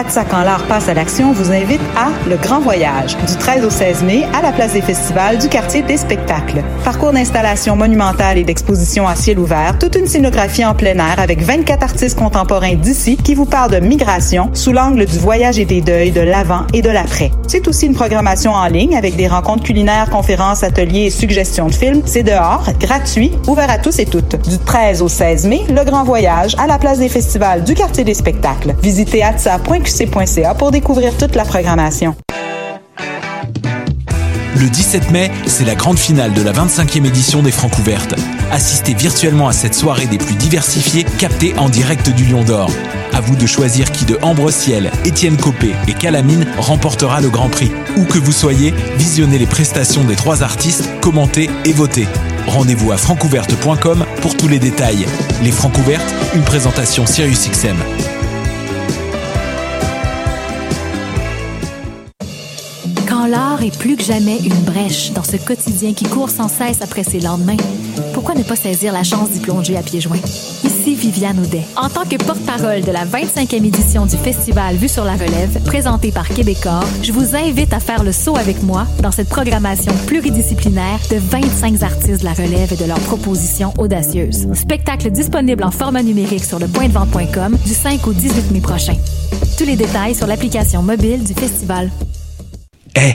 [0.00, 3.70] ATSA quand l'art passe à l'action vous invite à Le Grand Voyage, du 13 au
[3.70, 6.62] 16 mai, à la place des festivals du quartier des spectacles.
[6.84, 11.42] Parcours d'installation monumentale et d'exposition à ciel ouvert, toute une scénographie en plein air avec
[11.42, 15.82] 24 artistes contemporains d'ici qui vous parlent de migration sous l'angle du voyage et des
[15.82, 17.30] deuils, de l'avant et de l'après.
[17.46, 21.74] C'est aussi une programmation en ligne avec des rencontres culinaires, conférences, ateliers et suggestions de
[21.74, 22.00] films.
[22.06, 24.48] C'est dehors, gratuit, ouvert à tous et toutes.
[24.48, 28.04] Du 13 au 16 mai, Le Grand Voyage à la place des festivals du quartier
[28.04, 28.74] des spectacles.
[28.82, 29.22] Visitez
[30.58, 32.14] pour découvrir toute la programmation.
[34.56, 38.14] Le 17 mai, c'est la grande finale de la 25e édition des Francs ouvertes.
[38.52, 42.70] Assistez virtuellement à cette soirée des plus diversifiées, captée en direct du Lion d'Or.
[43.12, 47.48] À vous de choisir qui de Ambre Ciel, Étienne Copé et Calamine remportera le Grand
[47.48, 47.72] Prix.
[47.96, 52.06] Où que vous soyez, visionnez les prestations des trois artistes, commentez et votez.
[52.46, 55.06] Rendez-vous à francouverte.com pour tous les détails.
[55.42, 57.76] Les Francs ouvertes, une présentation SiriusXM.
[57.76, 58.19] Quand
[63.60, 67.04] l'art est plus que jamais une brèche dans ce quotidien qui court sans cesse après
[67.04, 67.56] ses lendemains,
[68.12, 70.20] pourquoi ne pas saisir la chance d'y plonger à pieds joints?
[70.64, 71.64] Ici Viviane Audet.
[71.76, 76.10] En tant que porte-parole de la 25e édition du festival Vue sur la relève, présenté
[76.12, 81.00] par Québecor, je vous invite à faire le saut avec moi dans cette programmation pluridisciplinaire
[81.10, 84.48] de 25 artistes de la relève et de leurs propositions audacieuses.
[84.54, 88.96] Spectacle disponible en format numérique sur le du 5 au 18 mai prochain.
[89.58, 91.90] Tous les détails sur l'application mobile du festival.
[92.96, 93.14] Eh,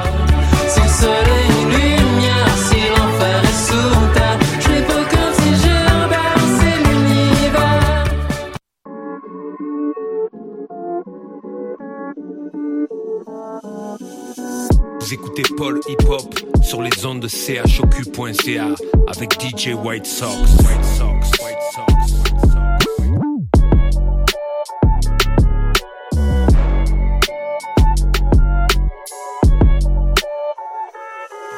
[15.57, 18.67] Paul Hip Hop sur les ondes de chocu.ca
[19.07, 20.35] avec DJ White Sox.
[20.35, 22.11] White Sox, White Sox.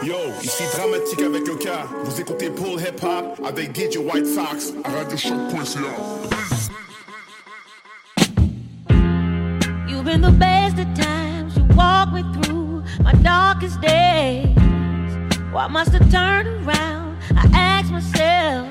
[0.03, 1.87] Yo, ici Dramatique avec le cas.
[2.03, 4.91] Vous écoutez Paul Hip Hop avec DJ White Sox à.
[9.87, 11.55] You've been the best of times.
[11.55, 12.62] You walk me through
[13.01, 14.55] my darkest days.
[15.51, 17.17] Why must I turn around?
[17.35, 18.69] I ask myself.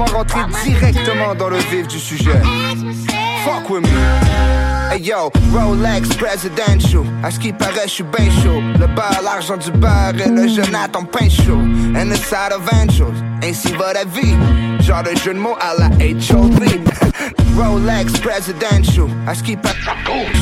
[0.00, 2.40] Laissez-moi rentrer directement dans le vif du sujet?
[3.44, 3.88] Fuck with me.
[4.92, 7.02] Hey yo, Rolex presidential.
[7.22, 8.60] À ce qui paraît, je suis ben chaud.
[8.78, 11.60] Le beurre, l'argent du beurre et le Jonathan pain chaud.
[11.96, 13.22] And the side of angels.
[13.42, 14.34] Ainsi va la vie.
[14.80, 16.60] Genre de jeu de mots à la HOV.
[17.56, 19.06] Rolex presidential.
[19.26, 19.76] À ce qui paraît,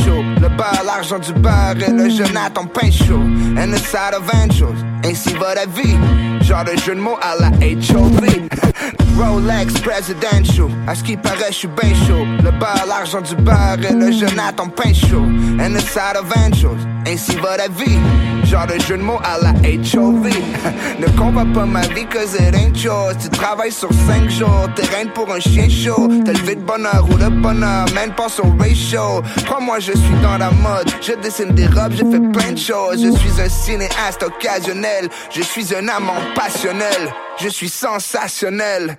[0.05, 0.23] chaud.
[0.41, 3.21] Le beurre, l'argent du beurre et le Jonathan pain chaud.
[3.59, 4.83] And the side of angels.
[5.05, 5.97] Ainsi va la vie.
[6.41, 8.49] Genre de jeu de mots à la HOV.
[9.19, 10.69] Rolex presidential.
[10.87, 12.25] À ce qui paraît, je suis ben chaud.
[12.45, 15.27] Le beurre, l'argent du beurre et le Jonathan pain chaud.
[15.61, 16.87] And the side of angels.
[17.05, 17.99] Ainsi va la vie.
[18.45, 20.31] Genre de jeu de mots à la HOV.
[21.01, 23.17] ne combat pas ma vie, cause it ain't yours.
[23.21, 24.69] Tu travailles sur 5 jours.
[24.77, 26.09] T'es reine pour un chien chaud.
[26.25, 27.87] T'as levé de bonheur ou de bonheur.
[27.95, 29.23] Man, pense au ratio.
[29.47, 30.89] Crois-moi, je suis dans la mode.
[31.01, 33.03] Je dessine des robes, je fais plein de choses.
[33.03, 35.09] Je suis un cinéaste occasionnel.
[35.31, 37.13] Je suis un amant passionnel.
[37.41, 38.97] Je suis sensationnel.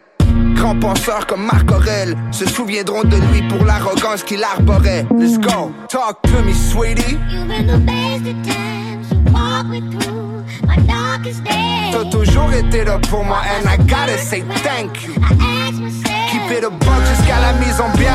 [0.59, 5.05] Grand penseur comme Marc Aurel se souviendront de lui pour l'arrogance qu'il arborait.
[5.17, 7.17] Let's go, talk to me, sweetie.
[7.31, 9.09] You've been the best at times.
[9.09, 11.93] You walk me through my darkest days.
[11.93, 15.13] T'as toujours été là pour moi, and I gotta say thank you.
[15.21, 16.29] I ask myself.
[16.29, 18.11] Keep it a buck jusqu'à la mise en bien.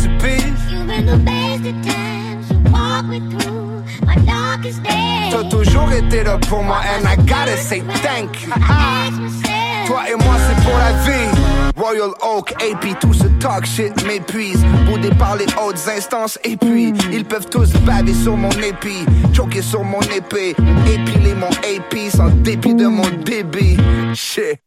[0.00, 0.70] Tu piges?
[0.70, 2.50] You've been the best at times.
[2.50, 5.32] You walk me through my darkest days.
[5.32, 8.52] T'as toujours été là pour moi, and I gotta say thank you.
[8.54, 9.59] I ask myself.
[9.90, 11.72] Toi et moi, c'est pour la vie.
[11.76, 14.64] Royal Oak, AP, tout ce talk shit m'épuise.
[14.86, 19.04] Boudé par les hautes instances, et puis ils peuvent tous baver sur mon épi,
[19.34, 20.54] choquer sur mon épée,
[20.86, 23.78] épiler mon AP sans dépit de mon débit.
[24.14, 24.60] Shit.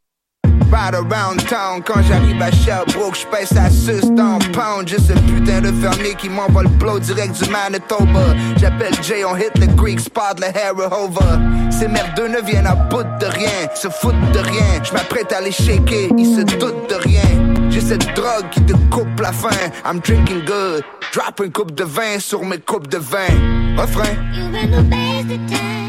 [0.72, 4.86] Ride around town quand j'arrive à Sherbrooke, j'pèse à 600 pounds.
[4.88, 8.36] J'ai ce putain de fermier qui m'envoie le blow direct du Manitoba.
[8.58, 11.40] J'appelle Jay, on hit le Greek spot, le Harrowhover.
[11.72, 14.84] Ces merdeux ne viennent à bout de rien, se foutent de rien.
[14.84, 17.70] J'm'apprête à les shaker, ils se doutent de rien.
[17.70, 19.50] J'ai cette drogue qui te coupe la faim.
[19.86, 23.78] I'm drinking good, drop une coupe de vin sur mes coupes de vin.
[23.78, 24.16] Refrain.
[24.34, 25.83] You've been the best at times.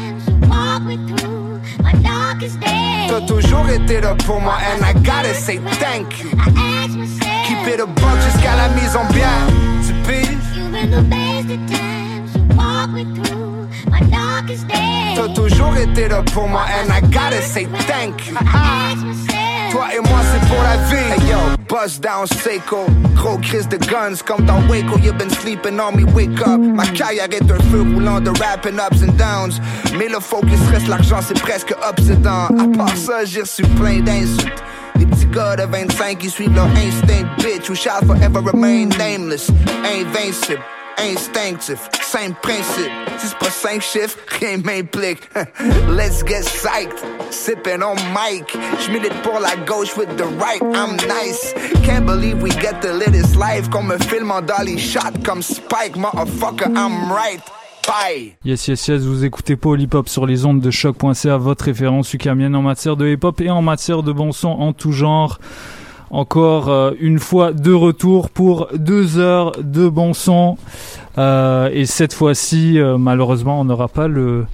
[3.07, 6.29] T'as toujours été là pour moi, and I gotta say thank you.
[7.47, 9.29] Keep it a buck jusqu'à la mise en bien.
[9.85, 9.93] Tu.
[15.15, 19.34] T'as toujours été là pour moi, and I gotta say thank you.
[19.77, 19.95] I ask myself.
[19.95, 21.11] Toi et moi, c'est pour la vie.
[21.11, 22.85] Hey yo, bust down, Seiko.
[23.15, 24.97] Gros crise de guns, comme dans Waco.
[24.99, 26.59] You've been sleeping on me, wake up.
[26.59, 29.59] Ma carrière est un feu roulant de rapping ups and downs.
[29.97, 32.47] Mais le focus reste l'argent, c'est presque obsédant.
[32.47, 34.63] À part ça, j'ai reçu plein d'insultes.
[34.95, 39.49] Des petits gars de 25 qui suivent leur instinct, bitch, who shall forever remain nameless,
[39.83, 40.63] ain't invincible.
[40.97, 42.91] Instinctif, simple principe.
[43.17, 45.29] Si c'est pas cinq chiffres, rien m'implique.
[45.89, 48.57] Let's get psyched, sipping on mic.
[48.85, 51.53] J'milite pour la gauche with the right, I'm nice.
[51.83, 53.69] Can't believe we get live this life.
[53.69, 57.41] Comme un film en dolly shot, comme Spike, motherfucker, I'm right.
[57.85, 58.35] Bye.
[58.43, 62.13] Yes, yes, yes, vous écoutez Paul Hip Hop sur les ondes de choc.ca, votre référence
[62.13, 65.39] ukamienne en matière de hip hop et en matière de bon son en tout genre.
[66.11, 70.57] Encore euh, une fois de retour pour deux heures de bon son.
[71.17, 74.45] Euh, et cette fois-ci, euh, malheureusement, on n'aura pas le,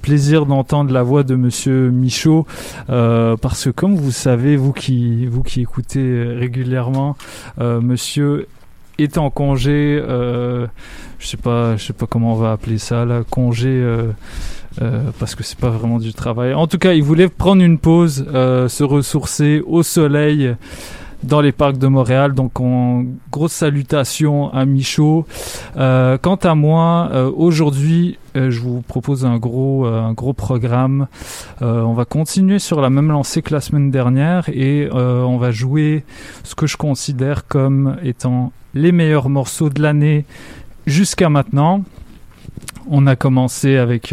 [0.00, 2.46] plaisir d'entendre la voix de Monsieur Michaud,
[2.86, 7.16] parce que comme vous savez, vous qui, écoutez régulièrement,
[7.58, 8.48] Monsieur
[8.98, 10.02] est en congé.
[10.02, 10.66] Je
[11.20, 11.36] sais
[11.78, 13.84] sais pas comment on va appeler ça là, congé.
[14.80, 16.54] Euh, parce que c'est pas vraiment du travail.
[16.54, 20.54] En tout cas, il voulait prendre une pause, euh, se ressourcer au soleil
[21.22, 22.32] dans les parcs de Montréal.
[22.32, 25.26] Donc, en grosse salutation à Michaud.
[25.76, 31.06] Euh, quant à moi, aujourd'hui, je vous propose un gros, un gros programme.
[31.60, 36.04] On va continuer sur la même lancée que la semaine dernière et on va jouer
[36.42, 40.24] ce que je considère comme étant les meilleurs morceaux de l'année
[40.86, 41.84] jusqu'à maintenant.
[42.90, 44.12] On a commencé avec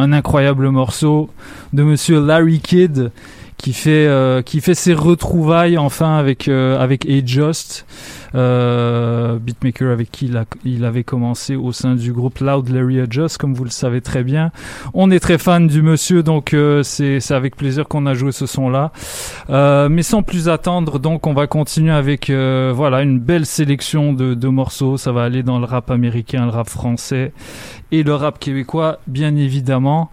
[0.00, 1.30] un incroyable morceau
[1.72, 3.10] de monsieur Larry Kidd
[3.56, 7.86] qui fait euh, qui fait ses retrouvailles enfin avec euh, avec Just
[8.34, 13.00] euh, beatmaker avec qui il, a, il, avait commencé au sein du groupe Loud Larry
[13.00, 14.50] Adjust, comme vous le savez très bien.
[14.94, 18.46] On est très fan du monsieur, donc euh, c'est avec plaisir qu'on a joué ce
[18.46, 18.92] son-là.
[19.50, 24.12] Euh, mais sans plus attendre, donc on va continuer avec euh, voilà une belle sélection
[24.12, 24.96] de, de morceaux.
[24.96, 27.32] Ça va aller dans le rap américain, le rap français
[27.92, 30.10] et le rap québécois, bien évidemment.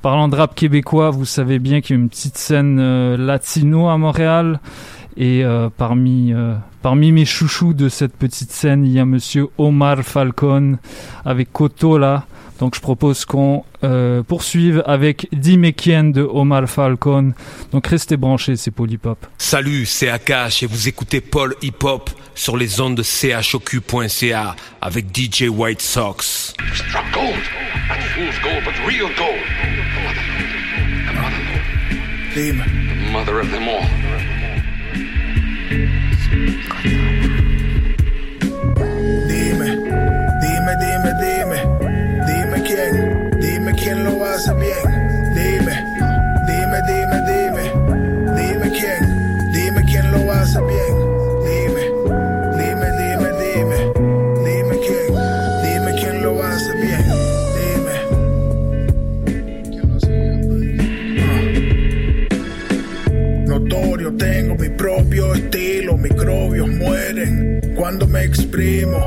[0.00, 3.88] Parlant de rap québécois, vous savez bien qu'il y a une petite scène euh, latino
[3.88, 4.60] à Montréal.
[5.20, 9.48] Et euh, parmi, euh, parmi mes chouchous de cette petite scène, il y a monsieur
[9.58, 10.78] Omar Falcon
[11.24, 12.24] avec Koto là.
[12.60, 17.32] Donc je propose qu'on euh, poursuive avec Dimekien de Omar Falcon.
[17.72, 19.26] Donc restez branchés, c'est Polypop.
[19.38, 25.06] Salut, c'est Akash et vous écoutez Paul Hip Hop sur les ondes de chocu.ca avec
[25.16, 26.54] DJ White Sox.
[26.74, 27.34] Struck gold,
[27.88, 29.42] not fool's gold, but real gold.
[32.34, 32.62] Dime.
[32.88, 34.07] The mother of them all.
[36.30, 36.58] Dime,
[40.42, 41.60] dime, dime, dime,
[42.26, 44.97] dime quién, dime quién lo hace bien.
[64.16, 69.06] Tengo mi propio estilo, microbios mueren cuando me exprimo.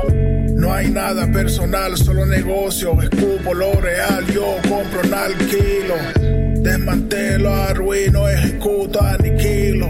[0.54, 6.62] No hay nada personal, solo negocio, escupo lo real, yo compro en alquilo.
[6.62, 9.88] Desmantelo, arruino, ejecuto, aniquilo.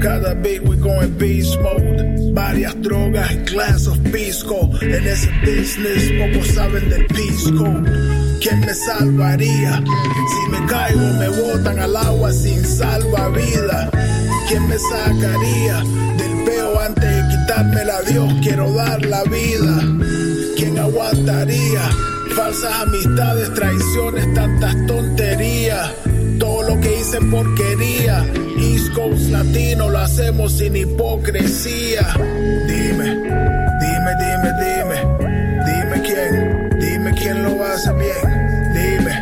[0.00, 2.32] Cada beat we going beast mode.
[2.32, 4.70] Varias drogas y class of pisco.
[4.80, 8.25] En ese business pocos saben del pisco.
[8.40, 9.82] ¿Quién me salvaría?
[10.28, 13.90] Si me caigo me botan al agua sin salvavidas.
[14.48, 15.82] ¿Quién me sacaría
[16.16, 18.02] del peo antes de quitármela?
[18.02, 19.80] Dios, quiero dar la vida.
[20.56, 21.80] ¿Quién aguantaría?
[22.36, 25.90] Falsas amistades, traiciones, tantas tonterías.
[26.38, 28.24] Todo lo que hice porquería.
[28.58, 32.06] East Coast Latino lo hacemos sin hipocresía.
[32.68, 34.75] Dime, dime, dime, dime.
[37.26, 38.24] Quién lo hace bien.
[38.72, 39.14] Dime,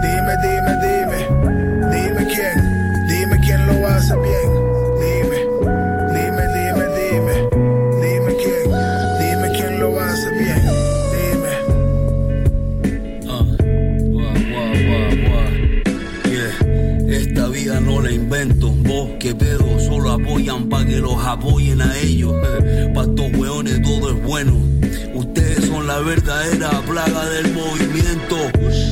[0.00, 1.18] dime, dime, dime.
[1.90, 2.56] Dime quién,
[3.08, 4.48] dime quién lo hace bien.
[5.02, 5.38] Dime,
[6.14, 7.34] dime, dime, dime.
[8.02, 8.64] Dime quién,
[9.18, 10.62] dime quién lo hace bien.
[11.16, 11.52] Dime.
[16.30, 16.54] Yeah.
[17.08, 21.98] Esta vida no la invento, vos que pedo, solo apoyan pa' que los apoyen a
[21.98, 22.34] ellos.
[22.94, 24.72] Pa' estos weones todo es bueno.
[25.14, 28.36] Ustedes son la verdadera plaga del movimiento.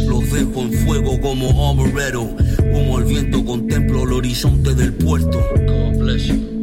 [0.06, 2.22] Los dejo en fuego como Homerero.
[2.72, 5.38] Humo al viento, contemplo el horizonte del puerto.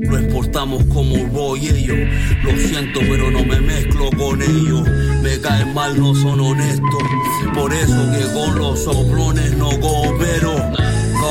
[0.10, 1.98] Lo exportamos como Roy ellos.
[2.44, 4.88] Lo siento, pero no me mezclo con ellos.
[5.22, 7.04] Me caen mal, no son honestos.
[7.54, 10.56] Por eso que con los soplones no coopero.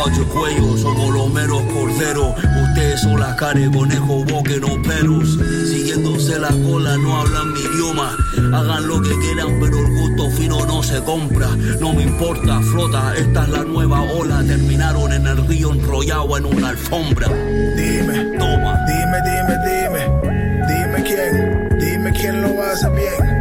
[0.05, 2.35] Cacho cuello, somos los meros corderos.
[2.69, 5.39] Ustedes son las caras, conejo, boque, no pelos.
[5.69, 8.17] Siguiéndose la cola, no hablan mi idioma.
[8.53, 11.49] Hagan lo que quieran, pero el gusto fino no se compra.
[11.81, 14.45] No me importa, flota, esta es la nueva ola.
[14.47, 17.29] Terminaron en el río enrollado en una alfombra.
[17.29, 18.79] Dime, toma.
[18.87, 20.37] Dime, dime, dime.
[20.69, 23.36] Dime quién, dime quién lo hace bien.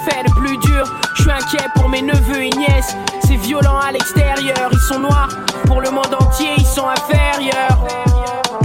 [0.00, 0.84] 20 ans, je fais le plus dur.
[1.14, 2.96] Je suis inquiet pour mes neveux et nièces.
[3.26, 5.28] C'est violent à l'extérieur, ils sont noirs.
[5.66, 7.78] Pour le monde entier, ils sont inférieurs.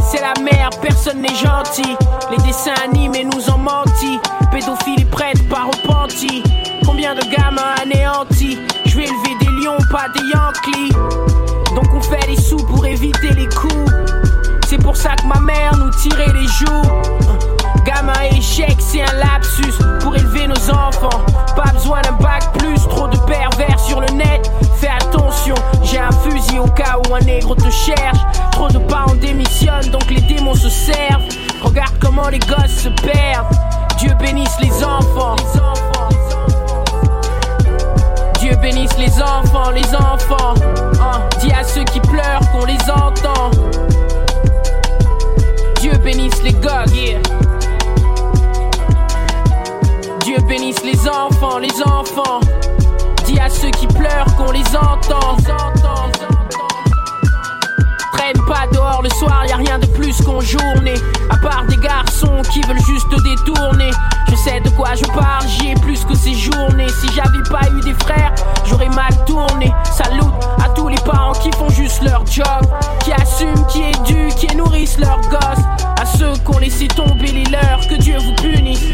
[0.04, 1.96] C'est la merde, personne n'est gentil.
[2.32, 4.20] Les dessins animés nous ont menti.
[4.52, 6.44] Pédophilie prête, pas repenti.
[6.86, 8.58] Combien de gamins anéantis?
[8.86, 10.94] Je vais élever des lions, pas des Yankees.
[11.76, 13.92] Donc on fait des sous pour éviter les coups.
[14.76, 16.82] C'est pour ça que ma mère nous tirait les joues.
[17.86, 21.24] Gamin échec, c'est un lapsus pour élever nos enfants.
[21.56, 24.52] Pas besoin d'un bac plus, trop de pervers sur le net.
[24.76, 28.18] Fais attention, j'ai un fusil au cas où un nègre te cherche.
[28.52, 31.24] Trop de parents démissionnent, donc les démons se servent.
[31.64, 33.56] Regarde comment les gosses se perdent.
[33.98, 35.38] Dieu bénisse les enfants.
[38.42, 40.54] Dieu bénisse les enfants, les enfants.
[41.00, 43.52] Hein, dis à ceux qui pleurent qu'on les entend.
[45.86, 47.20] Dieu bénisse les gars, yeah.
[50.22, 52.40] Dieu bénisse les enfants, les enfants.
[53.28, 55.38] Dis à ceux qui pleurent qu'on les entend.
[55.38, 56.35] entend.
[58.48, 60.96] Pas dehors le soir, y a rien de plus qu'en journée.
[61.30, 63.92] À part des garçons qui veulent juste détourner.
[64.30, 66.88] Je sais de quoi je parle, j'y ai plus que ces journées.
[66.90, 68.34] Si j'avais pas eu des frères,
[68.66, 69.72] j'aurais mal tourné.
[69.92, 70.22] Salut
[70.64, 72.46] à tous les parents qui font juste leur job,
[73.04, 75.66] qui assument, qui éduquent, qui nourrissent leurs gosses.
[76.02, 78.92] À ceux qui ont laissé tomber les leurs, que Dieu vous punisse.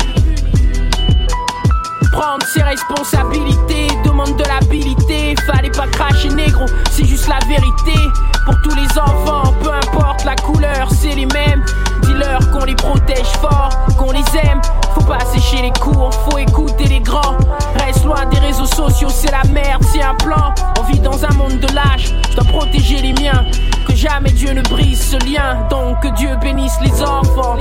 [2.12, 5.36] Prendre ses responsabilités demande de l'habilité.
[5.46, 7.98] Fallait pas cracher négro, c'est juste la vérité.
[8.46, 11.64] Pour tous les enfants, peu importe la couleur, c'est les mêmes.
[12.04, 14.62] Dis-leur qu'on les protège fort, qu'on les aime.
[14.94, 17.38] Faut pas sécher les cours, faut écouter les grands.
[17.76, 20.54] Reste loin des réseaux sociaux, c'est la merde, c'est un plan.
[20.80, 23.46] On vit dans un monde de lâches, je dois protéger les miens.
[23.88, 27.58] Que jamais Dieu ne brise ce lien, donc que Dieu bénisse les enfants.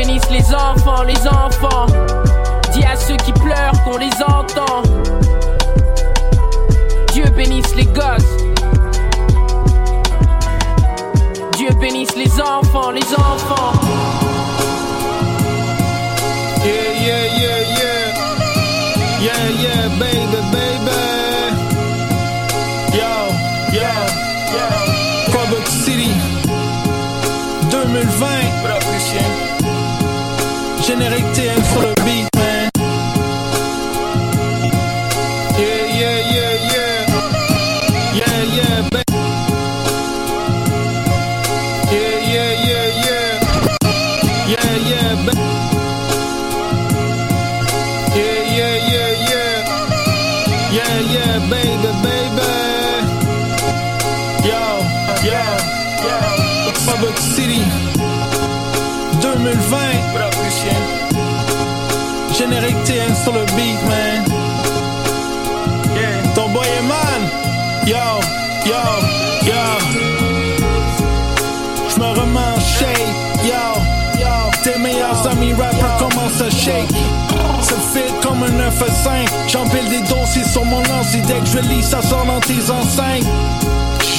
[0.00, 1.84] Dieu bénisse les enfants, les enfants.
[2.72, 4.82] Dis à ceux qui pleurent qu'on les entend.
[7.12, 8.36] Dieu bénisse les gosses.
[11.58, 13.72] Dieu bénisse les enfants, les enfants.
[16.64, 18.06] Yeah, yeah, yeah, yeah.
[19.20, 21.00] Yeah, yeah, baby, baby.
[22.96, 23.12] Yo,
[23.74, 23.92] yo,
[24.54, 24.66] yo.
[25.84, 26.12] City.
[27.70, 28.49] 2020.
[30.90, 32.29] Générique TM sur le beat,
[62.50, 64.24] Générique TN sur le beat, man.
[65.94, 66.34] Yeah.
[66.34, 67.22] Ton boy est man.
[67.86, 67.96] Yo,
[68.66, 68.82] yo,
[69.46, 69.62] yo.
[71.94, 72.98] J'me remets en shape.
[73.44, 73.62] Yo,
[74.18, 74.50] yo.
[74.64, 76.90] Tes meilleurs amis rappers commencent à shake.
[77.62, 79.28] Ça fait comme un 9 à 5.
[79.46, 81.20] J'empile des dossiers sur mon ordi.
[81.28, 83.26] Dès que je lis, ça sort dans tes enceintes.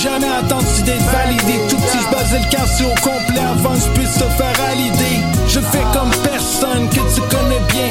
[0.02, 1.60] J'ai Jamais attendu d'être validé.
[1.70, 5.22] Tout je basais le quartier au complet avant que je puisse te faire à l'idée.
[5.48, 7.89] Je fais comme personne que tu connais bien.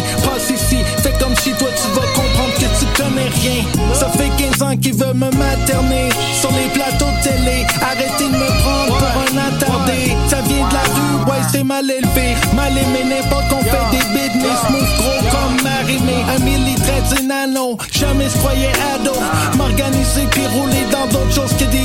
[1.03, 3.65] Fais comme si toi tu vas comprendre que tu connais rien.
[3.95, 7.67] Ça fait 15 ans qu'ils veulent me materner sur les plateaux de télé.
[7.81, 10.17] Arrêtez de me prendre pour un attardé.
[10.29, 12.37] Ça vient de la rue, ouais, c'est mal élevé.
[12.55, 14.61] Mal aimé, n'importe qu'on fait des business.
[14.71, 16.17] Move gros comme marimé.
[16.37, 17.79] Un millilitre d'une anneau.
[17.93, 19.13] Jamais je croyais ado.
[19.57, 21.80] M'organiser puis rouler dans d'autres choses que des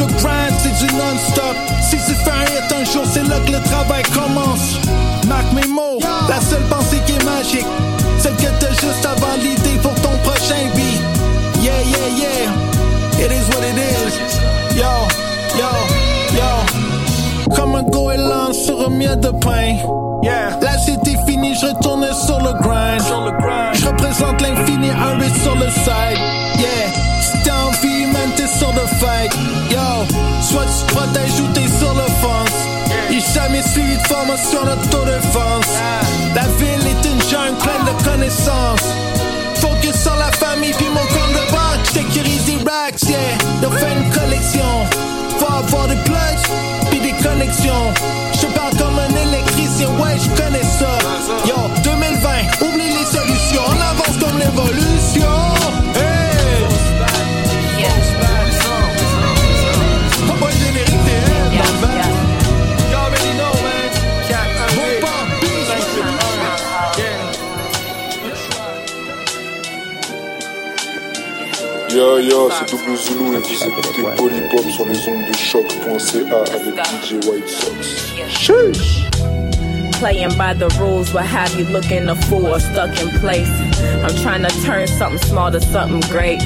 [0.00, 1.56] je grind, c'est du non-stop.
[1.82, 4.78] Si tu fais un hit un jour, c'est là que le travail commence.
[5.26, 7.66] Marque mes mots, la seule pensée qui est magique,
[8.18, 11.00] celle que t'as juste avant l'idée pour ton prochain beat.
[11.62, 14.76] Yeah, yeah, yeah, it is what it is.
[14.76, 14.88] Yo,
[15.58, 15.70] yo,
[16.34, 17.54] yo.
[17.54, 19.76] Comme un goéland sur un miel de pain.
[20.22, 20.58] Yeah.
[20.62, 23.02] Là c'était fini, je retourne sur le grind.
[23.74, 26.18] Je représente l'infini, un sur le side.
[26.58, 26.88] Yeah.
[27.20, 29.59] Si t'as envie, man, t'es sur le fight.
[30.50, 32.50] Soit tu te protèges ou t'es sur l'offense.
[33.08, 35.70] J'ai jamais suivi de formation d'autodéfense.
[36.34, 38.86] La ville est une jungle pleine de connaissances.
[39.56, 41.86] Focus sur la famille puis mon compte de banque.
[41.92, 43.18] Sécurise des racks, yeah.
[43.62, 44.86] On fait une collection.
[45.38, 46.46] Faut avoir des plugs
[46.90, 47.92] puis des connexions.
[48.40, 50.64] Je parle comme un électricien, ouais, je connais
[72.00, 76.74] Yo yo, c'est Double Zulu et vous écoutez Polypop sur les ondes de choc.ca avec
[76.74, 78.14] DJ White Sox.
[78.26, 79.04] Sheesh!
[79.98, 83.50] Playing by the rules will have you looking a fool or stuck in place.
[84.02, 86.40] I'm trying to turn something small to something great.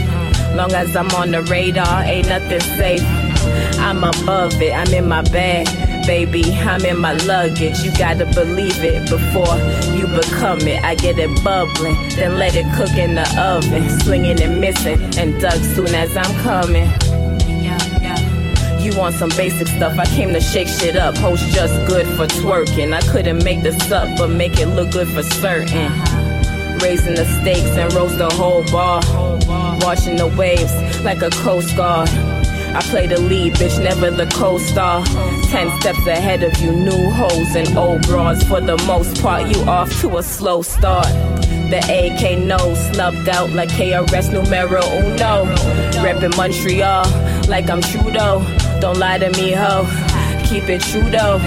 [0.56, 3.04] Long as I'm on the radar, ain't nothing safe.
[3.78, 5.68] I'm above it, I'm in my bag.
[6.06, 7.80] Baby, I'm in my luggage.
[7.80, 9.56] You gotta believe it before
[9.96, 10.84] you become it.
[10.84, 13.88] I get it bubbling, then let it cook in the oven.
[14.00, 16.90] Slinging and missing, and duck soon as I'm coming.
[18.84, 19.98] You want some basic stuff?
[19.98, 21.16] I came to shake shit up.
[21.16, 22.92] Host just good for twerking.
[22.92, 25.90] I couldn't make this up, but make it look good for certain.
[26.80, 29.00] Raising the stakes and rose the whole bar.
[29.80, 32.10] Watching the waves like a coast guard.
[32.74, 35.04] I play the lead, bitch, never the co-star.
[35.44, 38.42] Ten steps ahead of you, new hoes and old broads.
[38.42, 41.06] For the most part, you off to a slow start.
[41.70, 45.46] The AK no snubbed out like KRS numero uno.
[46.02, 47.04] Reppin' Montreal
[47.48, 48.44] like I'm Trudeau.
[48.80, 49.86] Don't lie to me, ho.
[50.48, 51.38] Keep it true though.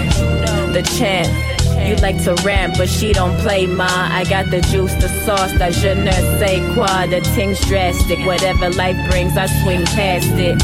[0.72, 1.47] The chant.
[1.88, 3.88] You like to rant, but she don't play ma.
[3.88, 7.06] I got the juice, the sauce, that je ne sais quoi.
[7.06, 8.18] The thing's drastic.
[8.26, 10.62] Whatever life brings, I swing past it.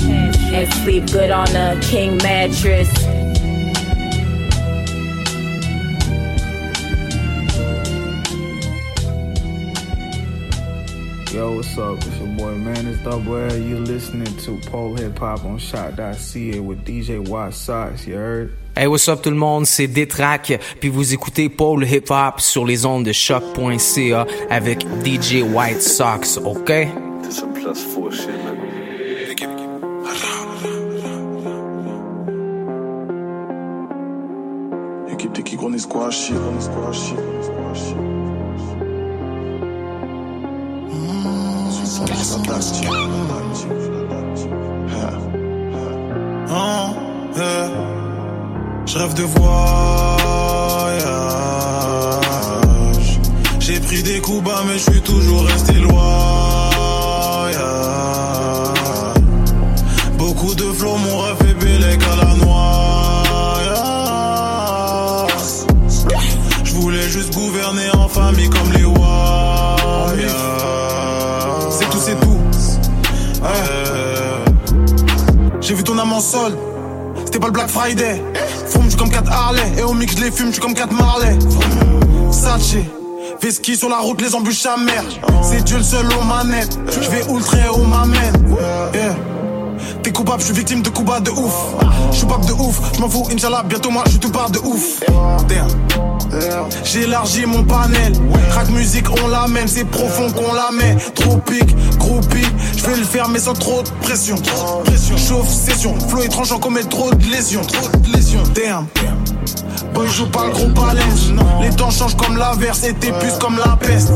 [0.53, 3.24] And sleep good on a king mattress.
[11.65, 11.97] What's up?
[12.07, 13.57] It's your boy Man, it's Double L.
[13.57, 18.57] You listening to Pole Hip Hop on Shot.ca with DJ White Sox, you heard?
[18.77, 22.65] Hey, what's up tout le monde, c'est Détrac, puis vous écoutez Paul Hip Hop sur
[22.65, 26.67] les ondes de choc.ca avec DJ White Sox, ok?
[26.67, 28.59] T'es some plus four shit, man.
[35.11, 36.31] Équipe d'équipe, on est squash
[42.07, 42.89] shit.
[46.57, 46.95] Hein,
[47.39, 47.69] euh,
[48.87, 49.49] Je rêve de voyage.
[53.61, 55.95] J'ai pris des coups bas, mais je suis toujours resté loyal.
[60.19, 62.64] Beaucoup de flots m'ont refait bélec à la noix.
[75.75, 76.57] J'ai vu ton âme en solde.
[77.25, 78.23] C'était pas le Black Friday.
[78.69, 79.73] Fume, j'suis comme 4 Harley.
[79.77, 81.37] Et au mix, je les fume, j'suis comme 4 Marley.
[82.31, 82.89] Saché.
[83.43, 85.03] Veski sur la route, les embûches à mer.
[85.43, 86.79] C'est Dieu le seul aux manettes.
[86.89, 88.57] Je vais ultra où m'amène.
[88.95, 89.17] Yeah.
[90.05, 91.75] T'es coupable, je suis victime de coups bas de ouf.
[92.13, 95.01] Je suis de ouf, je m'en fous, Inch'Allah, bientôt moi, je tout part de ouf.
[95.49, 96.14] Damn.
[96.85, 98.13] J'ai élargi mon panel.
[98.51, 100.97] Crack musique, on l'amène, c'est profond qu'on la met.
[101.15, 104.37] Tropique, groupie, je vais le faire, mais sans trop de pression.
[104.85, 105.95] Pression, chauffe, session.
[106.09, 107.63] Flow étrange, j'en commets trop de lésions.
[107.63, 108.43] Trop de lésions.
[108.55, 108.87] Damn.
[109.95, 111.33] Boy, joue pas le gros balance.
[111.63, 114.13] Les temps changent comme l'averse, et t'es plus comme la peste.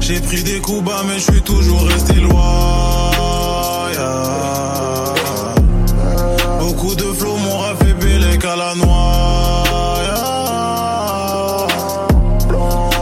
[0.00, 2.83] J'ai pris des coups bas, mais je suis toujours resté loyal.
[8.74, 9.98] La noix.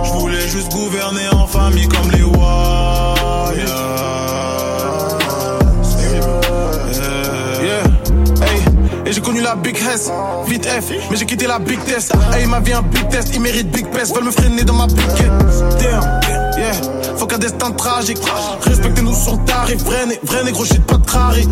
[0.05, 2.23] Je voulais juste gouverner en famille comme les
[9.13, 10.11] j'ai connu la Big Hess,
[10.47, 12.15] vite F, mais j'ai quitté la Big Test.
[12.35, 14.87] Hey, ma vie un Big Test, il mérite Big Pest, veulent me freiner dans ma
[14.87, 15.07] Big
[15.79, 16.21] Damn,
[16.57, 17.02] yeah,
[17.33, 18.19] qu'un destin tragique.
[18.67, 21.49] Respectez-nous le tarif, vrai, né- vrai négro shit, pas de crari.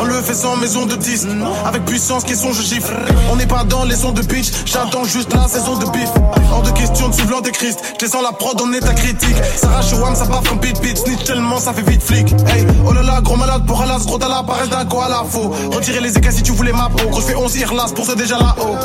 [0.00, 1.28] On le fait sans maison de 10,
[1.64, 2.92] avec puissance qui son je gifle.
[3.30, 6.08] On n'est pas dans les sons de bitch, j'attends juste la saison de bif.
[6.52, 9.36] Hors de question de suivre l'antéchrist, je descends la prod en état critique.
[9.56, 12.32] Sarah Chouam, ça baffe comme beat beat, snitch tellement ça fait vite flic.
[12.48, 15.24] Hey, oh là là, gros malade pour Alas, gros la paresse d'un quoi à la
[15.28, 15.52] faux.
[15.72, 18.16] Retirez les écailles si tu voulais ma peau, gros je fais 11 irlas pour ceux
[18.16, 18.76] déjà là-haut.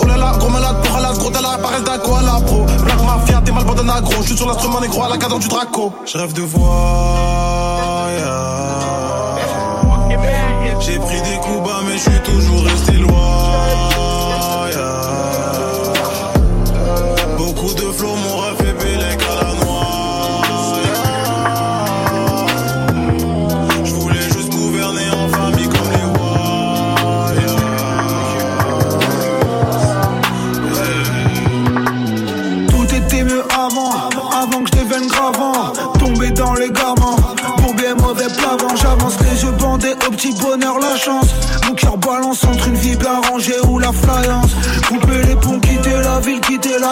[0.00, 2.64] Oh là là, gros malade pour Alas, gros la paresse d'un quoi à la pro.
[2.84, 5.48] Black Mafia, t'es mal bandana gros, je suis sur l'instrument négro à la cadence du
[6.04, 6.62] Je rêve de voyage.
[10.80, 13.31] J'ai pris des coups bas, mais je suis toujours resté loyal.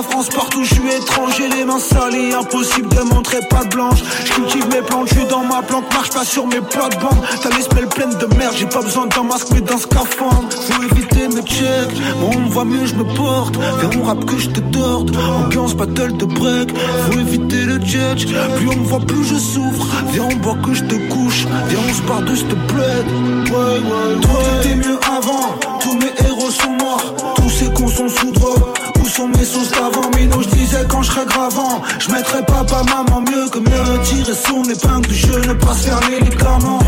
[0.02, 0.28] France.
[0.28, 2.34] Partout je suis étranger, les mains salies.
[2.34, 3.98] Impossible de montrer pas de blanche.
[4.24, 7.22] Je cultive mes plantes, je suis dans ma plante, marche pas sur mes plates-bandes.
[7.42, 10.48] T'as l'espèce pleine de merde, j'ai pas besoin d'un masque mais d'un scaphandre.
[10.52, 13.56] Faut éviter mes checks, bon, on me voit mieux, je me porte.
[13.56, 15.16] Viens, on rap que je te torde.
[15.16, 16.70] Ambiance battle de break,
[17.06, 18.16] faut éviter le jet.
[18.56, 19.86] Plus on me voit, plus je souffre.
[20.12, 21.46] Viens, on boit que je te couche.
[21.68, 23.06] Viens, on se part de cette plaide.
[23.50, 27.34] Ouais, ouais, Tout était mieux avant, tous mes héros sont morts.
[27.36, 28.79] Tous ces cons sont sous drogue
[29.10, 30.08] sont mes sauces d'avant.
[30.16, 34.34] Mino je disais quand je serais gravant Je mettrais papa maman mieux que me retirer
[34.34, 36.78] son épingle du jeu Ne pas se fermer les clamants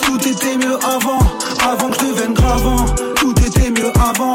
[0.00, 1.20] Tout était mieux avant
[1.62, 2.84] Avant que je devienne gravant.
[3.16, 4.34] Tout était mieux avant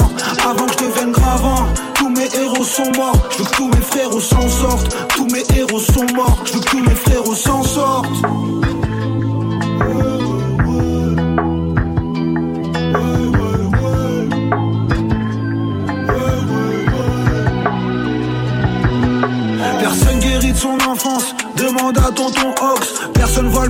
[0.49, 1.67] Avant que je devienne gravant.
[1.95, 4.95] Tous mes héros sont morts Je veux que tous mes frères s'en sortent.
[5.09, 8.88] Tous mes héros sont morts Je veux que tous mes frères s'en sortent.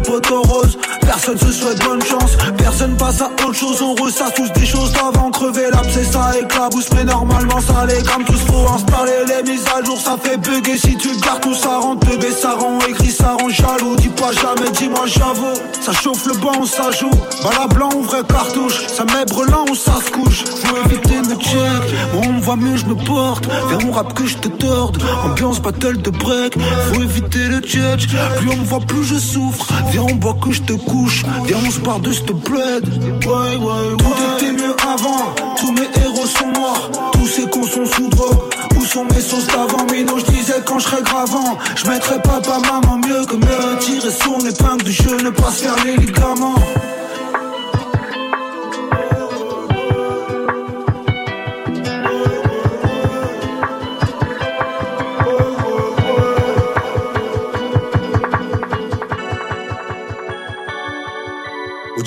[0.10, 3.82] photo rose Personne se souhaite bonne chance, personne passe à autre chose.
[3.82, 6.88] On ressasse tous des choses d'avant, crever l'abcès, ça éclabousse.
[6.96, 10.00] Mais normalement, ça les comme tous faut installer les mises à jour.
[10.00, 13.50] Ça fait bugger si tu gardes tout ça rend bébé, ça rend écrit, ça rend
[13.50, 13.96] jaloux.
[13.98, 15.58] Dis pas jamais, dis-moi j'avoue.
[15.82, 17.10] Ça chauffe le banc, ça joue.
[17.44, 20.44] Bala blanc ou vrai cartouche, ça met brelan ou ça se couche.
[20.46, 23.48] Faut éviter le check, on me voit mieux, je me porte.
[23.48, 25.02] Vers mon rap que je te torde.
[25.26, 26.56] Ambiance battle de break,
[26.94, 28.08] faut éviter le check.
[28.38, 29.66] Plus on me voit, plus je souffre.
[29.92, 31.24] Viens, on boit que je te couche.
[31.66, 32.86] On se part de bled.
[33.26, 33.98] Ouais, ouais, ouais.
[33.98, 35.34] Tout était mieux avant.
[35.58, 37.12] Tous mes héros sont morts.
[37.14, 38.38] Tous ces cons sont sous drogue.
[38.78, 41.58] Où sont mes sauces d'avant Mino, je disais quand je serais gravant.
[41.76, 45.18] Je mettrais papa, maman mieux que me retirer son épingle du jeu.
[45.24, 46.56] Ne pas se faire les ligaments.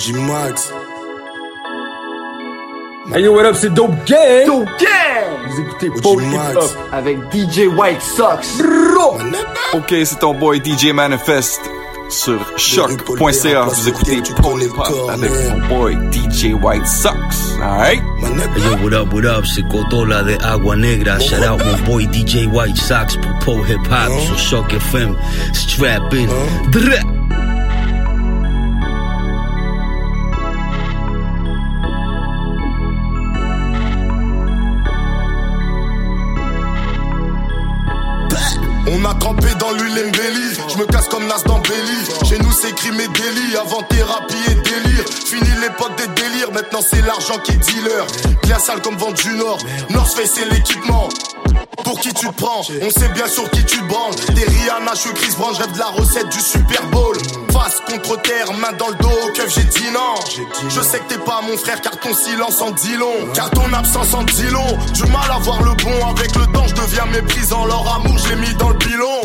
[0.03, 0.71] OG Max.
[3.13, 4.45] Hey yo, what up, c'est Dope Gang!
[4.45, 5.47] Dope Gang!
[5.47, 8.61] Vous écoutez Paul Hip Hop avec DJ White Sox.
[9.73, 11.61] Ok, c'est ton boy DJ Manifest
[12.09, 13.65] sur choc.ca.
[13.65, 17.57] Vous écoutez Paul Hip Hop avec mon boy DJ White Sox.
[17.61, 18.01] Alright?
[18.55, 19.45] Hey yo, what up, what up?
[19.45, 21.19] C'est Cotola de Agua Negra.
[21.19, 25.15] Shout out my boy DJ White Sox pour Paul Hip Hop sur Choc FM.
[25.53, 27.22] Strap in.
[39.03, 42.27] M'a trempé dans l'huile embellie, je me casse comme Nas dans Belly.
[42.27, 45.05] Chez nous c'est crime et délit, avant thérapie et délire.
[45.25, 48.07] Fini l'époque des délires, maintenant c'est l'argent qui est dealer.
[48.59, 49.57] Sale comme vent du Nord,
[49.89, 51.09] North Face c'est l'équipement.
[51.83, 52.61] Pour qui tu te prends?
[52.81, 54.15] On sait bien sur qui tu te branles.
[54.35, 57.17] Des Rihanna, je suis Chris de la recette du Super Bowl.
[57.53, 60.15] Face contre terre, main dans le dos, keuf j'ai dit non.
[60.69, 63.31] Je sais que t'es pas mon frère car ton silence en dit long.
[63.33, 64.77] Car ton absence en dit long.
[64.93, 67.65] Du mal à voir le bon avec le temps, je deviens méprisant.
[67.65, 69.21] Leur amour, je l'ai mis dans le pilon.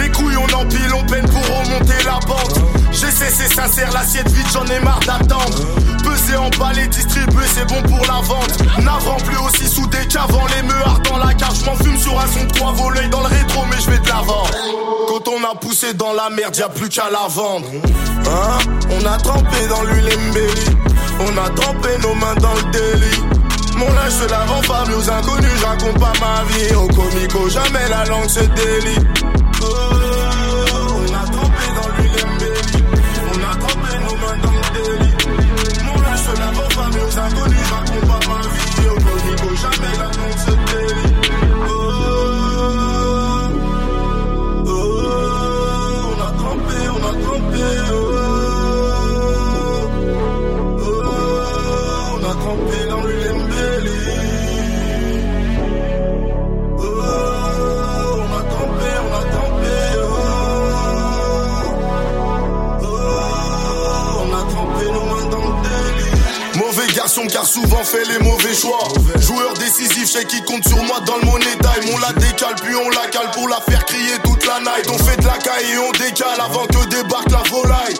[0.00, 2.58] Les couilles on empile, on peine pour remonter la pente.
[2.92, 5.58] J'ai cessé sincère, l'assiette vide, j'en ai marre d'attendre.
[6.02, 8.58] Peser, emballer, distribuer, c'est bon pour la vente.
[8.80, 12.26] N'avant plus aussi soudé qu'avant, les meurs dans la carte, je m'en fume sur un
[12.26, 14.44] son de trois volets dans le rétro, mais je vais de l'avant.
[15.08, 17.28] Quand on a poussé dans la merde, y a plus qu'à la
[18.26, 18.58] Hein?
[18.90, 20.76] On a trempé dans l'huile embellie.
[21.20, 23.22] On a trempé nos mains dans le délit.
[23.76, 26.74] Mon linge se lave en famille aux inconnus, je raconte pas ma vie.
[26.74, 29.06] Au comico, jamais la langue se délie.
[67.10, 68.86] Garçon car souvent fait les mauvais choix.
[69.18, 71.46] Joueur décisif, chez qui compte sur moi dans le money.
[71.92, 74.88] On la décale puis on la cale pour la faire crier toute la night.
[74.88, 77.94] On fait de la caille et on décale avant que débarque la volaille.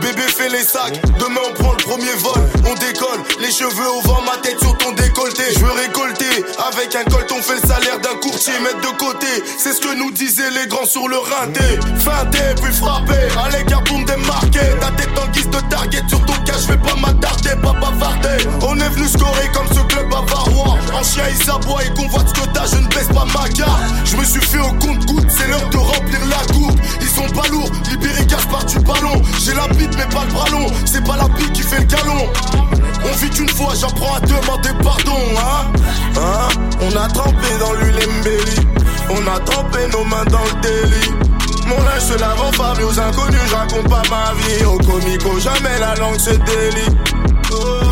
[0.00, 2.42] Bébé fait les sacs, demain on prend le premier vol.
[2.66, 5.44] On décolle, les cheveux au vent, ma tête sur ton décolleté.
[5.54, 8.54] Je veux récolter, avec un colt on fait le salaire d'un courtier.
[8.60, 9.28] Mettre de côté,
[9.58, 11.78] c'est ce que nous disaient les grands sur le rinté.
[12.00, 14.74] Feinté puis frappé, à l'écart pour me démarquer.
[14.80, 18.31] Ta tête en guise de target sur ton cas, je vais pas m'attarder, pas bavarder.
[18.62, 20.78] On est venu scorer comme ce club bavarois.
[20.92, 23.80] En chien il s'aboie et convoite ce que t'as, je ne baisse pas ma carte.
[24.04, 26.80] Je me suis fait au compte-goutte, c'est l'heure de remplir la coupe.
[27.00, 29.20] Ils sont pas lourds, libérés cache part du ballon.
[29.40, 31.84] J'ai la bite mais pas le bras long, c'est pas la bite qui fait le
[31.84, 32.26] galon.
[33.04, 35.72] On vit une fois, j'apprends à demander pardon, hein,
[36.16, 36.48] hein?
[36.80, 37.98] On a trempé dans l'huile
[39.10, 41.10] on a trempé nos mains dans le délit.
[41.66, 42.50] Mon linge se lave en
[42.84, 44.64] aux inconnus, je raconte pas ma vie.
[44.64, 46.96] Au comico, jamais la langue se délie.
[47.52, 47.91] Oh,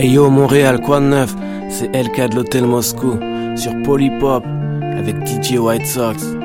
[0.00, 1.34] Hey yo Montréal, quoi de neuf?
[1.70, 3.18] C'est LK de l'Hôtel Moscou
[3.56, 4.44] sur Polypop
[4.96, 6.37] avec DJ White Sox.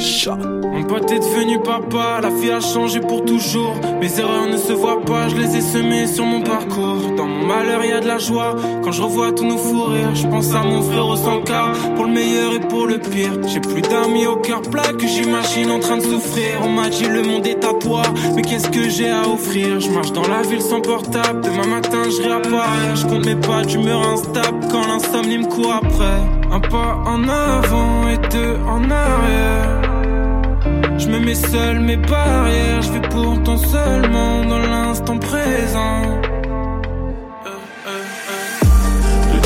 [0.00, 3.74] Mon pote est devenu papa, la fille a changé pour toujours.
[4.00, 7.14] Mes erreurs ne se voient pas, je les ai semées sur mon parcours.
[7.18, 8.56] Dans mon malheur, y a de la joie.
[8.82, 12.06] Quand je revois tous nos fous rires, je pense à mon frère au 100K, pour
[12.06, 13.46] le meilleur et pour le pire.
[13.46, 16.62] J'ai plus d'amis au cœur plat que j'imagine en train de souffrir.
[16.64, 18.00] On m'a dit le monde est à toi,
[18.34, 19.80] mais qu'est-ce que j'ai à offrir?
[19.80, 22.96] Je marche dans la ville sans portable, demain matin je réapparais.
[22.96, 26.39] Je compte mes pas d'humeur instable quand l'insomnie me court après.
[26.52, 29.80] Un pas en avant et deux en arrière.
[30.98, 36.29] Je me mets seul mes barrières, je vais pourtant seulement dans l'instant présent.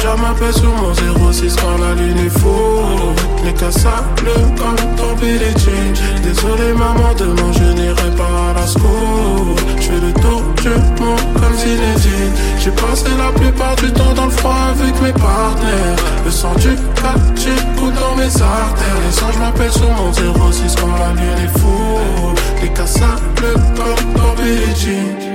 [0.04, 3.14] Le diamant m'appelle sur mon 06 quand la lune est faux.
[3.42, 6.20] Les le comme ton Billie Jean.
[6.22, 9.56] Désolé maman, demain je n'irai pas à la school.
[9.78, 10.68] Je fais le tour du
[11.02, 12.34] monde comme Zinedine.
[12.58, 15.96] J'ai passé la plupart du temps dans le froid avec mes partenaires.
[16.22, 19.00] Le sang du quartier coule dans mes artères.
[19.08, 22.34] Les anges m'appellent sur mon 06 quand la lune est fou.
[22.60, 25.33] Les le comme ton Billie Jean.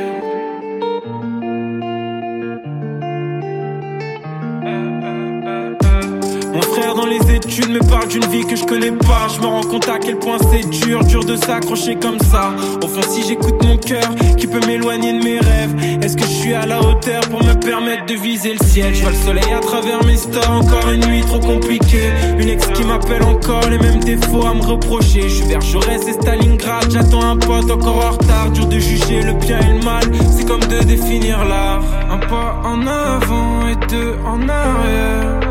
[7.62, 9.28] Tu me parles d'une vie que je connais pas.
[9.36, 12.54] Je me rends compte à quel point c'est dur, dur de s'accrocher comme ça.
[12.82, 16.30] Au fond, si j'écoute mon cœur, qui peut m'éloigner de mes rêves, est-ce que je
[16.30, 18.96] suis à la hauteur pour me permettre de viser le ciel?
[18.96, 22.14] Je vois le soleil à travers mes stores, encore une nuit trop compliquée.
[22.40, 25.24] Une ex qui m'appelle encore, les mêmes défauts à me reprocher.
[25.24, 28.52] Je suis vers Jaurès et Stalingrad, j'attends un pote encore en retard.
[28.52, 31.84] Dur de juger le bien et le mal, c'est comme de définir l'art.
[32.10, 35.49] Un pas en avant et deux en arrière.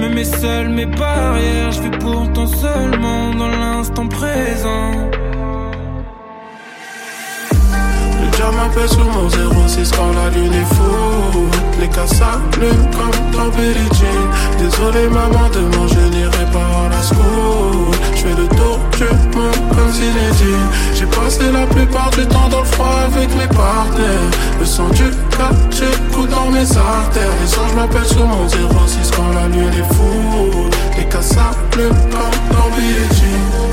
[0.00, 4.92] Me mets seul mes barrières, je vais pourtant seulement dans l'instant présent.
[8.22, 11.50] Le diamant m'appelle sur mon 06 quand la lune est fou.
[11.78, 14.58] Les le comme dans Billie Jean.
[14.58, 17.99] Désolé maman, demain je n'irai pas à la school.
[18.20, 19.04] Je fais le tour du
[19.34, 20.68] monde comme Zinedine.
[20.94, 24.30] J'ai passé la plupart du temps dans le froid avec mes partenaires.
[24.58, 27.32] Le sang du quartier coule dans mes artères.
[27.40, 30.68] Les anges m'appellent sur mon 06 quand la lune est fou.
[30.98, 33.08] Les le comme dans Billie.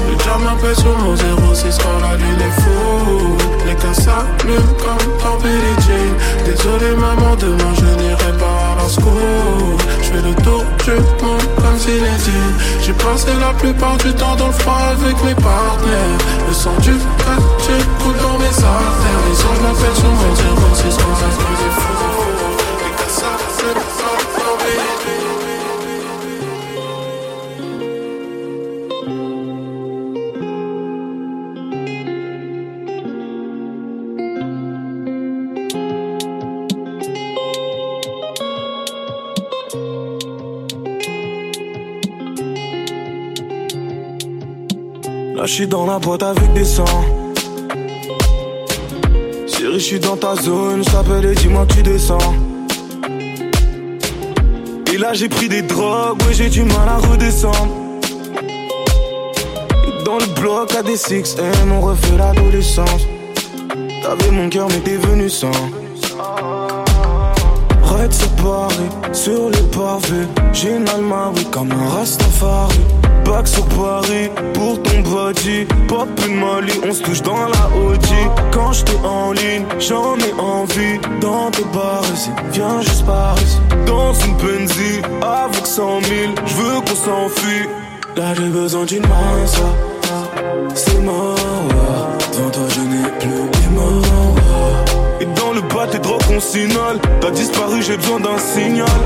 [0.09, 3.35] Le diable m'appelle sur mon 06 quand la lune est fou.
[3.65, 6.07] Les le comme dans.
[6.45, 9.75] Désolé maman, demain je n'irai pas à la school.
[10.23, 12.53] Le tour du monde comme Zinedine.
[12.81, 16.17] J'ai passé la plupart du temps dans le froid avec mes partenaires.
[16.47, 19.21] Le sang du quartier coule dans mes artères.
[19.29, 22.36] Les anges m'appellent sur mon 06 quand la lune est
[45.47, 46.83] je suis dans la boîte avec des sangs.
[49.47, 52.33] Chérie, je suis dans ta zone, je t'appelle et dis-moi tu descends.
[54.93, 57.69] Et là j'ai pris des drogues, ouais j'ai du mal à redescendre.
[60.03, 63.03] dans le bloc à des 6 M, on refait l'adolescence.
[64.03, 65.51] T'avais mon cœur mais t'es venu sans.
[68.09, 70.27] Sur Paris, sur les pavés.
[70.53, 70.85] J'ai une
[71.35, 72.79] oui comme un Rastafari
[73.27, 75.65] back sur Paris pour ton body.
[75.87, 78.21] Pop une Mali, on se touche dans la Audi.
[78.51, 80.99] Quand j'étais en ligne, j'en ai envie.
[81.21, 82.03] Dans tes bars
[82.51, 83.59] viens juste par ici.
[83.85, 87.67] Dans une Benzi, avec 100 000, j'veux qu'on s'enfuit.
[88.15, 89.69] Là j'ai besoin d'une main, ça.
[90.75, 91.37] C'est mort,
[96.37, 98.99] consignal T'as disparu j'ai besoin d'un signal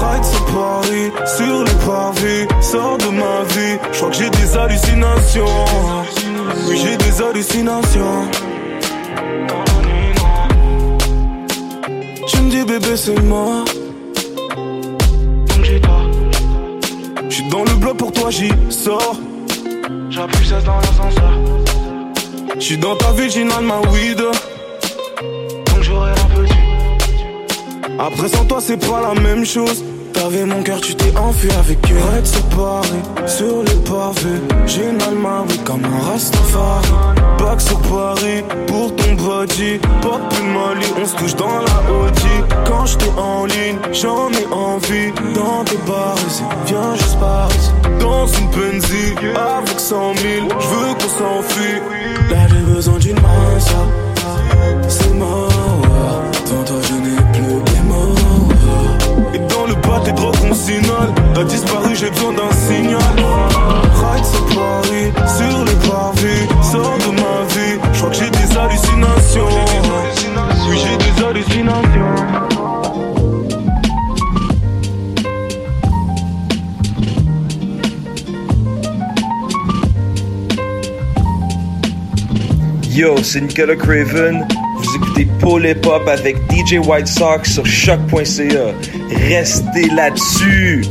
[0.00, 3.78] Ride sur Paris Sur les pavés Sors de ma vie.
[3.92, 5.64] Je crois que j'ai des hallucinations.
[6.66, 8.16] Oui j'ai des hallucinations.
[12.26, 13.64] Tu me dis bébé c'est moi
[17.28, 19.16] J'suis dans le bloc pour toi j'y sors.
[20.10, 21.32] J'appuie ça dans l'ascenseur.
[22.58, 24.20] J'suis dans ta ville j'ai ma weed
[28.00, 29.84] après sans toi c'est pas la même chose.
[30.12, 31.96] T'avais mon cœur, tu t'es enfui avec eux.
[32.08, 34.40] Arrête sur Paris, sur les pavés.
[34.66, 36.88] J'ai une oui comme un Rastafari.
[37.38, 39.78] Back sur Paris, pour ton body.
[40.02, 42.54] Pop une Mali, on se touche dans la Audi.
[42.66, 45.12] Quand j'étais en ligne, j'en ai envie.
[45.34, 46.16] Dans tes bars
[46.66, 47.48] viens juste par
[48.00, 51.80] Dans une Benzie, avec 100 000 J'veux qu'on s'enfuit.
[52.30, 53.86] Là j'ai besoin d'une main, ça.
[54.88, 55.48] C'est mort,
[56.50, 56.89] Dans toi
[60.60, 63.00] signal a disparu, j'ai besoin d'un signal.
[64.00, 67.78] Ride c'est Paris, sur le parvis, sors de ma vie.
[67.92, 69.48] Je crois que j'ai des hallucinations.
[70.68, 72.14] Oui, j'ai des hallucinations.
[82.90, 84.46] Yo, c'est Nicolas Craven
[85.20, 88.72] Hip Hop avec DJ White Sox sur choc.ca.
[89.28, 90.82] Restez là-dessus.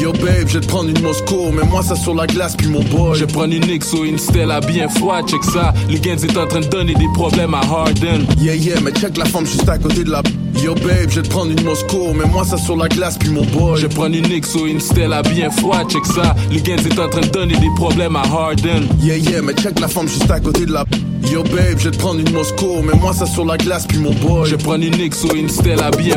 [0.00, 2.68] Yo babe, je vais te prendre une Moscow, mais moi ça sur la glace puis
[2.68, 3.18] mon boy.
[3.18, 5.74] Je vais prendre une XO, une Stella bien froide, check ça.
[5.90, 8.24] Le Gens est en train de donner des problèmes à Harden.
[8.38, 10.22] Yeah yeah, mais check la femme juste à côté de la.
[10.62, 13.28] Yo babe, je vais te prendre une Moscow, mais moi ça sur la glace puis
[13.28, 13.78] mon boy.
[13.80, 16.34] Je vais prendre une XO, une Stella bien froide, check ça.
[16.50, 18.88] Le Gens est en train de donner des problèmes à Harden.
[19.00, 20.84] Yeah yeah, mais check la femme juste à côté de la.
[21.30, 23.98] Yo babe, je vais te prendre une Moscow, mais moi ça sur la glace puis
[23.98, 24.46] mon boy.
[24.46, 26.16] Je vais prendre une XO, une Stella bien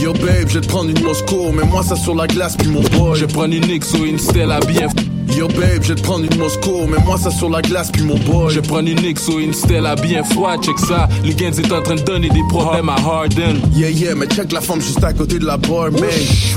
[0.00, 2.68] Yo babe, je vais te prendre une Moscow, mais moi ça sur la glace puis
[2.68, 3.16] mon boy.
[3.18, 4.88] Je vais prendre une XO, une Stella bien
[5.36, 8.18] Yo babe, je te prendre une Moscow, mais moi ça sur la glace puis mon
[8.18, 8.52] boy.
[8.52, 11.08] Je prendre une XO, une Stella bien froide, check ça.
[11.24, 13.60] Le Gens est en train de donner des problèmes à Harden.
[13.74, 16.02] Yeah yeah, mais check la femme juste à côté de la bar, man.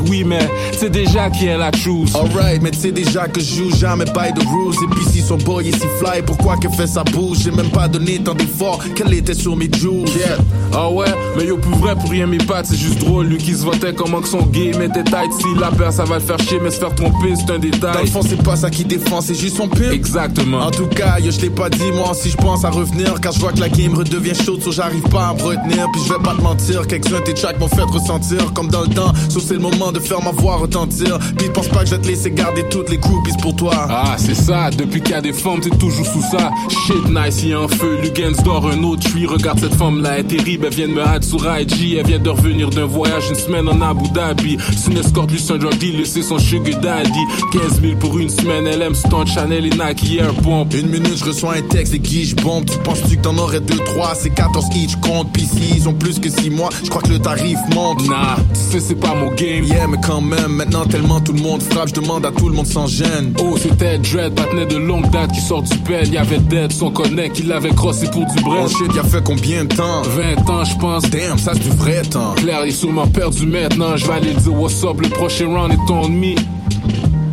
[0.10, 2.16] Oui, mais c'est déjà qui est la choose.
[2.16, 4.76] Alright, mais sais déjà que je joue jamais by the rules.
[4.84, 7.40] Et puis si son boy est si fly, pourquoi qu'elle fait sa bouche?
[7.44, 10.10] J'ai même pas donné tant d'efforts qu'elle était sur mes jewels.
[10.18, 10.38] Yeah.
[10.74, 11.08] Ah ouais,
[11.38, 13.28] mais yo, pour vrai, pour rien, mes pattes, c'est juste drôle.
[13.28, 15.32] Lui qui se votait comment que son game était tight.
[15.40, 17.94] Si la peur, ça va le faire chier, mais se faire tromper, c'est un détail.
[17.94, 19.92] Dans le fond, c'est pas ça qui défend, c'est juste son pire.
[19.92, 20.60] Exactement.
[20.60, 23.34] En tout cas, yo, je t'ai pas dit, moi, si je pense à revenir, car
[23.34, 25.92] je vois que la game redevient chaude, so j'arrive pas à me retenir.
[25.92, 28.88] Puis je vais pas te mentir, quelques-uns tes tracks m'ont fait ressentir comme dans le
[28.88, 29.12] temps.
[29.28, 31.20] Sauf c'est le moment de faire ma voix retentir.
[31.38, 33.74] Puis pense pas que je vais te laisser garder toutes les groupies pour toi.
[33.90, 36.50] Ah, c'est ça, depuis qu'il y a des femmes, t'es toujours sous ça.
[36.70, 39.02] Shit, nice, y a un feu, Lugens dort un autre.
[39.06, 41.98] J'suis, regarde cette femme-là, elle est terrible, elle vient de me hâte sur IG.
[42.00, 44.58] Elle vient de revenir d'un voyage une semaine en Abu Dhabi.
[44.78, 47.20] C'est une escorte, lui, c'est un drug deal, c'est son sugar daddy.
[47.52, 50.74] 15 000 pour une semaine, elle aime Stone Chanel et Nike Air Pump.
[50.74, 52.66] Une minute, je reçois un texte et qui je bombe.
[52.66, 55.32] Tu penses-tu que t'en aurais 2-3 C'est 14 each compte.
[55.34, 58.08] Pis si ils ont plus que 6 mois, je crois que le tarif monte.
[58.08, 59.64] Nah, tu sais, c'est pas mon game.
[59.64, 62.56] Yeah, mais quand même, maintenant tellement tout le monde frappe, je demande à tout le
[62.56, 63.34] monde sans gêne.
[63.40, 66.12] Oh, c'était Dread, patinet de longue date qui sort du pen.
[66.12, 68.66] Y'avait Dead, son connect, qui l'avait crossé pour du bread.
[68.66, 70.02] Oh shit, y'a fait combien de temps?
[70.04, 71.10] 20 ans, je pense.
[71.10, 72.34] Damn, ça c'est du vrai temps.
[72.36, 73.98] Claire, il est sûrement perdu maintenant.
[73.98, 76.36] Je vais aller dire what's up, le prochain round est on me.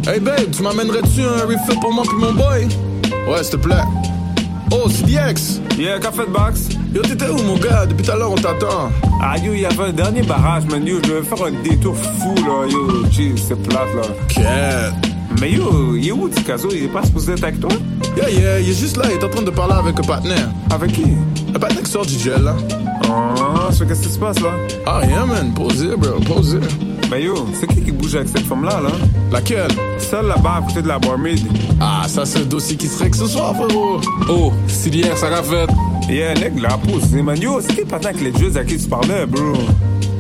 [0.06, 2.66] Hey babe, tu m'amènerais-tu un refill pour moi puis mon boy?
[3.28, 3.84] Ouais, s'il te plaît.
[4.72, 5.60] Oh, c'est DX.
[5.78, 6.68] Yeah, café de box.
[6.94, 7.86] Yo, t'étais où, mon gars?
[7.86, 8.90] Depuis tout à l'heure, on t'attend.
[9.20, 10.86] Ah, yo, il y avait un dernier barrage, man.
[10.86, 12.66] Yo, je devais faire un détour fou, là.
[12.70, 14.02] Yo, jeez, c'est plate, là.
[14.28, 14.92] Cat.
[15.40, 17.70] Mais yo, il est où, Tikazo Il est pas supposé être avec toi?
[18.16, 19.04] Yeah, yeah, il est juste là.
[19.06, 20.48] Il est en train de parler avec un partenaire.
[20.70, 21.04] Avec qui?
[21.54, 22.56] Un partenaire qui sort du gel, là.
[23.04, 24.50] Ah, so qu'est-ce qui se passe, là?
[24.86, 25.52] Ah, rien, man.
[25.54, 26.20] Posez, bro.
[26.20, 26.58] Posez.
[27.10, 28.90] Mais yo, c'est qui qui bouge avec cette femme-là, là?
[29.32, 29.72] Laquelle?
[29.98, 31.40] Celle là-bas à côté de la barmaid.
[31.80, 34.00] Ah, ça, c'est un dossier qui serait que ce soir, frérot.
[34.28, 35.66] Oh, c'est d'hier, ça fait.
[36.08, 37.10] Yeah, nègre, la pousse.
[37.10, 39.54] Man, yo, c'est qui le avec les jeux à qui tu parlais, bro?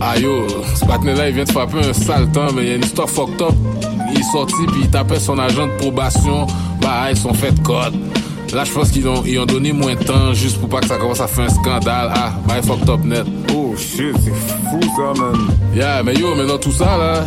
[0.00, 2.74] Ah yo, ce partenaire-là, il vient de frapper un sale temps, mais il y a
[2.74, 3.54] une histoire fucked up.
[4.12, 6.46] Il est sorti, puis il tapait son agent de probation.
[6.80, 7.94] Bah, ils sont fait de code.
[8.52, 10.88] Là, je pense qu'ils ont, ils ont donné moins de temps juste pour pas que
[10.88, 12.10] ça commence à faire un scandale.
[12.12, 13.26] Ah, bah, fucked up net.
[13.80, 15.48] Shit, c'est fou ça, man.
[15.74, 17.24] Yeah, mais yo, mais dans tout ça, là,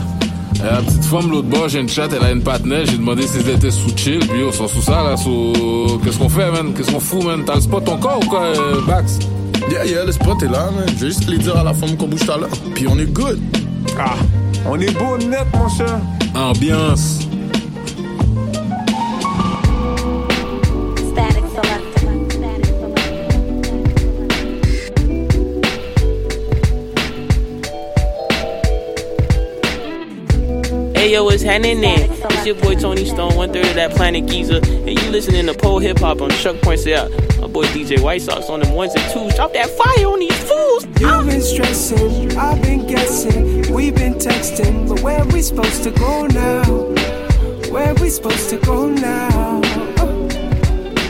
[0.63, 3.39] la petite femme l'autre bord, j'ai une chat, elle a une partenaire, j'ai demandé si
[3.39, 5.99] elle était sous chill, puis yo, ils sont sous ça, là, sous...
[6.03, 6.73] Qu'est-ce qu'on fait, man?
[6.75, 7.43] Qu'est-ce qu'on fout, man?
[7.45, 9.19] T'as le spot encore ou quoi, euh, Bax?
[9.69, 10.85] Yeah, yeah, le spot est là, man.
[10.87, 12.49] Je vais juste les dire à la femme qu'on bouge tout à l'heure.
[12.75, 13.41] Puis on est good.
[13.97, 14.15] Ah,
[14.69, 15.99] on est beau net, mon cher.
[16.35, 17.19] Ambiance.
[31.03, 32.07] Yo, what's happening there?
[32.09, 35.53] It's your boy Tony Stone, one third of that Planet Giza, and you listening to
[35.53, 37.11] Pole Hip Hop on Chuck Points Out.
[37.39, 39.35] My boy DJ White Sox on them ones and twos.
[39.35, 40.85] Drop that fire on these fools.
[40.99, 46.25] You've been stressing, I've been guessing, we've been texting, but where we supposed to go
[46.27, 46.63] now?
[47.71, 49.61] Where we supposed to go now?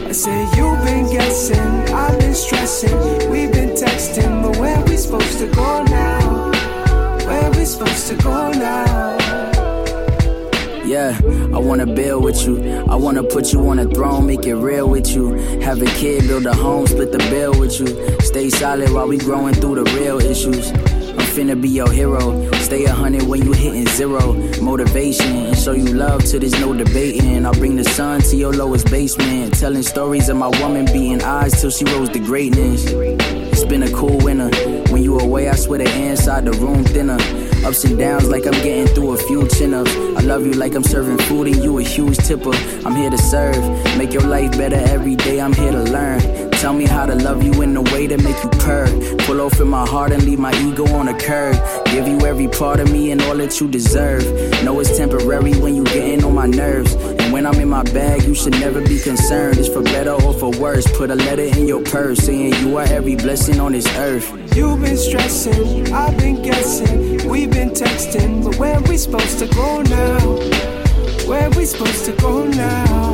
[0.08, 5.38] I say you've been guessing, I've been stressing, we've been texting, but where we supposed
[5.38, 6.52] to go now?
[7.28, 9.23] Where we supposed to go now?
[10.86, 11.18] Yeah,
[11.54, 12.62] I wanna build with you.
[12.90, 15.36] I wanna put you on a throne, make it real with you.
[15.62, 17.88] Have a kid, build a home, split the bill with you.
[18.20, 20.72] Stay solid while we growing through the real issues.
[20.72, 22.52] I'm finna be your hero.
[22.56, 24.34] Stay a hundred when you hitting zero.
[24.62, 27.46] Motivation and show you love till there's no debating.
[27.46, 29.58] I'll bring the sun to your lowest basement.
[29.58, 32.84] Telling stories of my woman beating eyes till she rose to greatness.
[32.88, 34.50] It's been a cool winter.
[34.92, 37.20] When you away, I swear the inside the room thinner.
[37.66, 39.96] Ups and downs like I'm getting through a few chin ups.
[39.96, 42.54] I love you like I'm serving food and you a huge tipper.
[42.86, 43.64] I'm here to serve,
[43.98, 45.40] make your life better every day.
[45.40, 46.53] I'm here to learn.
[46.64, 48.88] Tell me how to love you in a way to make you purr.
[49.26, 51.58] Pull off in my heart and leave my ego on a curb.
[51.88, 54.24] Give you every part of me and all that you deserve.
[54.64, 56.94] Know it's temporary when you getting on my nerves.
[56.94, 59.58] And when I'm in my bag, you should never be concerned.
[59.58, 60.90] It's for better or for worse.
[60.96, 64.32] Put a letter in your purse saying you are every blessing on this earth.
[64.56, 67.28] You've been stressing, I've been guessing.
[67.28, 70.20] We've been texting, but where we supposed to go now?
[71.28, 73.13] Where we supposed to go now?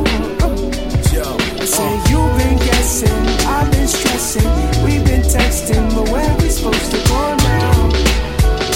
[1.70, 4.42] I say you've been guessing, I've been stressing.
[4.82, 7.88] We've been texting, but where we supposed to go now?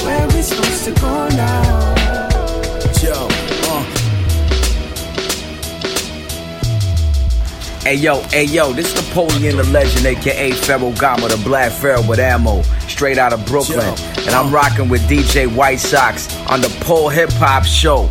[0.05, 1.95] Where we supposed to go now?
[3.03, 3.27] Yo,
[3.67, 3.83] uh.
[7.83, 12.07] Hey yo, hey yo, this is Napoleon the Legend, aka Pharaoh Gama, the Black Pharaoh
[12.07, 13.93] with ammo, straight out of Brooklyn.
[14.19, 18.09] And I'm rocking with DJ White Sox on the Pole Hip Hop Show.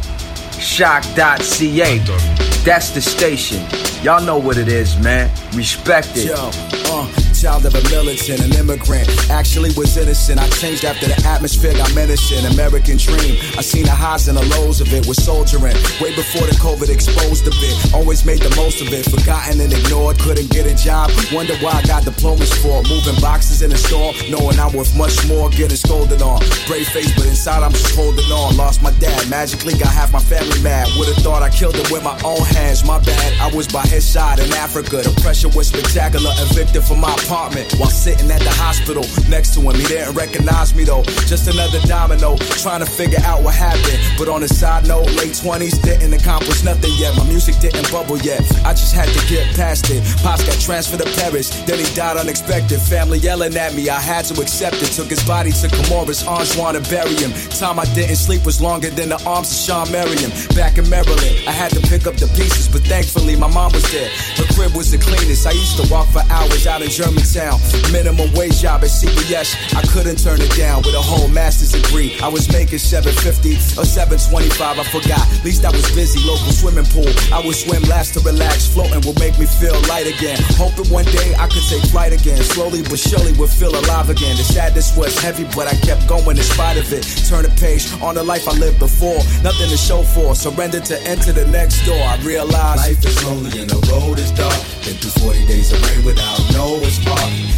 [0.60, 2.53] Shock.ca.
[2.64, 3.62] That's the station.
[4.04, 5.30] Y'all know what it is, man.
[5.54, 6.28] Respect it.
[6.28, 6.50] Yo,
[6.94, 9.04] uh, child of a militant, an immigrant.
[9.30, 10.40] Actually was innocent.
[10.40, 12.40] I changed after the atmosphere got menacing.
[12.56, 13.36] American dream.
[13.60, 15.06] I seen the highs and the lows of it.
[15.08, 17.76] Was soldiering way before the COVID exposed a bit.
[17.94, 19.04] Always made the most of it.
[19.12, 20.20] Forgotten and ignored.
[20.20, 21.12] Couldn't get a job.
[21.36, 22.80] Wonder why I got diplomas for.
[22.88, 24.16] Moving boxes in the store.
[24.32, 25.50] Knowing I'm worth much more.
[25.50, 26.40] Getting scolded on.
[26.64, 28.56] Brave face, but inside I'm just holding on.
[28.56, 29.20] Lost my dad.
[29.28, 30.88] Magically got half my family mad.
[30.96, 32.88] Would've thought I killed him with my own hands.
[32.88, 33.36] My bad.
[33.44, 35.04] I was by his side in Africa.
[35.04, 36.32] The pressure was spectacular.
[36.40, 39.74] Evicted from my apartment while sitting at the hospital next to him.
[39.74, 41.02] He didn't recognize me though.
[41.26, 42.38] Just another domino.
[42.62, 43.98] Trying to figure out what happened.
[44.18, 47.18] But on a side note, late 20s didn't accomplish nothing yet.
[47.18, 48.42] My music didn't bubble yet.
[48.64, 50.04] I just had to get past it.
[50.22, 51.50] Pops got transferred to Paris.
[51.66, 52.80] Then he died unexpected.
[52.80, 53.90] Family yelling at me.
[53.90, 54.94] I had to accept it.
[54.94, 57.34] Took his body to Comoros, Anjouan to bury him.
[57.50, 60.30] Time I didn't sleep was longer than the arms of Sean Merriam.
[60.54, 63.90] Back in Maryland, I had to pick up the pieces, but thankfully my mom was
[63.92, 64.10] there.
[64.38, 65.48] Her crib was the cleanest.
[65.48, 66.90] I used to walk for hours out in
[67.24, 67.60] Germantown.
[67.92, 69.56] Minimum wage job at CBS.
[69.76, 72.20] I couldn't turn it down with a whole master's degree.
[72.20, 74.80] I was making 750 or 725.
[74.80, 75.22] I forgot.
[75.32, 76.20] At least I was busy.
[76.28, 77.08] Local swimming pool.
[77.32, 78.68] I would swim last to relax.
[78.68, 80.38] Floating will make me feel light again.
[80.60, 82.42] Hoping one day I could take flight again.
[82.44, 84.36] Slowly but surely would feel alive again.
[84.36, 87.04] The sadness was heavy, but I kept going in spite of it.
[87.30, 89.22] Turn a page on the life I lived before.
[89.42, 90.36] Nothing to show for.
[90.36, 92.00] Surrender to enter the next door.
[92.02, 94.60] I realized life is lonely and the road is dark.
[94.84, 96.82] Been through 40 days of rain without no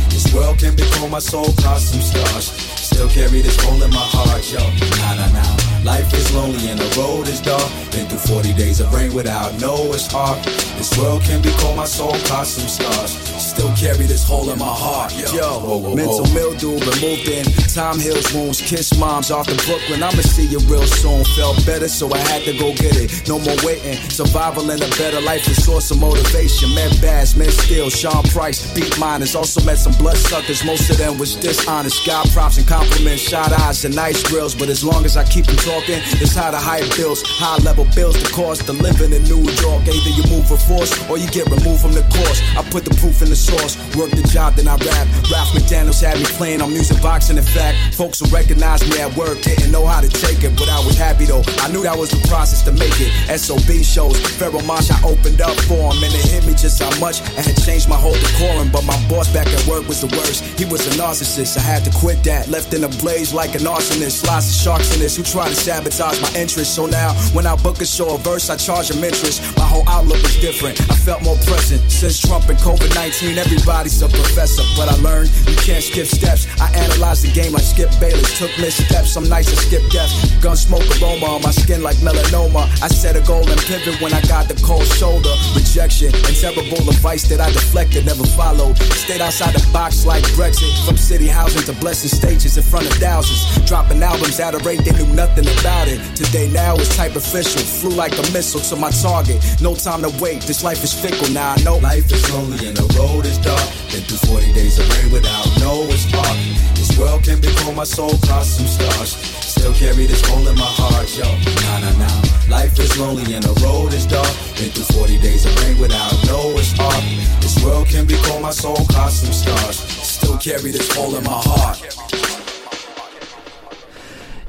[0.09, 2.45] This world can be cold, my soul caused some scars.
[2.79, 4.59] Still carry this hole in my heart, yo.
[4.99, 5.74] Nah, nah, nah.
[5.85, 7.61] Life is lonely and the road is dark.
[7.91, 10.43] Been through 40 days of rain without no it's hard.
[10.81, 13.11] This world can be cold, my soul caused some scars.
[13.37, 15.29] Still carry this hole in my heart, yo.
[15.31, 16.33] Yo, Whoa, whoa, mental whoa.
[16.33, 17.45] mildew removed in.
[17.69, 20.01] Time heals wounds, kiss moms off in Brooklyn.
[20.01, 21.23] I'ma see you real soon.
[21.37, 23.27] Felt better, so I had to go get it.
[23.29, 23.93] No more waiting.
[24.09, 26.73] Survival and a better life is source of motivation.
[26.73, 29.35] Met Bass, met Steel, Sean Price, beat miners.
[29.35, 30.65] Also met some bloodsuckers.
[30.65, 32.05] Most of them was dishonest.
[32.07, 34.55] God props and compliments, shot eyes and nice grills.
[34.55, 37.85] But as long as I keep them talking, it's how to high bills, high level
[37.95, 39.83] bills, the cost of living in New York.
[39.83, 42.39] Either you move for force or you get removed from the course.
[42.55, 43.75] I put the proof in the source.
[43.95, 45.07] Work the job, then I rap.
[45.31, 47.37] Ralph McDaniels had me playing on music boxing.
[47.37, 50.69] In fact, folks who recognize me at work didn't know how to take it, but
[50.69, 51.43] I was happy though.
[51.59, 53.11] I knew that was the process to make it.
[53.35, 56.91] SOB shows, Pharaoh Marsh, I opened up for him, and it hit me just how
[56.99, 58.71] much I had changed my whole decorum.
[58.71, 60.43] But my boss back at work was the worst.
[60.59, 61.57] He was a narcissist.
[61.57, 62.47] I had to quit that.
[62.47, 64.25] Left in a blaze like an arsonist.
[64.27, 66.75] Lots of sharks in this who try to sabotage my interest.
[66.75, 69.41] So now, when I book a show or verse, I charge them interest.
[69.57, 70.79] My whole outlook was different.
[70.93, 71.81] I felt more present.
[71.89, 74.61] Since Trump and COVID 19, everybody's a professor.
[74.77, 76.45] But I learned you can't skip steps.
[76.61, 78.37] I analyzed the game like Skip Bayless.
[78.37, 79.09] Took missteps.
[79.09, 80.13] Some nights I skip death.
[80.39, 82.69] Gun smoke aroma on my skin like melanoma.
[82.85, 85.33] I set a goal and pivot when I got the cold shoulder.
[85.57, 88.77] Rejection and terrible advice that I deflected, never followed.
[89.01, 90.69] Stayed outside the box like Brexit.
[90.85, 93.41] From city housing to blessing stages in front of thousands.
[93.65, 95.99] Dropping albums at a rate they knew nothing about it.
[96.15, 97.61] Today now is type official.
[97.61, 99.43] Flew like a missile to my target.
[99.61, 100.41] No time to wait.
[100.43, 101.53] This life is fickle now.
[101.53, 103.65] I know life is lonely and the road is dark.
[103.91, 106.37] Been through 40 days of rain without no spark.
[106.75, 109.15] This world can be cold, my soul caused some scars.
[109.41, 111.25] Still carry this hole in my heart, yo.
[111.25, 112.21] Nah, nah, nah.
[112.49, 114.29] Life is lonely and the road is dark.
[114.57, 117.03] Been through 40 days of rain without no spark.
[117.41, 119.77] This world can be cold, my soul caused some scars.
[119.79, 122.04] Still carry this hole in my heart.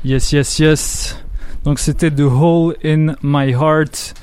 [0.07, 1.17] Yes, yes, yes.
[1.65, 4.15] Donc c'était The Hole in My Heart.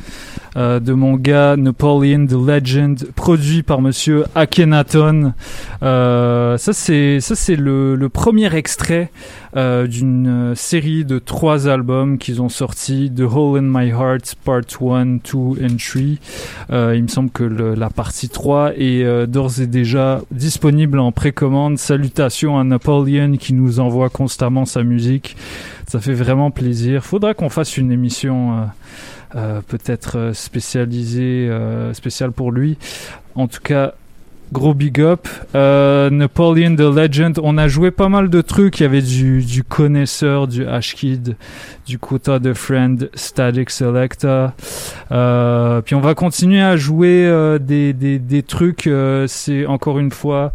[0.56, 5.34] Euh, de mon gars Napoleon the Legend, produit par monsieur Akhenaton.
[5.82, 9.12] Euh, ça c'est ça c'est le, le, premier extrait
[9.56, 14.62] euh, d'une série de trois albums qu'ils ont sortis, The Hole in My Heart Part
[14.82, 16.02] 1, 2 and 3.
[16.96, 21.78] il me semble que la partie 3 est d'ores et déjà disponible en précommande.
[21.78, 25.36] Salutations à Napoleon qui nous envoie constamment sa musique.
[25.88, 27.04] Ça fait vraiment plaisir.
[27.04, 28.64] Faudra qu'on fasse une émission euh,
[29.68, 32.78] peut-être euh, spécialisé, euh, spécial pour lui.
[33.36, 33.94] En tout cas,
[34.52, 35.28] gros big up.
[35.56, 38.80] Napoleon the Legend, on a joué pas mal de trucs.
[38.80, 41.36] Il y avait du, du connaisseur, du Ashkid,
[41.88, 44.54] du Quota de Friend, Static Selecta.
[45.10, 48.88] puis on va continuer à jouer des, des, des, trucs.
[49.26, 50.54] C'est encore une fois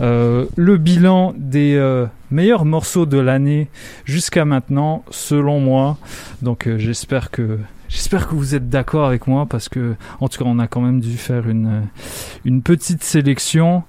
[0.00, 3.68] le bilan des meilleurs morceaux de l'année
[4.06, 5.98] jusqu'à maintenant, selon moi.
[6.40, 7.58] Donc j'espère que
[7.88, 10.80] J'espère que vous êtes d'accord avec moi parce que, en tout cas, on a quand
[10.80, 11.82] même dû faire une,
[12.44, 13.82] une petite sélection.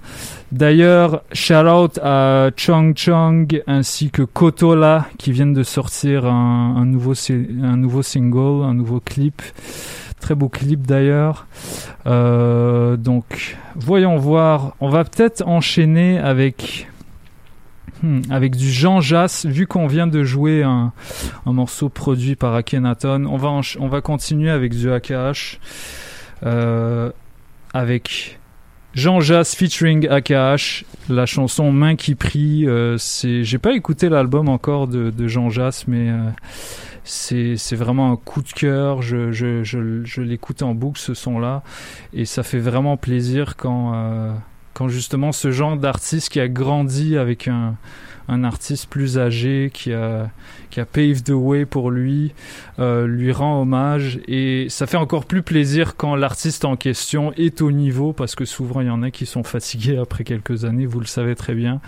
[0.52, 6.84] D'ailleurs, shout out à Chong Chong ainsi que Kotola qui viennent de sortir un, un,
[6.84, 9.42] nouveau, un nouveau single, un nouveau clip.
[10.20, 11.46] Très beau clip d'ailleurs.
[12.06, 14.74] Euh, donc, voyons voir.
[14.80, 16.88] On va peut-être enchaîner avec
[18.02, 20.92] Hmm, avec du Jean Jass, vu qu'on vient de jouer un,
[21.46, 25.58] un, morceau produit par Akhenaton, on va, on va continuer avec du AKH,
[26.44, 27.10] euh,
[27.72, 28.38] avec
[28.96, 32.66] Jean Jass featuring AKH, la chanson Main qui prie.
[32.66, 36.30] Euh, c'est, j'ai pas écouté l'album encore de, Jean Jass, mais euh,
[37.04, 39.00] c'est, c'est vraiment un coup de cœur.
[39.00, 41.62] Je, je, je, je l'écoute en boucle ce son-là,
[42.12, 44.32] et ça fait vraiment plaisir quand euh,
[44.76, 47.76] quand justement ce genre d'artiste qui a grandi avec un,
[48.28, 50.28] un artiste plus âgé qui a,
[50.68, 52.34] qui a paved the way pour lui,
[52.78, 57.62] euh, lui rend hommage et ça fait encore plus plaisir quand l'artiste en question est
[57.62, 60.84] au niveau parce que souvent il y en a qui sont fatigués après quelques années,
[60.84, 61.80] vous le savez très bien.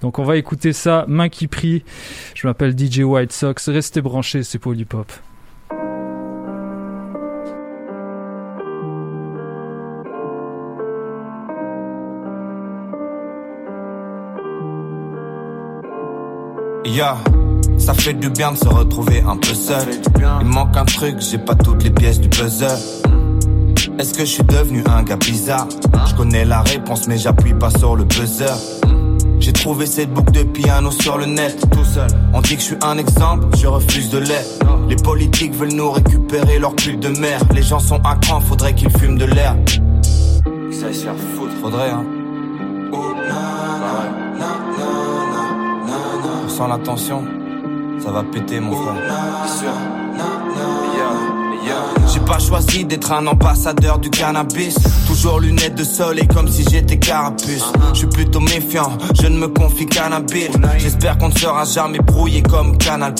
[0.00, 1.84] Donc on va écouter ça, main qui prie.
[2.34, 5.12] Je m'appelle DJ White Sox, restez branchés, c'est Polypop.
[16.84, 17.16] Yeah.
[17.78, 19.88] Ça fait du bien de se retrouver un peu seul.
[20.40, 22.66] Il manque un truc, j'ai pas toutes les pièces du puzzle.
[23.98, 25.68] Est-ce que je suis devenu un gars bizarre?
[26.06, 28.54] Je connais la réponse mais j'appuie pas sur le buzzer.
[29.38, 32.08] J'ai trouvé cette boucle de piano sur le net, tout seul.
[32.32, 34.60] On dit que je suis un exemple, je refuse de l'être.
[34.88, 37.40] Les politiques veulent nous récupérer leur pute de mer.
[37.54, 39.56] Les gens sont à cran, faudrait qu'ils fument de l'air.
[40.70, 42.04] Ça se faire foutre, faudrait hein.
[46.62, 47.24] Sans l'attention,
[47.98, 48.94] ça va péter mon frère.
[52.26, 54.76] Pas choisi d'être un ambassadeur du cannabis.
[55.06, 57.72] Toujours lunettes de soleil comme si j'étais carapuce.
[57.92, 60.02] Je suis plutôt méfiant, je ne me confie qu'à
[60.78, 63.14] J'espère qu'on ne sera jamais brouillé comme Canal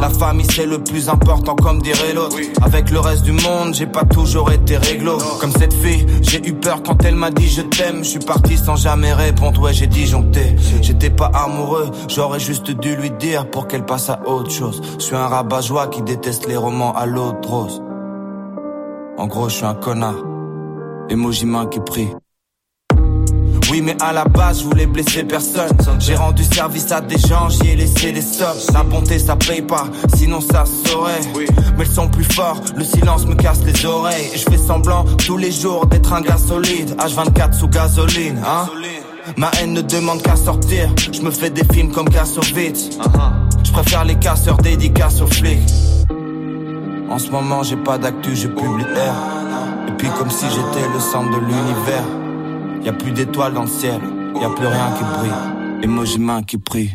[0.00, 2.36] La famille c'est le plus important comme dirait l'autre.
[2.62, 5.18] Avec le reste du monde, j'ai pas toujours été réglo.
[5.40, 8.02] Comme cette fille, j'ai eu peur quand elle m'a dit je t'aime.
[8.02, 10.56] Je suis parti sans jamais répondre, ouais j'ai disjoncté.
[10.82, 14.82] J'étais pas amoureux, j'aurais juste dû lui dire pour qu'elle passe à autre chose.
[14.98, 17.85] Je suis un rabat-joie qui déteste les romans à l'autre rose.
[19.18, 20.16] En gros, je suis un connard.
[21.08, 22.08] Emoji main qui prie.
[23.70, 25.70] Oui, mais à la base, je voulais blesser personne.
[25.98, 28.56] J'ai rendu service à des gens, j'y ai laissé des sommes.
[28.72, 31.20] La bonté, ça paye pas, sinon ça saurait.
[31.76, 34.30] Mais le son plus fort, le silence me casse les oreilles.
[34.34, 36.94] Et je fais semblant tous les jours d'être un gars solide.
[36.98, 38.68] H24 sous gasoline, hein.
[39.36, 40.94] Ma haine ne demande qu'à sortir.
[41.12, 42.90] Je me fais des films comme Kassovitz.
[43.64, 45.68] Je préfère les casseurs dédicaces aux flics.
[47.08, 49.88] En ce moment, j'ai pas d'actu, je publie R.
[49.88, 52.04] Et puis, comme si j'étais le centre de l'univers.
[52.84, 54.00] Y a plus d'étoiles dans le ciel,
[54.40, 55.82] y a plus rien qui brille.
[55.82, 56.92] Et moi, j'ai main qui prie.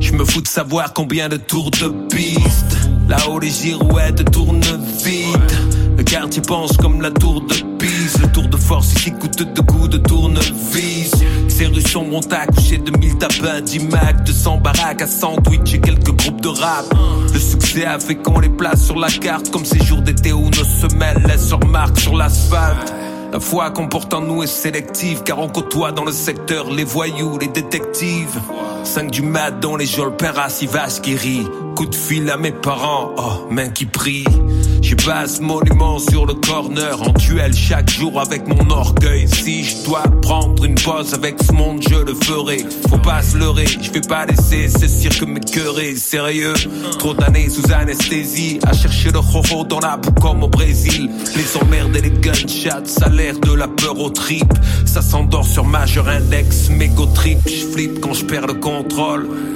[0.00, 2.90] Je me fous de savoir combien de tours de piste.
[3.08, 4.60] Là-haut, les girouettes tournent
[5.04, 5.81] vite.
[6.02, 8.18] Le quartier pense comme la tour de Pise.
[8.20, 11.12] Le tour de force ici coûte deux coups de tournevis.
[11.46, 16.10] Ces rues sont à coucher 2000 tapins, 10 macs, 200 baraques à sandwich et quelques
[16.10, 16.86] groupes de rap.
[17.32, 20.50] Le succès a fait qu'on les place sur la carte comme ces jours d'été où
[20.50, 22.92] nos semelles laissent leur marque sur l'asphalte.
[23.32, 26.84] La foi qu'on porte en nous est sélective car on côtoie dans le secteur les
[26.84, 28.40] voyous, les détectives.
[28.84, 31.46] 5 du mat dans les geôles, père assis vache qui rit.
[31.76, 34.24] Coup de fil à mes parents, oh, main qui prie.
[34.82, 39.26] J'ai ce monument sur le corner en duel chaque jour avec mon orgueil.
[39.26, 42.58] Si je dois prendre une pause avec ce monde, je le ferai.
[42.90, 45.96] Faut pas se leurrer, je vais pas laisser ce cirque m'écœurer.
[45.96, 46.54] Sérieux,
[46.98, 51.10] trop d'années sous anesthésie, à chercher le roro dans la boue comme au Brésil.
[51.36, 54.52] Les emmerdes et les gunshots, ça a l'air de la peur au trip.
[54.84, 57.38] Ça s'endort sur majeur index, mégo trip.
[57.46, 58.54] Je flippe quand je perds le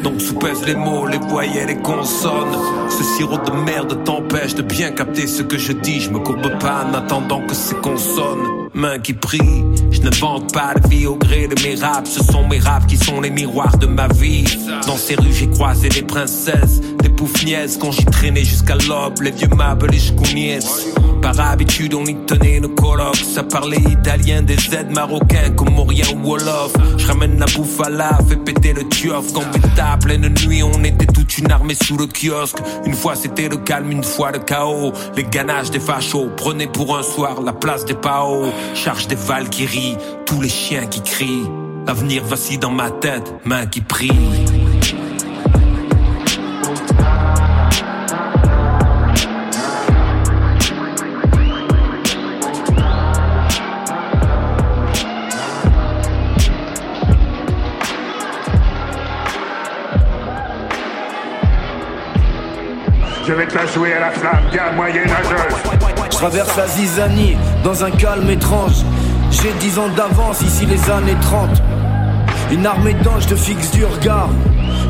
[0.02, 2.56] Donc sous-pèse les mots, les voyelles, les consonnes.
[2.88, 6.00] Ce sirop de merde t'empêche de bien capter ce que je dis.
[6.00, 9.64] Je me courbe pas en attendant que c'est consonnes main qui prie.
[9.90, 12.86] Je ne vante pas de vie au gré de mes raps, ce sont mes raps
[12.86, 14.44] qui sont les miroirs de ma vie.
[14.86, 16.80] Dans ces rues, j'ai croisé des princesses,
[17.80, 20.58] quand j'y traînais jusqu'à l'aube, les vieux meubles et
[21.22, 26.28] Par habitude, on y tenait nos colloques, ça parlait italien, des aides marocains, comoriens ou
[26.28, 26.72] wolof.
[26.98, 29.32] Je ramène la bouffe à la, fais péter le tuof.
[29.32, 29.44] Quand
[29.78, 32.58] à pleine nuit, on était toute une armée sous le kiosque.
[32.84, 34.92] Une fois c'était le calme, une fois le chaos.
[35.16, 38.52] Les ganaches des fachos prenaient pour un soir la place des paos.
[38.74, 39.96] Charge des Valkyries,
[40.26, 41.48] tous les chiens qui crient.
[41.86, 44.10] L'avenir vacille dans ma tête, main qui prie.
[63.26, 65.10] Je vais te jouer à la flamme, gars moyenâgeuse.
[66.04, 68.84] Je traverse la zizanie dans un calme étrange.
[69.32, 71.50] J'ai dix ans d'avance, ici les années 30.
[72.52, 74.28] Une armée d'anges te fixe du regard.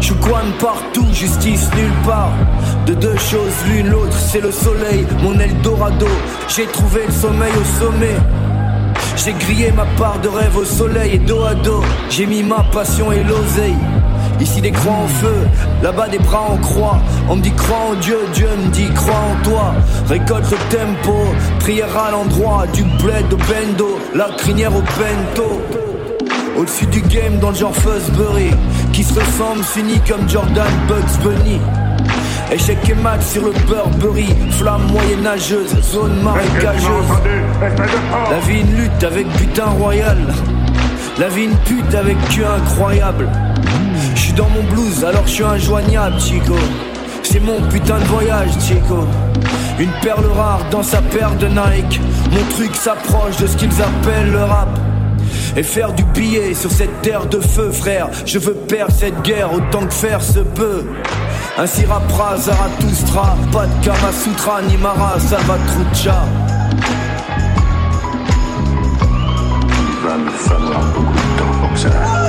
[0.02, 0.12] Je
[0.60, 2.32] partout, justice nulle part.
[2.84, 6.06] De deux choses, l'une l'autre, c'est le soleil, mon Eldorado.
[6.48, 8.16] J'ai trouvé le sommeil au sommet.
[9.16, 11.82] J'ai grillé ma part de rêve au soleil et dos à dos.
[12.10, 13.76] J'ai mis ma passion et l'oseille.
[14.40, 15.48] Ici des croix en feu,
[15.82, 16.98] là-bas des bras en croix.
[17.28, 19.74] On me dit crois en Dieu, Dieu me dit crois en toi.
[20.08, 21.14] Récolte le tempo,
[21.58, 25.62] prière à l'endroit du bled au bendo, la crinière au bento.
[26.58, 28.50] Au-dessus du game dans le genre Fuzzbury
[28.92, 31.60] Qui se ressemble, s'unit comme Jordan Bugs Bunny
[32.50, 36.88] Échec et mat sur le Burberry Flamme moyenâgeuse, zone marécageuse
[38.30, 40.16] La vie une lutte avec butin royal
[41.18, 43.28] La vie une pute avec cul incroyable
[44.36, 46.56] dans mon blues alors je suis injoignable, Chico.
[47.22, 49.06] C'est mon putain de voyage, Chico.
[49.78, 52.00] Une perle rare dans sa paire de Nike.
[52.30, 54.68] Mon truc s'approche de ce qu'ils appellent le rap.
[55.56, 58.08] Et faire du billet sur cette terre de feu, frère.
[58.26, 60.84] Je veux perdre cette guerre autant que faire se peut.
[61.58, 66.24] Ainsi rappera Zarathustra, pas de Kama Sutra ni Mara Salvatrucha.
[69.78, 71.12] Il va me beaucoup
[71.74, 72.25] de.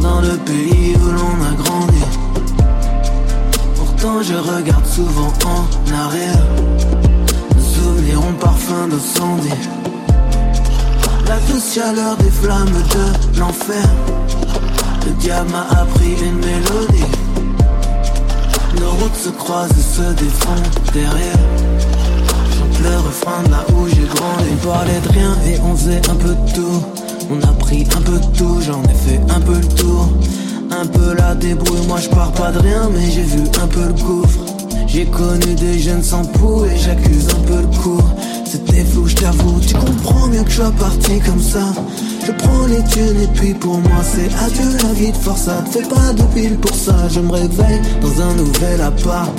[0.00, 2.04] Dans le pays où l'on a grandi.
[3.76, 6.44] Pourtant, je regarde souvent en arrière.
[7.54, 9.68] Nos souvenirs ont parfum d'incendie.
[11.28, 13.88] La douce chaleur des flammes de l'enfer.
[15.06, 17.12] Le diable m'a appris une mélodie.
[18.80, 20.62] Nos routes se croisent et se défont
[20.92, 21.38] derrière
[22.82, 24.50] le refrain de là où j'ai grandi.
[24.52, 27.03] On parlait de rien et on faisait un peu de tout.
[27.30, 30.08] On a pris un peu de tout, j'en ai fait un peu le tour.
[30.70, 33.86] Un peu la débrouille, moi je pars pas de rien, mais j'ai vu un peu
[33.86, 34.40] le gouffre.
[34.86, 38.02] J'ai connu des jeunes sans pouls et j'accuse un peu le coup.
[38.44, 41.72] C'était flou, je t'avoue, tu comprends bien que je sois parti comme ça.
[42.26, 45.64] Je prends les thunes et puis pour moi c'est adieu la vie de forçat.
[45.70, 49.32] Fais pas de pile pour ça, je me réveille dans un nouvel appart.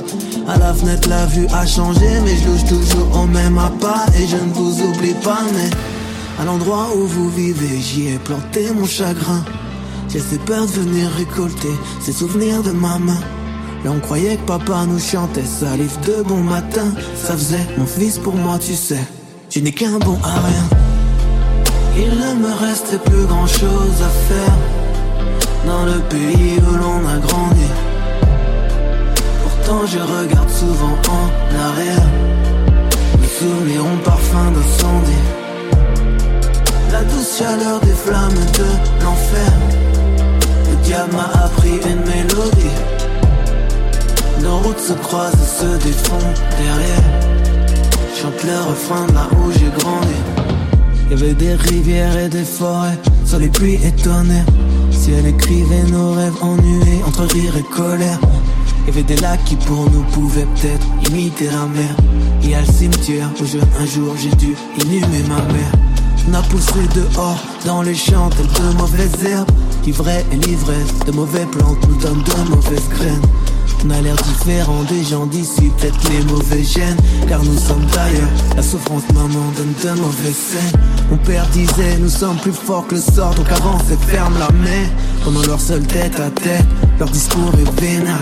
[0.47, 4.09] À la fenêtre, la vue a changé, mais je loge toujours au même appart.
[4.15, 5.69] Et je ne vous oublie pas, mais
[6.39, 9.43] à l'endroit où vous vivez, j'y ai planté mon chagrin.
[10.09, 13.19] J'ai ces peur de venir récolter ces souvenirs de ma main.
[13.83, 15.43] Là, on croyait que papa nous chantait
[15.75, 16.93] livre de bon matin.
[17.15, 19.03] Ça faisait mon fils pour moi, tu sais.
[19.49, 20.65] Tu n'es qu'un bon à rien.
[21.97, 24.57] Il ne me restait plus grand chose à faire
[25.65, 27.65] dans le pays où l'on a grandi
[29.87, 32.07] je regarde souvent en arrière.
[33.19, 33.97] Mes souvenirs ont
[36.95, 39.51] parfois douce chaleur des flammes de l'enfer.
[40.69, 42.75] Le diable m'a appris une mélodie.
[44.41, 46.27] Nos routes se croisent et se défont
[46.57, 47.03] derrière.
[48.15, 50.19] Chante le refrain là où j'ai grandi.
[51.09, 54.45] Y avait des rivières et des forêts, sur les pluies et tonnerres.
[54.91, 58.19] Si elle écrivait nos rêves ennuyés entre rire et colère.
[58.87, 61.95] Y avait des lacs qui pour nous pouvaient peut-être imiter la mer.
[62.43, 65.71] Y a le cimetière où je, un jour j'ai dû inhumer ma mère.
[66.27, 69.49] On a poussé dehors dans les champs de mauvaises herbes.
[69.85, 73.21] L'ivraie et l'ivresse de mauvais plantes nous donnent de mauvaises graines.
[73.85, 76.97] On a l'air différent des gens d'ici, peut-être les mauvais gènes,
[77.27, 78.29] car nous sommes d'ailleurs.
[78.55, 80.81] La souffrance maman donne de mauvaises scènes.
[81.11, 84.51] Mon père disait, nous sommes plus forts que le sort, donc avance et ferme la
[84.51, 84.89] main.
[85.23, 86.65] Pendant leur seule tête à tête,
[86.97, 88.21] leur discours est vénal.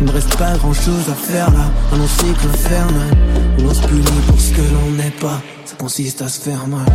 [0.00, 3.10] Il ne reste pas grand chose à faire là, un long cycle infernal.
[3.64, 6.86] On se punit pour ce que l'on n'est pas, ça consiste à se faire mal.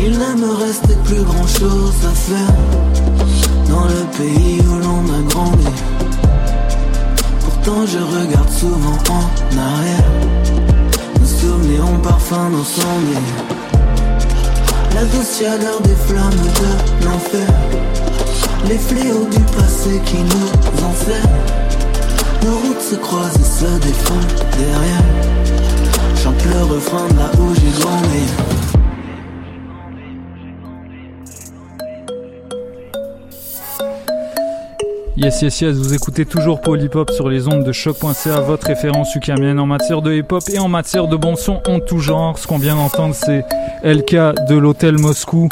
[0.00, 2.54] Il ne me restait plus grand chose à faire
[3.68, 5.66] dans le pays où l'on a grandi.
[7.40, 10.10] Pourtant je regarde souvent en arrière.
[11.20, 13.28] Nos souvenirs ont parfum d'incendie.
[14.94, 17.48] La douce chaleur des flammes de l'enfer.
[18.68, 21.63] Les fléaux du passé qui nous enferment.
[22.44, 22.80] Nos routes
[27.16, 27.30] là.
[35.16, 39.58] Yes, yes, yes, vous écoutez toujours Polypop sur les ondes de choc.ca, votre référence ukamienne
[39.58, 42.38] en matière de hip-hop et en matière de bon son en tout genre.
[42.38, 43.42] Ce qu'on vient d'entendre, c'est
[43.84, 45.48] LK de l'Hôtel Moscou,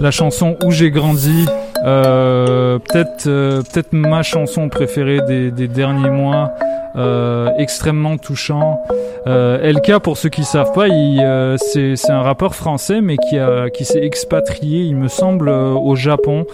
[0.00, 1.44] la chanson Où j'ai grandi.
[1.84, 6.52] Euh, peut-être, euh, peut-être ma chanson préférée des, des derniers mois.
[6.96, 8.80] Euh, extrêmement touchant.
[9.28, 13.16] Euh, LK, pour ceux qui savent pas, il, euh, c'est, c'est un rappeur français, mais
[13.16, 16.46] qui a, qui s'est expatrié, il me semble, au Japon.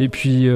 [0.00, 0.48] Et puis,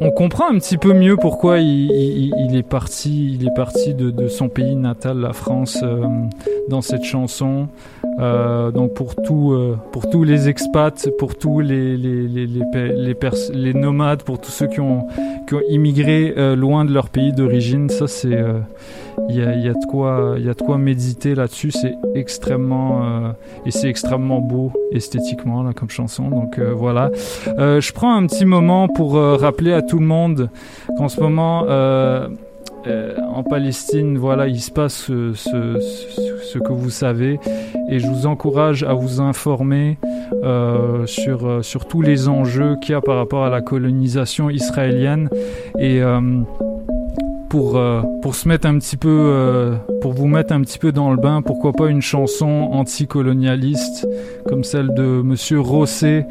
[0.00, 4.48] on comprend un petit peu mieux pourquoi il, est parti, il est parti de, son
[4.48, 6.04] pays natal, la France, euh,
[6.68, 7.68] dans cette chanson.
[8.20, 11.96] Euh, donc pour euh, pour tous les expats, pour tous les
[13.74, 15.06] nomades, pour tous ceux qui ont
[15.46, 18.38] qui ont immigré loin de leur pays d'origine, ça c'est
[19.28, 21.70] il y a, de quoi il y a de quoi méditer là-dessus.
[21.70, 23.32] C'est extrêmement euh,
[23.66, 26.28] et c'est extrêmement beau esthétiquement là comme chanson.
[26.28, 27.10] Donc euh, voilà.
[27.58, 30.50] Euh, je prends un petit moment pour rappeler à tout le monde
[30.96, 31.64] qu'en ce moment
[32.86, 37.40] en Palestine, voilà, il se passe ce, que vous savez,
[37.88, 39.96] et je vous encourage à vous informer
[41.06, 45.30] sur, sur tous les enjeux qu'il y a par rapport à la colonisation israélienne.
[45.78, 46.02] Et
[47.54, 50.90] pour, euh, pour se mettre un petit peu, euh, pour vous mettre un petit peu
[50.90, 54.08] dans le bain, pourquoi pas une chanson anticolonialiste
[54.48, 56.26] comme celle de Monsieur Rosset.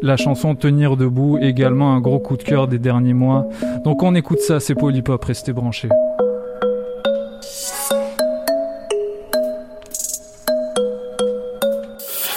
[0.00, 3.46] La chanson Tenir debout, également un gros coup de cœur des derniers mois.
[3.84, 5.90] Donc on écoute ça, c'est Polypop, restez branchés.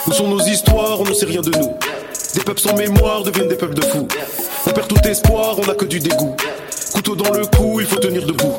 [0.08, 1.70] Où sont nos histoires On ne sait rien de nous.
[2.36, 4.10] Des peuples sans mémoire deviennent des peuples de fous.
[4.68, 6.36] On perd tout espoir, on n'a que du dégoût.
[7.00, 8.56] Couteau dans le cou, il faut tenir debout.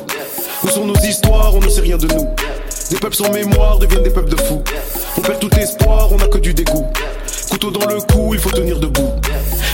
[0.63, 2.27] Où sont nos histoires On ne sait rien de nous.
[2.89, 4.63] Des peuples sans mémoire deviennent des peuples de fous.
[5.15, 6.87] On perd tout espoir, on n'a que du dégoût.
[7.51, 9.11] Couteau dans le cou, il faut tenir debout.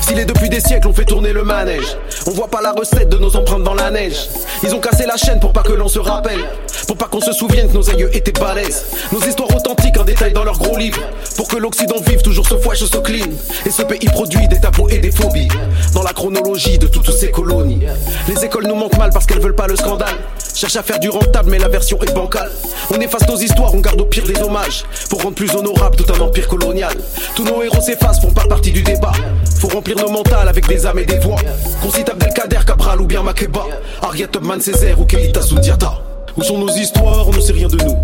[0.01, 1.95] S'il est depuis des siècles, on fait tourner le manège.
[2.25, 4.27] On voit pas la recette de nos empreintes dans la neige.
[4.61, 6.43] Ils ont cassé la chaîne pour pas que l'on se rappelle.
[6.87, 8.85] Pour pas qu'on se souvienne que nos aïeux étaient balèzes.
[9.11, 11.01] Nos histoires authentiques en détail dans leurs gros livres.
[11.35, 13.27] Pour que l'Occident vive toujours ce ce clean.
[13.65, 15.49] Et ce pays produit des tabous et des phobies.
[15.93, 17.81] Dans la chronologie de toutes ces colonies.
[18.29, 20.15] Les écoles nous manquent mal parce qu'elles veulent pas le scandale.
[20.55, 22.49] Cherche à faire du rentable, mais la version est bancale.
[22.89, 24.85] On efface nos histoires, on garde au pire des hommages.
[25.09, 26.93] Pour rendre plus honorable tout un empire colonial.
[27.35, 29.11] Tous nos héros s'effacent, font pas partie du débat.
[29.59, 31.39] Faut remplir nos mentales avec des âmes et des voix.
[31.81, 33.65] Qu'on cite Abdelkader, Cabral ou bien Makeba.
[34.01, 36.06] Ariat Tubman, Césaire ou Kelita Sundiata.
[36.37, 37.97] Où sont nos histoires On ne sait rien de nous.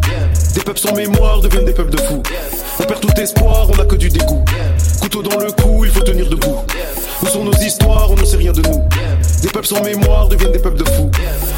[0.55, 2.23] Des peuples sans mémoire deviennent des peuples de fous.
[2.79, 4.43] On perd tout espoir, on n'a que du dégoût.
[5.01, 6.57] Couteau dans le cou, il faut tenir debout.
[7.21, 8.83] Où sont nos histoires On ne sait rien de nous.
[9.43, 11.11] Des peuples sans mémoire deviennent des peuples de fous.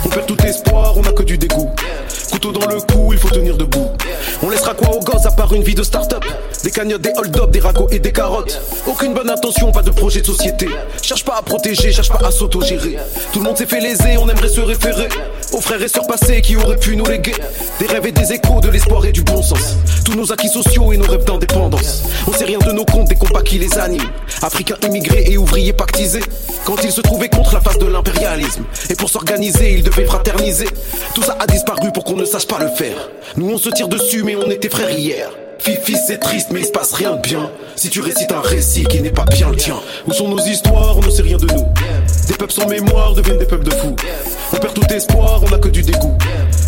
[0.04, 1.70] On perd tout espoir, on n'a que du dégoût.
[2.32, 3.92] Couteau dans le cou, il faut tenir debout.
[4.42, 6.26] On laissera quoi aux gosses à part une vie de start-up?
[6.64, 8.60] Des cagnottes, des hold-up, des ragots et des carottes.
[8.88, 10.68] Aucune bonne intention, pas de projet de société.
[11.00, 12.98] Cherche pas à protéger, cherche pas à s'autogérer.
[13.32, 15.08] Tout le monde s'est fait léser, on aimerait se référer
[15.54, 17.36] aux frères et sœurs passés qui auraient pu nous léguer
[17.80, 19.78] des rêves et des échos, de l'espoir et du bon sens.
[20.04, 22.04] Tous nos acquis sociaux et nos rêves d'indépendance.
[22.28, 24.10] On sait rien de nos comptes, des combats qui les animent.
[24.42, 26.24] Africains immigrés et ouvriers pactisés.
[26.66, 28.66] Quand ils se trouvaient contre la face de l'impérialisme.
[28.90, 30.68] Et pour s'organiser, ils devaient fraterniser.
[31.14, 33.10] Tout ça a disparu pour qu'on ne sache pas le faire.
[33.38, 35.30] Nous on se tire dessus, mais on était frères hier.
[35.60, 37.50] Fifi c'est triste mais il se passe rien de bien.
[37.76, 39.76] Si tu récites un récit qui n'est pas bien le tien
[40.08, 41.66] Où sont nos histoires, on ne sait rien de nous.
[42.28, 43.96] Des peuples sans mémoire deviennent des peuples de fous.
[44.54, 46.18] On perd tout espoir, on n'a que du dégoût.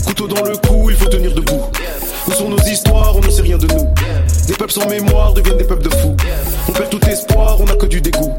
[0.06, 1.70] Couteau dans le cou, il faut tenir debout.
[2.28, 3.88] Où sont nos histoires, on ne sait rien de nous.
[4.48, 6.16] Des peuples sans mémoire deviennent des peuples de fous.
[6.68, 8.38] On perd tout espoir, on n'a que du dégoût.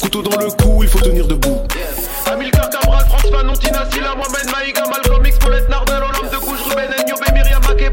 [0.00, 1.58] Couteau dans le cou, il faut tenir debout.
[2.26, 5.38] Amilcar Cabral, France Fanon, Tina Mohamed Maïga, Malcolm X,
[5.68, 7.03] Nardel, Olympe de Gouges, Ruben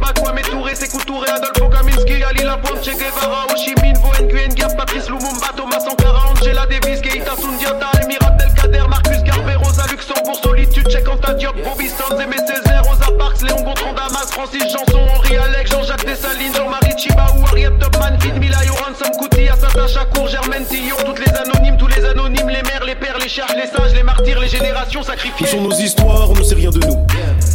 [0.02, 3.74] Nyobé, Myriam Makeba, Kwame Touré, Sekou Touré, Adolfo Kaminski, Ali Lapointe, Che Guevara, Ho Chi
[3.82, 9.24] Minh, Vo Nguyen, Guerre, Patrice Lumumba, Thomas Sankara, Angela Davis, Keita Sundiata, Emirat Delkader, Marcus
[9.24, 14.72] Garvey, Rosa Luxembourg, Solitude, Cheikh Anta Diop, Bobby Césaire, Rosa Parks, Léon Gontran, Damas, Francis
[14.72, 20.28] Janson, Henri Alex, Jean-Jacques Dessalines, Jean-Marie Chibaou, Ariette Topman, Fid Milayo, Ransom Kouti, Assata Chakour,
[20.28, 23.68] Germaine Tillon, toutes les anonymes, tous les anonymes, les mères, les pères, les charges, les
[23.68, 25.48] sages, les martyrs, les générations Où sacrifiées.
[25.48, 27.06] sont nos histoires, on ne sait rien de nous.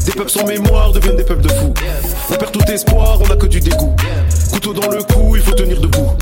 [0.05, 1.75] Des peuples sans mémoire deviennent des peuples de fous.
[2.31, 3.95] On perd tout espoir, on n'a que du dégoût.
[4.53, 6.17] Couteau dans le cou, il faut tenir debout.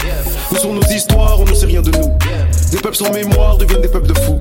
[0.51, 2.17] Où sont nos histoires, on ne sait rien de nous.
[2.73, 4.41] Des peuples sans mémoire deviennent des peuples de fous.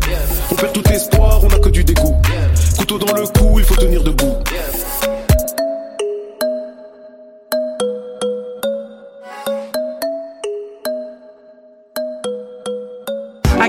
[0.52, 2.16] On perd tout espoir, on n'a que du dégoût.
[2.78, 4.38] Couteau dans le cou, il faut tenir debout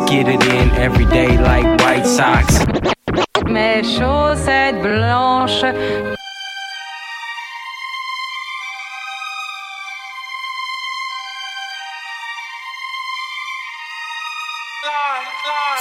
[0.06, 2.66] get it in every day like White Sox.
[3.46, 6.23] Mes chaussettes blanches.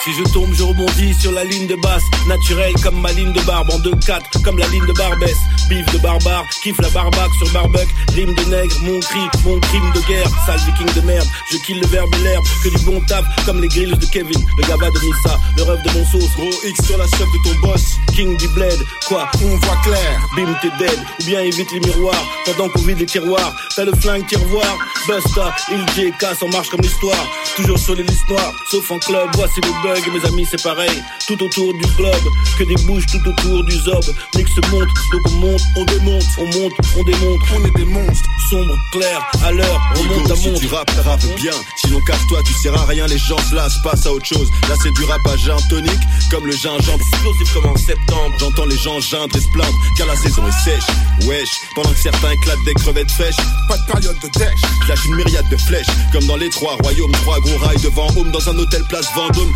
[0.04, 3.39] Si je tombe, je rebondis sur la ligne de basse, naturelle comme ma ligne de
[3.43, 3.70] barbe.
[3.72, 5.38] En 2-4, comme la ligne de Barbès.
[5.70, 9.91] Bif de barbare, kiffe la barbac sur barbuck, rime de nègre, mon cri, mon crime
[9.95, 11.28] de guerre, sale viking de merde.
[11.49, 14.45] Je kill le verbe et l'herbe, que du bon taf, comme les grilles de Kevin,
[14.58, 16.36] le gaba de Missa, le rêve de mon sauce.
[16.36, 18.78] Gros X sur la chef de ton boss, king du bled,
[19.08, 22.99] quoi, on voit clair, bim t'es dead, ou bien évite les miroirs, pendant qu'on vide
[22.99, 24.78] les tiroirs, t'as le flingue qui revoir,
[25.08, 27.26] Busta, il casse en marche comme l'histoire,
[27.56, 31.04] toujours sur les listes noires, sauf en club, voici le bug, mes amis c'est pareil,
[31.28, 34.04] tout autour du globe, que des bouches tout autour du zob,
[34.36, 38.30] mix monte, donc on monte, on démonte, on monte, on démontre, on est des monstres,
[38.50, 40.60] sombre, clair, à l'heure, on monte à si monte.
[40.60, 41.54] tu rappes, rappe bien.
[41.78, 44.50] Sinon casse-toi, tu sers à rien, les gens se lassent, passe à autre chose.
[44.70, 47.00] Là c'est du rap à gin tonique, comme le gingembre.
[47.14, 48.34] Explosif comme en septembre.
[48.39, 50.88] J'entends les gens geindre et se plaindre, car la saison est sèche.
[51.28, 53.36] Wesh, pendant que certains éclatent des crevettes fraîches.
[53.68, 54.62] Pas de période de dèche.
[54.88, 57.12] Lâche une myriade de flèches, comme dans les trois royaumes.
[57.24, 59.52] Trois gros rails devant home, dans un hôtel place Vendôme.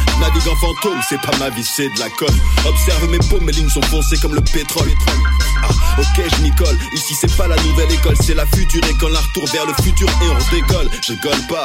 [1.10, 2.28] C'est pas ma vie, c'est de la com.
[2.66, 4.92] Observe mes paumes, mes lignes sont foncées comme le pétrole.
[5.64, 5.70] Ah,
[6.00, 6.78] ok, je m'y colle.
[6.94, 9.16] Ici c'est pas la nouvelle école, c'est la future école.
[9.16, 10.90] Un retour vers le futur et on décolle.
[11.02, 11.64] Je rigole pas.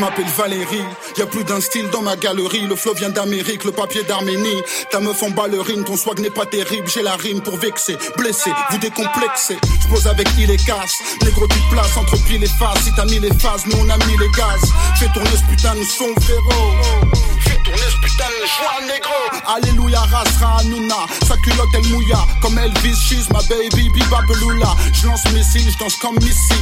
[0.00, 0.82] Je m'appelle Valérie,
[1.18, 2.62] y a plus d'un style dans ma galerie.
[2.66, 4.62] Le flow vient d'Amérique, le papier d'Arménie.
[4.90, 6.88] Ta meuf en ballerine, ton swag n'est pas terrible.
[6.88, 9.58] J'ai la rime pour vexer, blesser, vous décomplexer.
[9.82, 11.02] Je pose avec il et casse.
[11.22, 12.78] Négro, tu places entre pile et face.
[12.82, 14.62] Si t'as mis les phases, nous on a mis les gaz.
[14.98, 16.14] Fais tourner ce putain de son
[17.90, 19.54] ce putain de joie négro.
[19.54, 21.06] Alléluia, rasra Hanouna.
[21.28, 22.26] Sa culotte elle mouilla.
[22.40, 24.74] Comme Elvis, she's my baby, biba beloula.
[24.94, 26.54] Je lance missile, je danse comme Missy.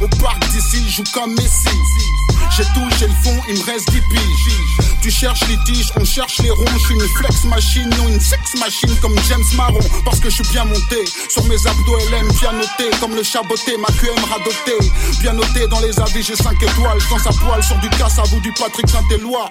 [0.00, 1.68] Au parc d'ici, je joue comme Messi.
[2.54, 4.90] J'ai tout, j'ai le fond, il me reste 10 piges.
[5.02, 6.64] Tu cherches les tiges, on cherche les ronds.
[6.74, 9.80] Je suis une flex machine, non une sex machine comme James Marron.
[10.04, 11.04] Parce que je suis bien monté.
[11.28, 12.90] Sur mes abdos LM, bien noté.
[13.00, 14.90] Comme le chaboté, ma QM radoté.
[15.20, 16.98] Bien noté dans les avis, j'ai 5 étoiles.
[17.10, 19.50] Danse à poil sur du casse à vous du Patrick Saint-Éloi.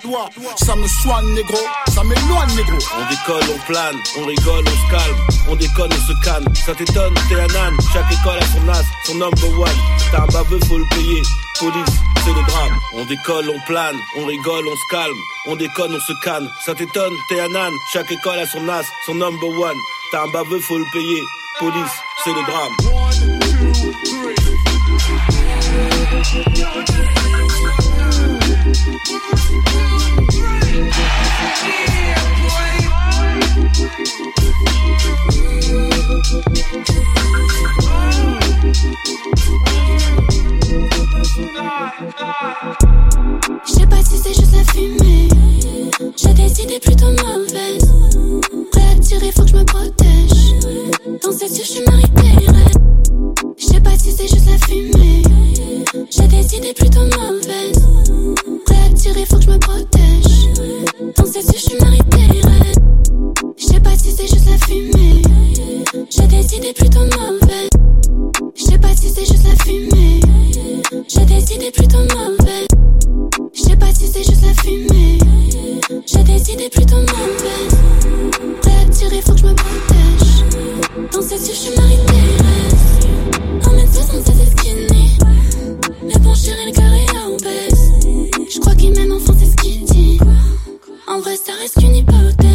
[0.57, 1.59] Ça me soigne, négro.
[1.93, 2.77] Ça m'éloigne, négro.
[2.97, 5.17] On décolle, on plane, on rigole, on se calme,
[5.47, 6.45] on déconne, on se calme.
[6.65, 9.69] Ça t'étonne, t'es un âne, chaque école a son as, son number one.
[10.11, 11.21] T'as un baveux, faut le payer.
[11.59, 11.85] Police,
[12.23, 12.79] c'est le drame.
[12.95, 16.49] On décolle, on plane, on rigole, on se calme, on déconne, on se canne.
[16.65, 19.77] Ça t'étonne, t'es un âne, chaque école a son as, son number one.
[20.11, 21.21] T'as un baveux, faut le payer.
[21.59, 22.73] Police, c'est le drame.
[43.65, 45.27] Je sais pas si c'est juste la fumée.
[46.17, 47.93] J'ai des idées plutôt mauvaises.
[48.71, 51.21] Prêt à tirer, faut que je me protège.
[51.23, 52.45] Dans cette je suis méritée.
[53.57, 55.23] Je sais pas si c'est juste la fumée.
[56.11, 57.87] J'ai des idées plutôt mauvaises.
[58.65, 60.49] Prêt à tirer, faut que je me protège.
[61.15, 61.57] Dans cette méritée.
[61.57, 62.41] Je suis méritée.
[63.57, 65.21] Je sais pas si c'est juste la fumée.
[66.09, 67.69] J'ai des idées plutôt mauvaises.
[71.71, 72.67] Plutôt mauvaises.
[73.53, 75.17] Je sais pas si c'est juste la fumée.
[76.05, 77.75] J'ai des idées plutôt mauvaise.
[78.61, 81.11] Prêt à tirer, faut que je me protège.
[81.11, 83.07] Dans ses yeux, je suis Marie Thérèse.
[83.61, 85.17] 1m76 et skinny.
[86.03, 87.91] Mais bon, chérie, le cœur est obèse.
[88.53, 90.19] Je crois qu'il m'aime, enfin, c'est ce qu'il dit.
[91.07, 92.54] En vrai, ça reste qu'une hypothèse.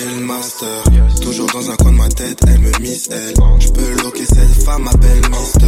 [0.00, 0.82] J'ai master.
[1.20, 3.34] Toujours dans un coin de ma tête, elle me miss elle.
[3.58, 5.66] Je peux loquer cette femme, m'appelle Mister.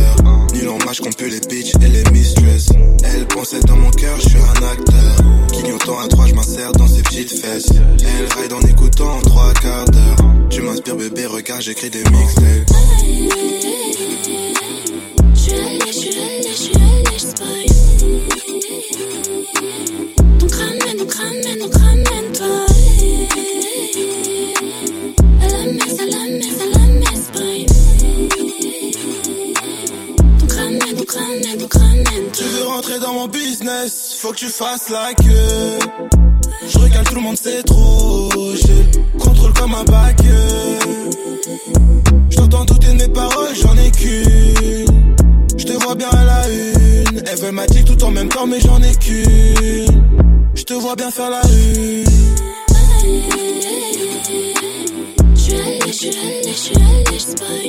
[0.55, 2.68] Nul en match qu'on peut les bitches et les mistress.
[3.05, 5.16] Elle pensait dans mon cœur, je suis un acteur.
[5.53, 7.70] Clignotant à trois, je m'insère dans ses petites fesses.
[7.70, 10.16] Elle ride en écoutant en trois quarts d'heure.
[10.51, 12.72] Tu m'inspires bébé, regarde, j'écris des mixtapes.
[15.35, 15.43] Je
[34.23, 35.79] faut que tu fasses la queue.
[36.68, 38.31] Je regarde tout le monde, c'est trop.
[38.55, 40.16] Je contrôle comme un bac.
[42.31, 44.87] Je t'entends toutes mes paroles, j'en ai qu'une.
[45.59, 47.20] Je vois bien à la une.
[47.27, 50.05] Elle veut ma tout en même temps, mais j'en ai qu'une.
[50.55, 52.05] Je vois bien faire la une.
[55.35, 56.43] Je suis allée, je suis allée,
[57.12, 57.66] je suis allée,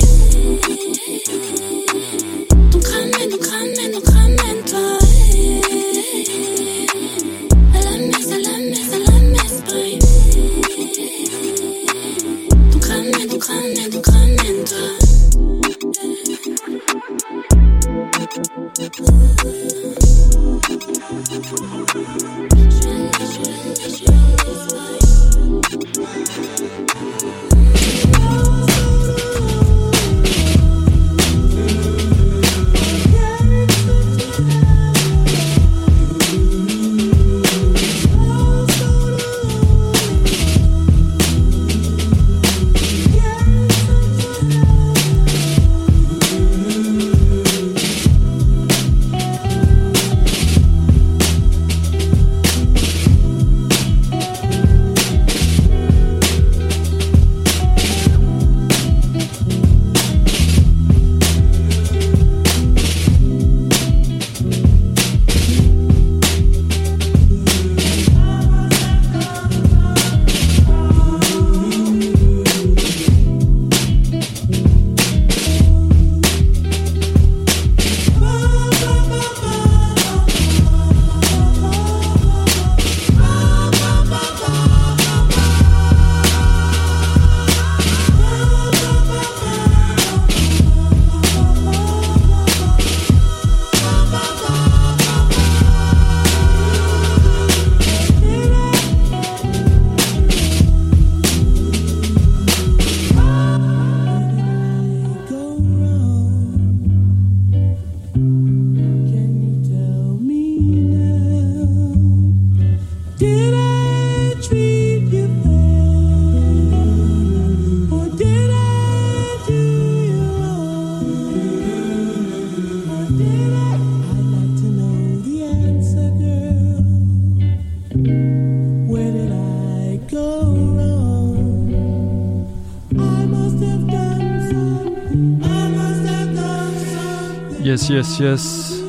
[137.84, 138.82] Yes, yes, yes.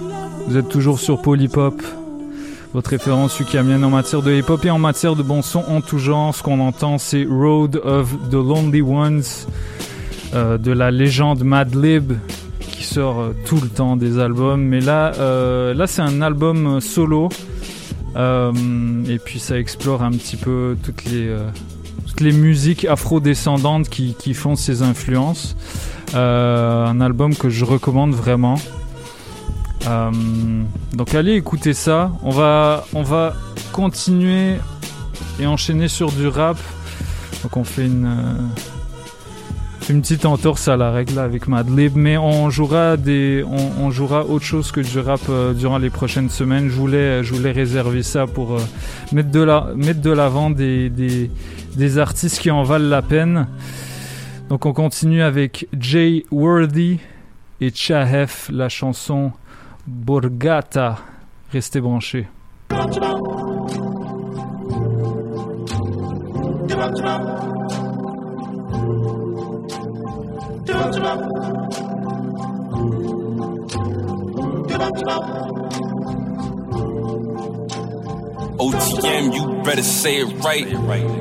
[0.47, 1.81] Vous êtes toujours sur Polypop,
[2.73, 5.97] votre référence ukamienne en matière de hip-hop et en matière de bon son en tout
[5.97, 6.33] genre.
[6.33, 9.23] Ce qu'on entend, c'est Road of the Lonely Ones
[10.33, 12.13] euh, de la légende Madlib
[12.61, 14.61] qui sort euh, tout le temps des albums.
[14.61, 17.27] Mais là, euh, là c'est un album solo.
[18.15, 24.83] Et puis ça explore un petit peu toutes les, musiques afro-descendantes qui, qui font ses
[24.83, 25.57] influences.
[26.13, 28.57] Un album que je recommande vraiment.
[29.87, 30.11] Euh,
[30.93, 32.11] donc allez écouter ça.
[32.23, 33.33] On va, on va
[33.71, 34.55] continuer
[35.39, 36.57] et enchaîner sur du rap.
[37.43, 42.49] Donc on fait une, euh, une petite entorse à la règle avec Madlib, mais on
[42.49, 46.69] jouera des, on, jouera autre chose que du rap euh, durant les prochaines semaines.
[46.69, 48.57] Je voulais, je voulais réserver ça pour
[49.11, 49.45] mettre de
[49.75, 51.29] mettre de l'avant des, des,
[51.75, 53.47] des artistes qui en valent la peine.
[54.49, 56.99] Donc on continue avec Jay Worthy
[57.61, 59.31] et Chahef, la chanson
[59.87, 60.97] Borgata.
[61.53, 62.27] Restez branchés.
[78.57, 80.65] OTM, you better say it right.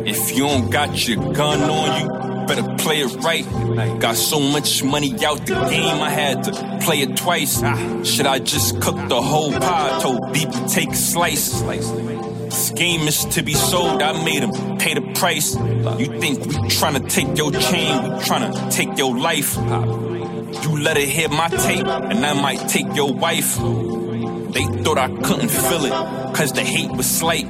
[0.07, 3.45] If you don't got your gun on you, better play it right.
[4.01, 7.59] Got so much money out the game, I had to play it twice.
[8.09, 10.01] Should I just cook the whole pie?
[10.03, 11.61] Told BB take a slice.
[11.61, 15.57] This game is to be sold, I made him pay the price.
[15.57, 19.57] You think we tryna take your chain, we tryna take your life.
[19.57, 23.57] You let it hit my tape, and I might take your wife.
[23.57, 27.49] They thought I couldn't feel it, cause the hate was slight.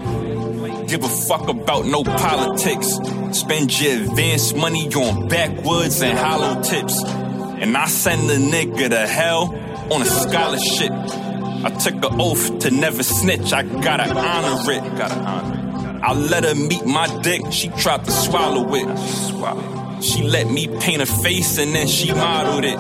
[0.95, 3.01] Give a fuck about no politics.
[3.33, 7.03] Spend your advance money on backwoods and hollow tips.
[7.03, 9.53] And I send a nigga to hell
[9.91, 10.93] on a scholarship.
[10.93, 14.97] I took an oath to never snitch, I gotta honor it.
[14.97, 16.03] Gotta honor it.
[16.05, 20.01] I let her meet my dick, she tried to swallow it.
[20.01, 22.79] She let me paint a face and then she modeled it.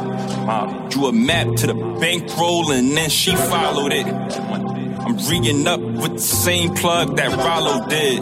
[0.91, 4.73] Drew a map to the bankroll and then she followed it.
[5.06, 8.20] I'm re up with the same plug that Rollo did.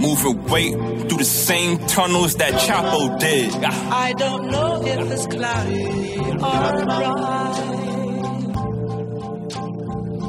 [0.00, 0.74] Moving weight
[1.08, 3.52] through the same tunnels that Chapo did.
[3.54, 7.72] I don't know if it's cloudy or bright.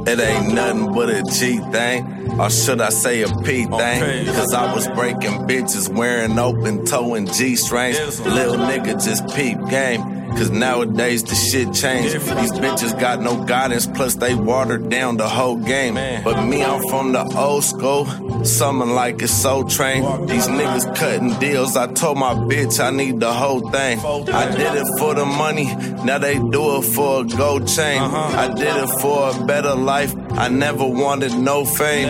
[0.05, 2.39] It ain't nothing but a G thing.
[2.39, 4.25] Or should I say a P thing?
[4.25, 8.19] Cause I was breaking bitches wearing open toe and G strings.
[8.21, 10.22] Little nigga just peep game.
[10.37, 12.13] Cause nowadays the shit changed.
[12.13, 15.95] These bitches got no guidance, plus they watered down the whole game.
[16.23, 18.05] But me, I'm from the old school.
[18.43, 20.29] Something like it's so trained.
[20.29, 21.77] These niggas cutting deals.
[21.77, 23.99] I told my bitch I need the whole thing.
[23.99, 25.73] I did it for the money,
[26.03, 28.01] now they do it for a gold chain.
[28.01, 30.13] I did it for a better life.
[30.33, 32.09] I never wanted no fame.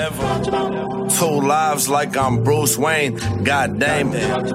[1.10, 3.20] Two lives like I'm Bruce Wayne.
[3.44, 4.54] God damn it.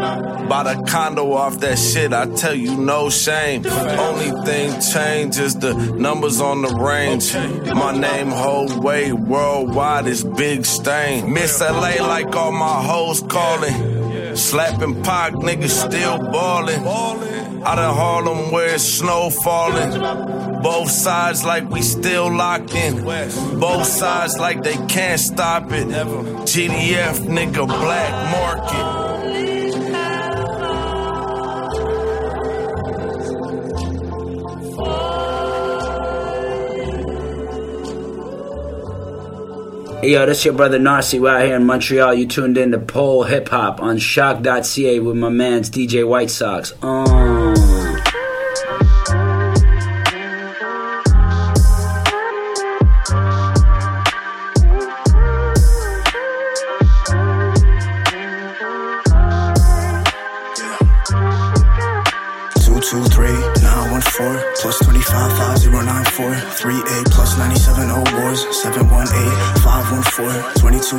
[0.49, 3.58] Bought a condo off that shit, I tell you no shame.
[3.67, 7.35] Only thing changed is the numbers on the range.
[7.75, 11.33] My name whole way worldwide is Big Stain.
[11.33, 14.37] Miss LA like all my hoes calling.
[14.37, 16.87] Slapping Pac, niggas still ballin'.
[17.65, 20.63] Out of Harlem where it's snow falling.
[20.63, 23.05] Both sides like we still locked in.
[23.59, 25.89] Both sides like they can't stop it.
[25.89, 29.18] GDF nigga black market.
[40.03, 41.21] Yo, this your brother Narcy.
[41.21, 42.15] We're out here in Montreal.
[42.15, 46.73] You tuned in to Pole Hip Hop on shock.ca with my man's DJ White Sox.
[46.83, 47.58] Um.
[70.19, 70.27] 4,
[70.59, 70.99] 22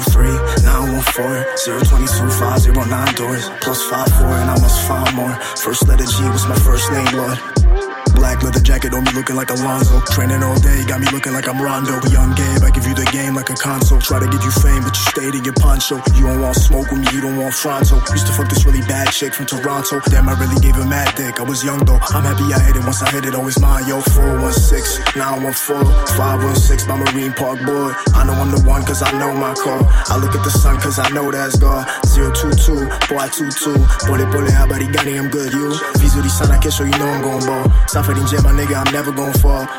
[2.72, 5.36] 09 doors, plus 5 4, and I must find more.
[5.58, 7.89] First letter G was my first name, Lord.
[8.20, 10.04] Black leather jacket on me looking like Alonzo.
[10.12, 12.04] Training all day, got me looking like I'm Rondo.
[12.12, 14.04] Young Gabe, I give you the game like a console.
[14.04, 16.04] Try to get you fame, but you stayed in your poncho.
[16.20, 17.96] You don't want smoke with me, you don't want fronto.
[18.12, 20.04] Used to fuck this really bad chick from Toronto.
[20.12, 21.40] Damn, I really gave her mad dick.
[21.40, 22.00] I was young though.
[22.12, 23.88] I'm happy I hit it once I hit it, oh, always mine.
[23.88, 25.88] Yo, 416, 914,
[26.20, 27.96] 516, my Marine Park boy.
[28.20, 29.80] I know I'm the one cause I know my car.
[30.12, 31.88] I look at the sun cause I know that's God.
[32.12, 33.80] 022, boy, 22.
[34.04, 35.72] Pole pole, habari gani, I'm good, you.
[36.04, 37.64] Visually, son, I can show you know I'm gon' ball.
[38.10, 39.70] Suffering jet, my nigga, I'm never gon' fall.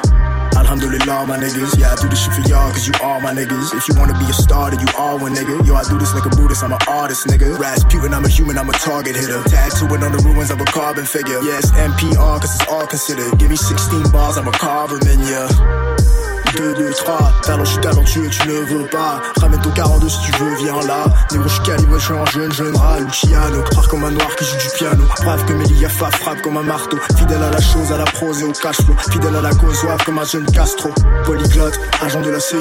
[0.55, 1.77] Alhamdulillah, my niggas.
[1.77, 3.75] Yeah, I do this shit for y'all, cause you all my niggas.
[3.75, 5.67] If you wanna be a star, then you all one nigga.
[5.67, 7.59] Yo, I do this like a Buddhist, I'm an artist, nigga.
[7.59, 9.43] Rasputin, I'm a human, I'm a target hitter.
[9.51, 11.43] Tattooing on the ruins of a carbon figure.
[11.43, 13.37] Yes, NPR, cause it's all considered.
[13.37, 16.20] Give me 16 bars, I'm a carverman, yeah.
[16.57, 19.21] 2, 2, 3, talent, je suis talentueux, tu ne veux pas.
[19.41, 21.05] Ramène ton 42 si tu veux, viens là.
[21.31, 23.63] Négro, je suis je suis un jeune, rat, Luciano.
[23.75, 25.05] Rare comme un noir qui joue du piano.
[25.23, 26.99] Brave comme Eliafa, frappe comme un marteau.
[27.17, 28.95] Fidèle à la chose, à la prose et au cash flow.
[29.11, 30.91] Fidèle à la cause, soif comme un jeune Castro.
[31.25, 32.59] Polyglotte, agent de la CIA.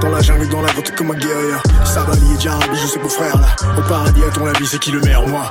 [0.00, 1.56] Dans la jungle, dans la grotte comme un guerrier.
[1.84, 3.48] Sabali et Jarabi, je sais beau frère là.
[3.78, 5.48] Au paradis, à ton avis, c'est qui le meilleur, moi?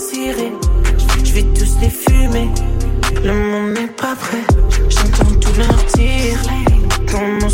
[0.00, 0.52] Cirer.
[1.24, 2.48] Je vais tous les fumer.
[3.22, 4.44] Le monde n'est pas prêt,
[4.88, 6.40] j'entends tous leurs tirs.
[7.12, 7.50] Dans mon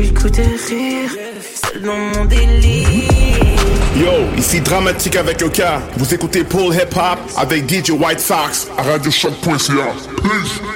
[0.00, 1.10] écouter rire,
[1.54, 2.86] seul dans mon délire.
[3.96, 5.80] Yo, ici Dramatique avec le cas.
[5.96, 9.94] Vous écoutez Paul Hip Hop avec DJ White Sox à RadioShock.ca.
[10.22, 10.75] Peace.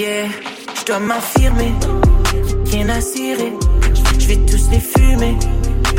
[0.00, 1.74] Je dois m'affirmer,
[2.70, 3.52] rien à cirer,
[4.18, 5.36] je vais tous les fumer.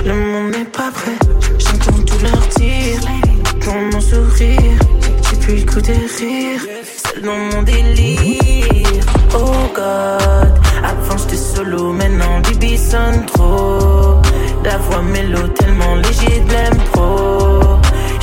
[0.03, 1.19] Le monde n'est pas prêt,
[1.59, 2.99] j'entends tous leurs tirs
[3.63, 4.79] dans mon sourire.
[5.29, 6.61] J'ai plus le coup de rire,
[6.97, 9.05] seul dans mon délire.
[9.35, 10.51] Oh God,
[10.83, 14.19] avant j'étais solo, maintenant Bibi sonne trop.
[14.65, 17.77] La voix mélo tellement léger de l'impro.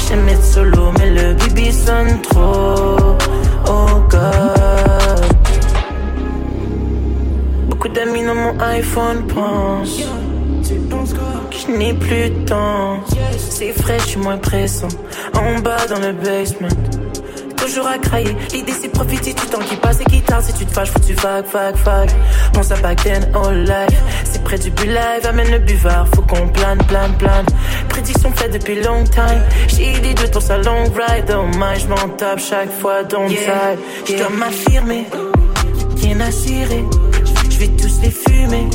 [0.09, 3.17] J'aime être solo, mais le Bibi sonne trop.
[3.69, 5.38] Oh God.
[7.79, 10.03] Beaucoup d'amis dans mon iPhone pensent
[11.49, 12.99] que je n'ai plus de temps.
[13.39, 14.89] C'est frais, je suis moins pressant.
[15.35, 16.67] En bas dans le basement.
[17.57, 18.37] Toujours à crailler.
[18.53, 20.43] L'idée c'est profiter du temps qui passe et qui tarde.
[20.43, 22.11] Si tu te fâches, faut que tu vague, vague, vague.
[22.53, 24.03] Pense à back then, all life.
[24.25, 26.09] C'est près du but live, amène le buvard.
[26.17, 27.47] Faut qu'on plane, plane, plane.
[27.89, 29.41] Prédiction faite depuis long time.
[29.69, 31.33] J'ai dit de ton salon ride.
[31.33, 33.77] Oh my, je m'en tape chaque fois, don't yeah.
[34.05, 35.07] Je dois m'affirmer.
[36.03, 36.85] Rien à cirer.
[37.59, 38.69] Je vais tous les fumer.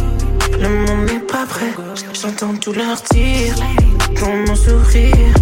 [0.59, 1.73] Le monde n'est pas prêt.
[2.11, 3.55] J'entends tous leurs tirs
[4.19, 5.33] dans mon sourire.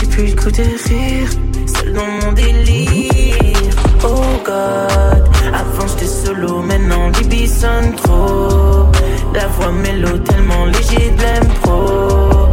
[0.00, 1.28] J'ai plus le coup de rire,
[1.64, 3.70] seul dans mon délire.
[4.02, 8.88] Oh God, avant j'étais solo, maintenant Bibi sonne trop.
[9.32, 12.48] La voix mélo tellement léger de l'impro.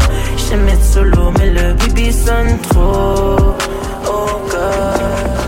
[0.47, 3.55] J'aime être solo, mais le Bibi sonne trop.
[4.07, 5.44] Oh God.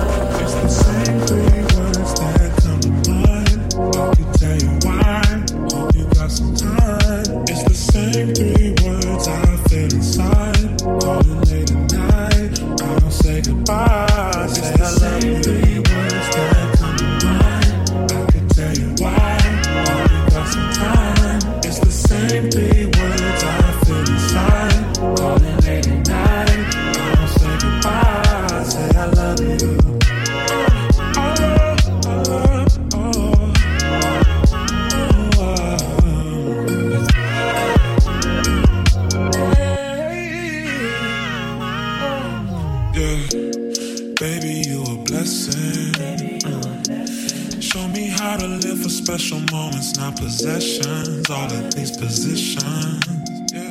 [50.20, 51.30] Possessions.
[51.30, 53.06] All of these positions.
[53.54, 53.70] Yeah,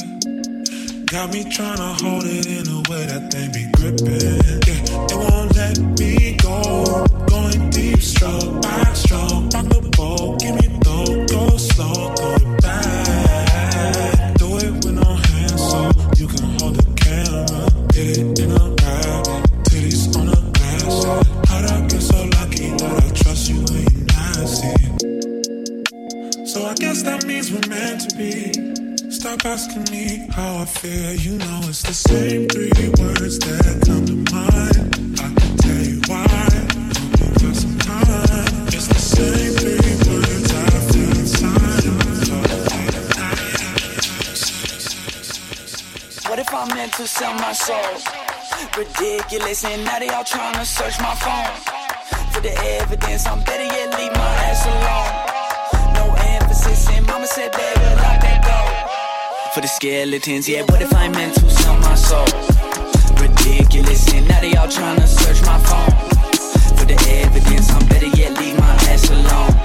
[1.07, 4.41] got me trying to hold it in a way that they be gripping.
[4.67, 6.36] Yeah, it won't let me
[30.79, 31.15] feel.
[31.15, 32.71] You know it's the same three
[33.01, 34.77] words that come to mind.
[35.21, 36.27] I can tell you why.
[37.19, 38.67] You got some time.
[38.77, 41.87] It's the same three words I feel inside.
[46.29, 47.97] What if I meant to sell my soul?
[48.77, 51.53] Ridiculous, and now they all trying to search my phone.
[52.33, 55.26] For the evidence, I'm better yet leave my ass alone.
[59.57, 62.27] For the skeletons, yeah, what if I meant to sell my soul?
[63.17, 65.97] Ridiculous, and now they all trying to search my phone.
[66.77, 66.93] For the
[67.25, 69.57] evidence, I'm better yet leave my ass alone.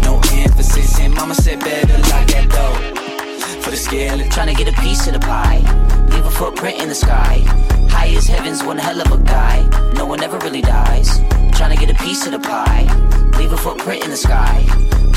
[0.00, 3.60] No emphasis, and mama said, better lock that door.
[3.60, 5.58] For the skeleton, Trying to get a piece of the pie.
[6.14, 7.44] Leave a footprint in the sky.
[7.90, 9.68] High as heaven's one hell of a guy.
[9.96, 11.18] No one ever really dies.
[11.52, 12.88] Trying to get a piece of the pie.
[13.36, 14.64] Leave a footprint in the sky.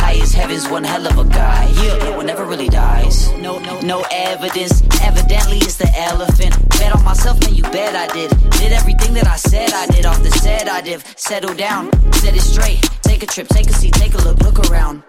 [0.04, 1.72] High as heaven's one hell of a guy.
[1.82, 3.32] Yeah, no one ever really dies.
[3.40, 4.84] No, no, no evidence.
[5.02, 6.54] Evidently, it's the elephant.
[6.78, 8.30] Bet on myself, man, you bet I did.
[8.60, 11.02] Did everything that I said I did off the set I did.
[11.18, 12.82] Settle down, set it straight.
[13.02, 15.04] Take a trip, take a seat, take a look, look around.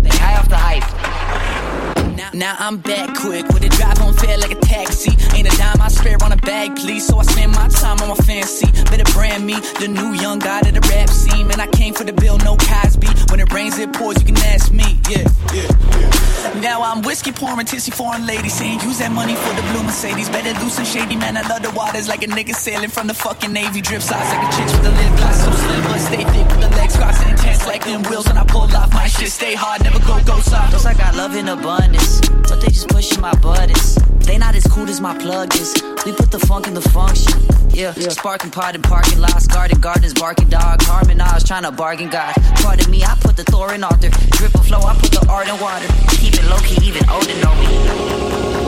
[0.00, 1.89] They high off the hype.
[2.34, 5.12] Now, I'm back quick with a drive on fair like a taxi.
[5.36, 7.06] Ain't a dime I spare on a bag, please.
[7.06, 8.70] So I spend my time on my fancy.
[8.90, 11.48] Better brand me, the new young guy to the rap scene.
[11.48, 13.08] Man, I came for the bill, no Cosby.
[13.30, 14.98] When it rains, it pours, you can ask me.
[15.08, 16.60] Yeah, yeah, yeah.
[16.60, 20.28] Now I'm whiskey pouring, tissy foreign lady saying, use that money for the blue Mercedes.
[20.28, 21.36] Better loose and shady, man.
[21.36, 23.80] I love the waters like a nigga sailing from the fucking Navy.
[23.80, 25.44] Drip size like a chicks with a lip gloss.
[25.44, 28.26] So slim, but stay thick with the legs crossing intense like them wheels.
[28.26, 30.86] When I pull off my shit, stay hard, never go, go soft.
[30.86, 32.09] I got love in abundance.
[32.10, 33.96] Brothers, but they just pushing my buttons.
[34.26, 35.74] They not as cool as my plug is.
[36.04, 37.40] We put the funk in the function.
[37.70, 42.34] Yeah, sparking pot in parking lots, garden gardens, barking dog, harmonize, trying to bargain God.
[42.56, 44.10] Pardon me, I put the Thor in author.
[44.36, 45.86] Drip of flow, I put the art in water.
[46.18, 47.68] Keep it low key, even older know me.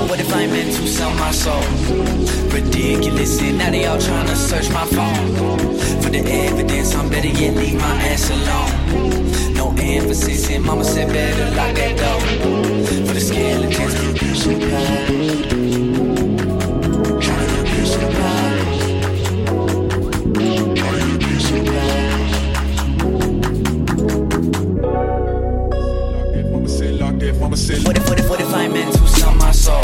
[0.09, 1.63] What if I meant to sell my soul?
[2.53, 5.77] Ridiculous, and now they all trying to search my phone.
[6.03, 9.55] For the evidence, I'm better yet leave my ass alone.
[9.55, 13.95] No emphasis, and mama said better lock that door for the skeletons.
[17.25, 17.73] Trying to
[28.97, 29.07] who
[29.39, 29.81] my soul?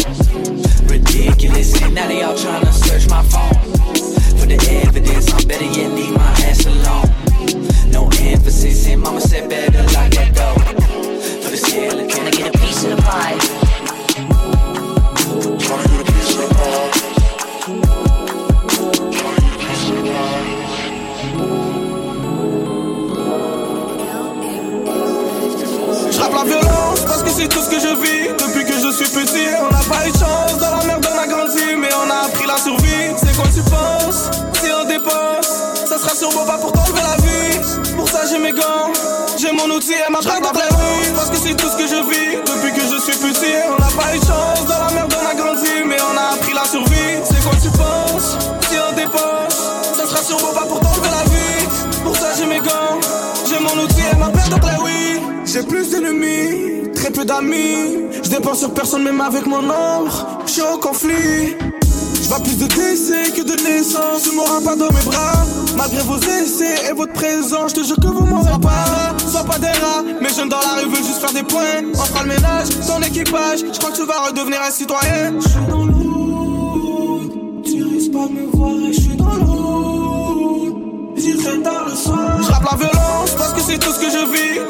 [0.87, 2.37] Ridiculous, and now they all
[2.73, 3.55] search my phone.
[4.39, 7.09] For the evidence, I'm better yet, leave my ass alone.
[7.91, 10.59] No emphasis, and mama said, better lock that door.
[11.43, 12.08] For the.
[13.19, 13.25] Je
[26.21, 28.29] la violence parce que c'est tout ce que je vis.
[28.39, 30.38] Depuis que je suis petit On n'a pas eu de chance
[55.59, 58.07] J'ai plus d'ennemis, très peu d'amis.
[58.23, 61.57] Je dépense sur personne même avec mon ombre Je suis au conflit.
[62.23, 65.45] Je vois plus de décès que de naissance Tu m'auras pas dans mes bras.
[65.77, 69.17] Malgré vos essais et votre présence Je te jure que vous m'aurez pas.
[69.27, 71.83] Sois pas des rats Mes jeunes dans la rue veulent juste faire des points.
[71.93, 73.59] On fera le ménage, ton équipage.
[73.73, 75.41] Je crois que tu vas redevenir un citoyen.
[75.41, 77.21] Je suis dans l'eau
[77.65, 82.43] Tu risques pas de me voir et je suis dans l'eau J'irai tard le soir.
[82.43, 84.68] Je la violence parce que c'est tout ce que je vis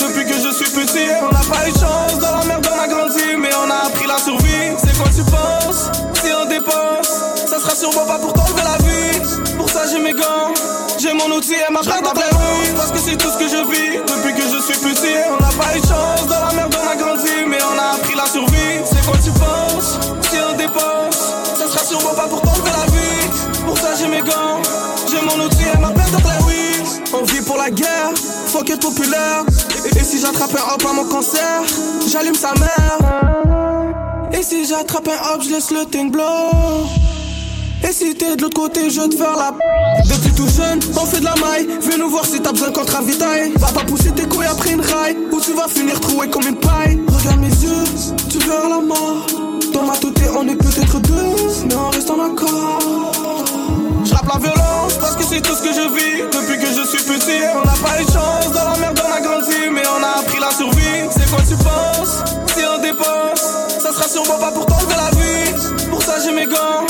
[10.99, 12.75] j'ai mon outil et ma dans les rues.
[12.77, 15.17] Parce que c'est tout ce que je vis depuis que je suis petit.
[15.29, 17.97] On n'a pas eu de chance, dans la merde on a grandi, mais on a
[17.97, 18.81] appris la survie.
[18.85, 19.99] C'est quoi tu penses?
[20.31, 21.19] Si on dépense,
[21.57, 23.65] ça sera sûrement pas pour t'enlever la vie.
[23.67, 24.61] Pour ça j'ai mes gants,
[25.11, 26.83] j'ai mon outil et ma dans les rues.
[27.13, 28.13] On vit pour la guerre,
[28.47, 29.45] fuck être populaire.
[29.85, 31.63] Et, et si j'attrape un hop à mon concert,
[32.11, 32.99] j'allume sa mère.
[34.33, 36.25] Et si j'attrape un hop, je laisse le thing blow.
[37.91, 39.51] Si t'es de l'autre côté, je te faire la
[40.05, 41.67] Depuis tout jeune, on fait de la maille.
[41.81, 43.53] Viens nous voir si t'as besoin qu'on te ravitaille.
[43.57, 45.17] Va pas pousser tes couilles après une raille.
[45.33, 47.01] Ou tu vas finir troué comme une paille.
[47.09, 47.85] Regarde mes yeux,
[48.29, 49.27] tu verras la mort.
[49.73, 51.37] Dans ma tête on est peut-être deux
[51.67, 53.13] Mais on reste en accord.
[54.05, 56.23] Je rappe la violence parce que c'est tout ce que je vis.
[56.31, 57.43] Depuis que je suis petit.
[57.55, 60.21] On n'a pas eu de chance, dans la merde on a grandi, mais on a
[60.21, 61.09] appris la survie.
[61.11, 62.23] C'est quoi tu penses?
[62.55, 63.43] Si on dépense,
[63.81, 65.89] ça sera sûrement pas pour t'enlever la vie.
[65.91, 66.85] Pour ça j'ai mes gants,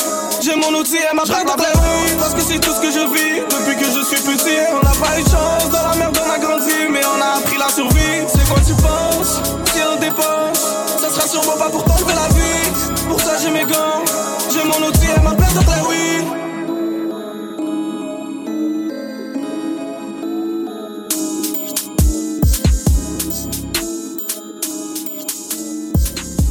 [0.59, 2.17] mon outil et ma bague dans rues.
[2.19, 4.61] Parce que c'est tout ce que je vis depuis que je suis petit.
[4.73, 7.39] On n'a pas eu de chance, dans la merde on a grandi, mais on a
[7.39, 8.27] appris la survie.
[8.27, 9.41] C'est quoi tu penses?
[9.73, 10.63] Si on dépense,
[11.01, 13.07] ça sera sûrement pas pour t'enlever la vie.
[13.09, 14.05] Pour ça j'ai mes gants,
[14.53, 16.25] j'ai mon outil et ma bague dans les rues.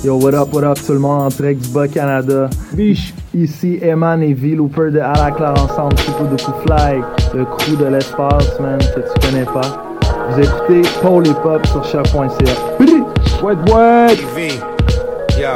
[0.04, 1.34] Yo, what up, what up tout le monde?
[1.74, 2.50] Bas-Canada.
[2.72, 7.01] Biche, ici Eman et V, Looper de À la Claire ensemble, Super de Coup Fly,
[7.34, 9.84] le crew de l'espace, man, que tu connais pas.
[10.30, 13.43] Vous écoutez Paul et Pop sur choc.ca.
[13.43, 14.18] Wet, wet!
[14.35, 14.59] V.
[15.38, 15.55] Yo,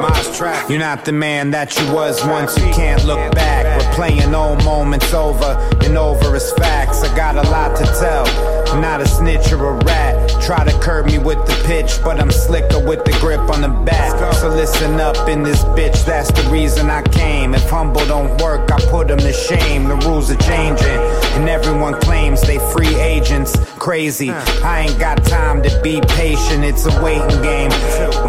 [0.70, 2.56] you're not the man that you was once.
[2.56, 3.66] You can't look back.
[3.66, 7.02] We're playing old moments over and over as facts.
[7.02, 8.28] I got a lot to tell.
[8.72, 10.21] I'm not a snitch or a rat.
[10.42, 13.70] Try to curb me with the pitch, but I'm slicker with the grip on the
[13.70, 14.12] back.
[14.36, 16.04] So listen up in this bitch.
[16.06, 17.54] That's the reason I came.
[17.54, 19.88] If humble don't work, I put them to shame.
[19.88, 21.00] The rules are changing,
[21.38, 23.56] and everyone claims they free agents.
[23.78, 24.32] Crazy.
[24.32, 26.64] I ain't got time to be patient.
[26.64, 27.70] It's a waiting game.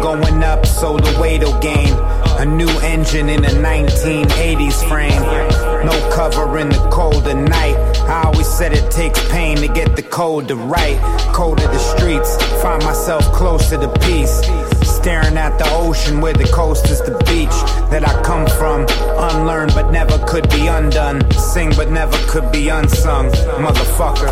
[0.01, 1.93] Going up, so the weight'll gain.
[2.39, 5.72] A new engine in a 1980s frame.
[5.83, 7.75] No cover in the cold night.
[8.07, 10.99] I always said it takes pain to get the cold to right.
[11.33, 12.35] Cold of the streets.
[12.61, 14.41] Find myself closer to the peace.
[14.87, 17.57] Staring at the ocean where the coast is the beach
[17.91, 18.85] that I come from.
[19.31, 21.29] Unlearned but never could be undone.
[21.31, 23.29] Sing but never could be unsung.
[23.59, 24.29] Motherfucker.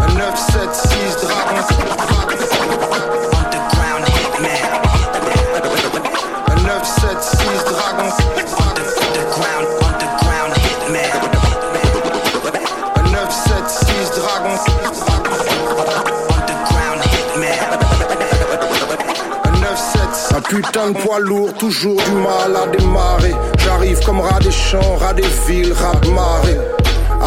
[0.00, 2.19] Un 9-7-6 dragon Dragons.
[20.50, 23.34] Putain de poids lourd, toujours du mal à démarrer.
[23.58, 26.58] J'arrive comme rat des champs, rat des villes, rat de marée.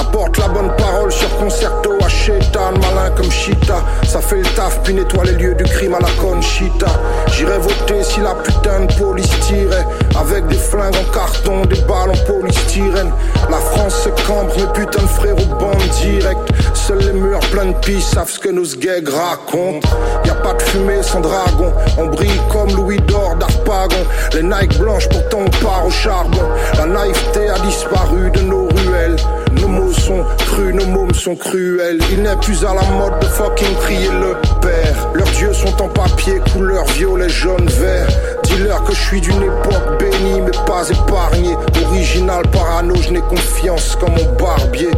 [0.04, 3.82] Apporte la bonne parole sur concerto à Shetan, malin comme Chita.
[4.04, 6.88] Ça fait le taf, puis nettoie les lieux du crime à la Conchita.
[7.28, 9.86] J'irai voter si la putain de police tirait.
[10.20, 13.12] Avec des flingues en carton, des balles en polystyrène.
[13.50, 16.50] La France se cambre, mes putains de frères au banc direct.
[16.74, 19.88] Seuls les murs pleins de pis savent ce que nos gags racontent.
[20.26, 21.72] Y a pas de fumée sans dragon.
[21.98, 24.06] On brille comme Louis d'Or d'Arpagon.
[24.34, 26.44] Les Nike blanches, pourtant on part au charbon.
[26.78, 29.16] La naïveté a disparu de nos ruelles.
[29.64, 31.98] Nos mots sont crus, nos mômes sont cruels.
[32.12, 35.08] Il n'est plus à la mode de fucking crier le père.
[35.14, 38.08] Leurs dieux sont en papier, couleur violet, jaune, vert.
[38.44, 41.56] Dis-leur que je suis d'une époque bénie, mais pas épargnée.
[41.86, 44.92] Original parano, je n'ai confiance comme mon barbier.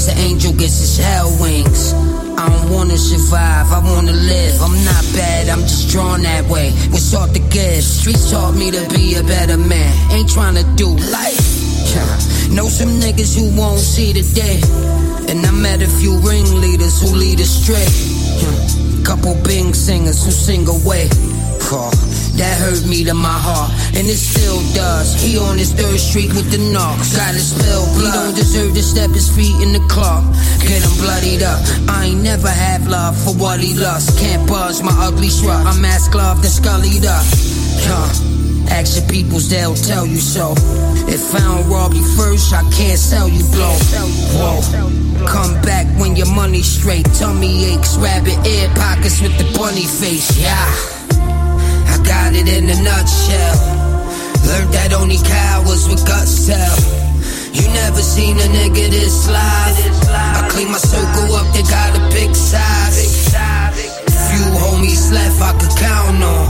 [0.00, 1.92] Rings, the angel gets his hell wings.
[2.38, 4.62] I don't wanna survive, I wanna live.
[4.62, 6.70] I'm not bad, I'm just drawn that way.
[6.90, 7.82] What's all the give?
[7.82, 9.92] Streets taught me to be a better man.
[10.12, 11.46] Ain't trying to do life.
[11.94, 12.54] Yeah.
[12.54, 14.60] Know some niggas who won't see the day.
[15.30, 17.86] And I met a few ringleaders who lead astray.
[18.42, 19.04] Yeah.
[19.04, 21.08] Couple bing singers who sing away.
[21.72, 21.90] Oh,
[22.36, 25.14] that hurt me to my heart, and it still does.
[25.20, 28.04] He on his third street with the knocks, got his spill blood.
[28.04, 30.24] He don't deserve to step his feet in the club,
[30.62, 31.60] get him bloodied up.
[31.88, 34.18] I ain't never have love for what he lost.
[34.18, 35.66] Can't buzz my ugly shrug.
[35.66, 37.24] I'm ass gloved and scullied up.
[37.86, 38.30] Huh.
[38.70, 40.54] Ask your peoples, they'll tell you so.
[41.10, 43.74] If I don't rob you first, I can't sell you blow.
[44.38, 45.26] Whoa.
[45.26, 47.04] Come back when your money's straight.
[47.18, 50.38] Tummy aches, rabbit ear pockets with the bunny face.
[50.38, 50.64] Yeah.
[51.90, 53.58] I got it in a nutshell.
[54.46, 56.78] Learned that only cowards with guts tell.
[57.52, 59.78] You never seen a nigga this live.
[60.08, 63.34] I clean my circle up, they got a big size.
[64.30, 66.46] Few homies left I could count on.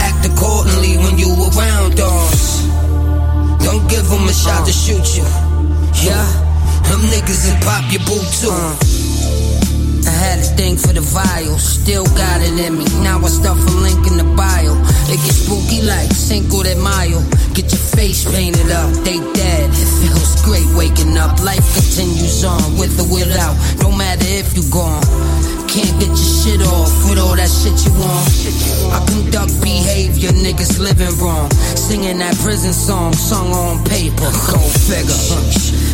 [0.00, 2.64] Act accordingly when you around us.
[3.64, 5.28] Don't give them a shot to shoot you.
[6.00, 6.24] Yeah,
[6.88, 8.97] them niggas and pop your boot too.
[10.18, 12.84] Had a thing for the vials, still got it in me.
[13.06, 14.74] Now I stuff a link in the bio.
[15.06, 17.22] It gets spooky like Cinco de Mayo.
[17.54, 19.70] Get your face painted up, they dead.
[19.70, 21.38] It feels great waking up.
[21.42, 23.54] Life continues on, with or without.
[23.78, 25.57] No matter if you gone.
[25.68, 28.24] Can't get your shit off with all that shit you want.
[28.88, 31.50] I conduct behavior, niggas living wrong.
[31.76, 34.32] Singing that prison song, sung on paper.
[34.48, 34.58] Go
[34.88, 35.12] figure.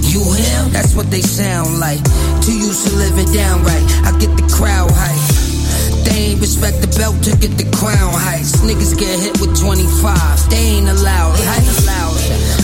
[0.07, 0.71] You him?
[0.71, 1.99] That's what they sound like.
[2.41, 3.85] Too used to living down right.
[4.07, 6.07] I get the crowd hype.
[6.07, 8.63] They ain't respect the belt to get the crown heights.
[8.63, 10.51] Niggas get hit with 25.
[10.51, 11.35] They ain't allowed.
[11.35, 12.14] Height.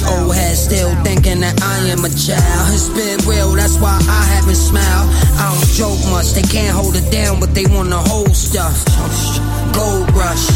[0.09, 2.73] Old head still thinking that I am a child.
[2.73, 5.09] It's been real, that's why I haven't smiled.
[5.37, 8.77] I don't joke much, they can't hold it down, but they wanna hold stuff.
[9.77, 10.47] Gold rush,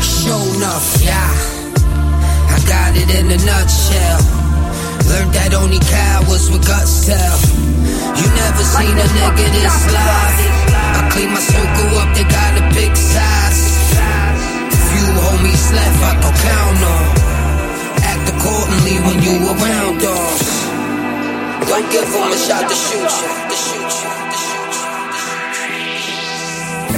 [0.00, 1.32] show enough, yeah.
[2.52, 4.20] I got it in a nutshell.
[5.08, 7.36] Learned that only cowards with guts tell.
[8.16, 10.38] You never seen a nigga this live.
[10.70, 13.62] I clean my circle up, they got a big size.
[14.70, 17.23] Few homies left I can count on.
[18.44, 20.66] Accordingly when you around us.
[21.66, 23.48] Don't give them a shot to shoot you.
[23.48, 24.23] To shoot you.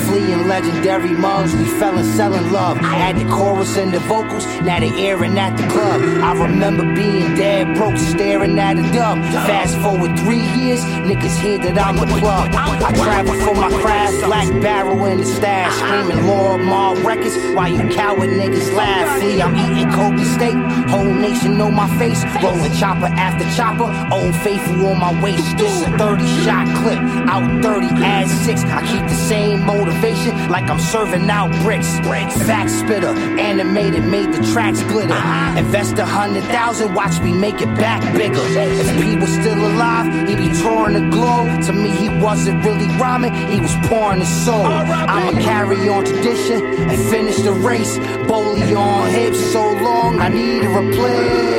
[0.07, 2.79] Fleeing legendary mugs, we fell in selling love.
[2.79, 6.01] I had the chorus and the vocals, now they airing at the club.
[6.23, 9.19] I remember being dead broke, staring at a dub.
[9.47, 12.55] Fast forward three years, niggas hear that I'm the plug.
[12.55, 17.69] I travel for my craft, black barrel in the stash, screaming Lord Mall records while
[17.69, 19.21] you coward niggas laugh.
[19.21, 20.55] See, I'm eating Kobe steak,
[20.89, 25.57] whole nation know my face, rolling chopper after chopper, old faithful on my waist.
[25.57, 28.63] This a 30 shot clip, out 30, add six.
[28.65, 29.67] I keep the same
[29.97, 32.01] motivation like I'm serving out bricks.
[32.01, 32.37] bricks.
[32.43, 33.09] Fact spitter,
[33.39, 35.13] animated, made the tracks glitter.
[35.13, 35.59] Uh-huh.
[35.59, 38.41] Invest a hundred thousand, watch me make it back bigger.
[38.41, 41.63] If he was still alive, he'd be touring the globe.
[41.65, 44.67] To me, he wasn't really rhyming, he was pouring his soul.
[44.67, 47.99] I'ma carry on tradition and finish the race.
[48.29, 51.57] Bowley on hips so long, I need a replace.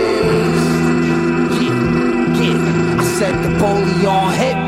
[1.62, 2.98] Yeah, yeah.
[3.00, 4.67] I said the bowley on hip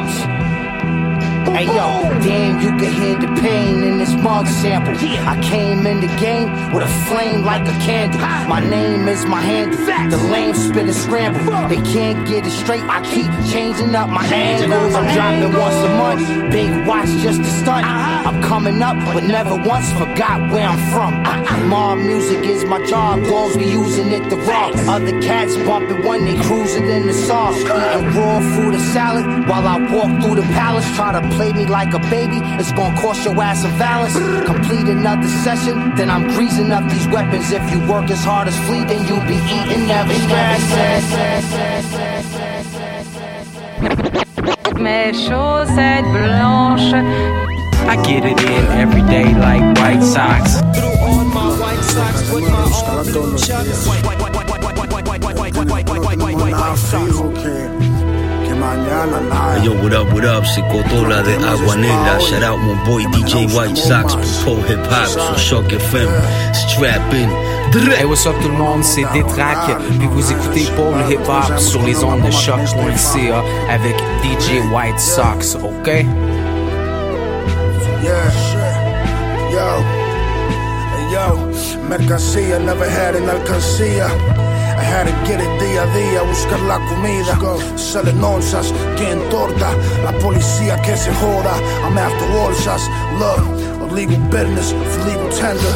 [1.55, 1.89] Hey yo,
[2.21, 4.93] damn, you can hear the pain in this mug sample.
[5.27, 8.21] I came in the game with a flame like a candle.
[8.47, 9.79] My name is my handle.
[10.09, 11.67] The lame spit and scramble.
[11.67, 12.83] They can't get it straight.
[12.83, 14.95] I keep changing up my angles.
[14.95, 16.51] I'm dropping once a month.
[16.51, 17.85] Big watch just to stunt.
[17.85, 21.13] I'm coming up, but never once forgot where I'm from.
[21.67, 23.23] My music is my job.
[23.23, 24.75] Balls be using it to rock.
[24.87, 27.59] Other cats bumping when they cruising in the sauce.
[27.59, 30.85] Eating raw food and salad while I walk through the palace.
[30.95, 34.15] Try to play me like a baby, it's gonna cost your ass a valance.
[34.45, 37.51] Complete another session, then I'm greasing up these weapons.
[37.51, 40.19] If you work as hard as Flea, then you'll be eating every
[47.89, 50.61] I get it in every day like white socks.
[56.61, 57.98] My
[58.59, 59.63] Sox.
[59.63, 60.45] Yo, what up, what up?
[60.45, 62.19] C'est Cotola de Agua Negra.
[62.19, 66.09] Shout out my boy DJ White Sox Pro Hip Hop sur Shock FM.
[66.53, 67.29] Strap in.
[67.71, 71.83] Hey, what's up tout le monde, c'est Détrac, puis vous écoutez Paul Hip Hop sur
[71.83, 75.87] les ondes de choc.ca avec DJ White Sox, ok?
[78.01, 78.75] Yeah, shit.
[79.51, 79.83] Yo,
[80.95, 81.37] hey, yo,
[81.87, 84.09] mercancía, never had an alcancía.
[84.79, 87.35] I had to get it día a día, buscar la comida.
[87.75, 89.75] Selling onzas, getting torta.
[90.05, 91.53] La policía que se joda.
[91.83, 92.87] I'm after bolsas.
[93.19, 93.43] Look,
[93.91, 95.73] illegal business for legal tender.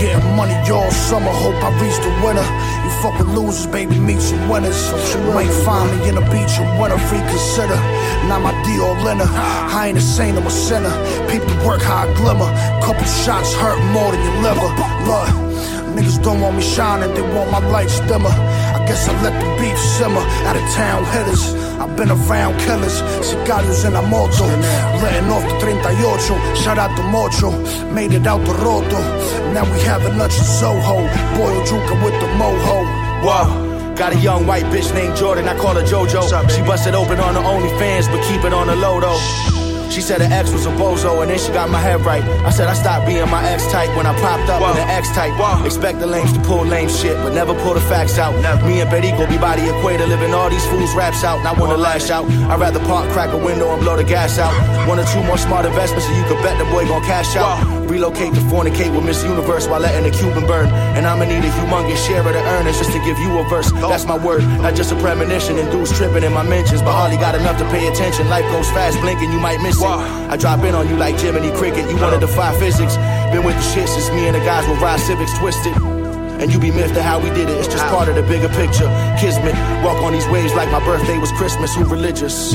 [0.00, 2.48] Getting money all summer, hope I reach the winner.
[2.82, 4.80] You fuck with losers, baby, meet some winners.
[5.12, 7.76] You might find me in the beach and winter, reconsider.
[8.24, 9.28] Now my deal Leonard.
[9.28, 10.94] I ain't a saint, I'm a sinner.
[11.28, 12.48] People work hard, glimmer.
[12.80, 14.70] Couple shots hurt more than your liver.
[15.04, 15.45] Look.
[15.96, 18.28] Niggas don't want me shining, they want my light dimmer.
[18.28, 20.20] I guess I let the beef simmer.
[20.44, 23.00] Out of town hitters, I've been around killers.
[23.24, 24.44] Sicarios in a moto,
[25.00, 26.56] letting off the 38.
[26.58, 27.50] Shout out to Mocho,
[27.94, 29.00] made it out the roto.
[29.54, 30.96] Now we having lunch in Soho.
[31.38, 32.76] Boy Juca with the moho.
[33.24, 33.94] Whoa.
[33.96, 36.50] Got a young white bitch named Jordan, I call her JoJo.
[36.50, 39.65] She busted open on her OnlyFans, but keep it on the low though.
[39.90, 42.22] She said her ex was a bozo, and then she got my head right.
[42.44, 45.08] I said I stopped being my ex type when I popped up with an ex
[45.10, 45.34] type.
[45.64, 48.34] Expect the lames to pull lame shit, but never pull the facts out.
[48.66, 51.38] Me and Perico be by the equator, living all these fools' raps out.
[51.38, 52.24] And I wanna lash out.
[52.50, 54.52] I'd rather park, crack a window, and blow the gas out.
[54.88, 57.58] One or two more smart investments, and you could bet the boy gon' cash out.
[57.88, 60.68] Relocate to fornicate with Miss Universe while letting the Cuban burn.
[60.96, 63.70] And I'ma need a humongous share of the earnings just to give you a verse.
[63.74, 63.88] Oh.
[63.88, 65.58] That's my word, not just a premonition.
[65.58, 68.28] And dudes tripping in my mentions, but hardly got enough to pay attention.
[68.28, 70.30] Life goes fast, blinking, you might miss it.
[70.30, 71.88] I drop in on you like Jiminy Cricket.
[71.90, 72.96] You wanted to defy physics.
[73.32, 75.76] Been with the shit since me and the guys with ride civics twisted.
[76.40, 77.56] And you be miffed at how we did it.
[77.58, 78.88] It's just part of the bigger picture.
[79.18, 81.74] Kismet, walk on these waves like my birthday was Christmas.
[81.74, 82.54] Who religious?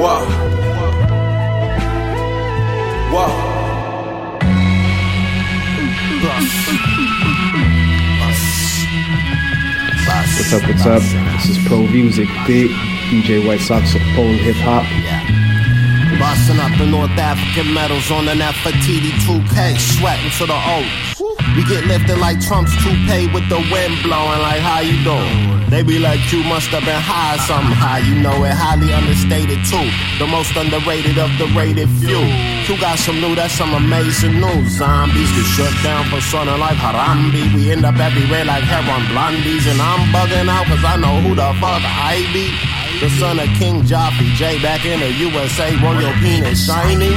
[0.00, 0.24] Whoa.
[3.12, 3.56] Whoa.
[10.36, 11.02] What's up, what's up?
[11.32, 12.68] This is Pro V, vous écoutez
[13.10, 14.84] DJ White Sox sur Pole Hip Hop.
[16.36, 20.84] Busting up the North African medals on an Nefertiti 2K, sweating to the O.
[21.56, 25.64] We get lifted like Trump's toupee with the wind blowing like how you doing?
[25.72, 29.88] They be like you must have been high somehow, you know it highly understated too.
[30.20, 32.20] The most underrated of the rated few.
[32.68, 34.76] You got some new, that's some amazing news.
[34.76, 37.48] Zombies get shut down for sounding like Harambe.
[37.56, 41.32] We end up everywhere like heron blondies, and I'm bugging out cause I know who
[41.32, 42.75] the fuck I be.
[42.96, 47.12] The son of King Joffrey, J back in the USA, royal penis shining.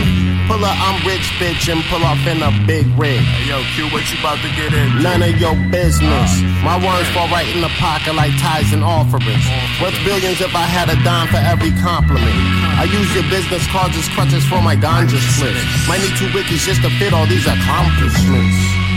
[0.52, 3.24] Pull up, I'm rich, bitch, and pull off in a big rig.
[3.24, 5.00] Hey, yo, Q, what you about to get in?
[5.00, 6.30] None of your business.
[6.68, 9.46] My words fall right in the pocket like tithes and offerings.
[9.80, 12.36] Worth billions if I had a dime for every compliment.
[12.76, 15.64] I use your business cards as crutches for my ganja splits.
[15.88, 18.89] Might need two wikis just to fit all these accomplishments.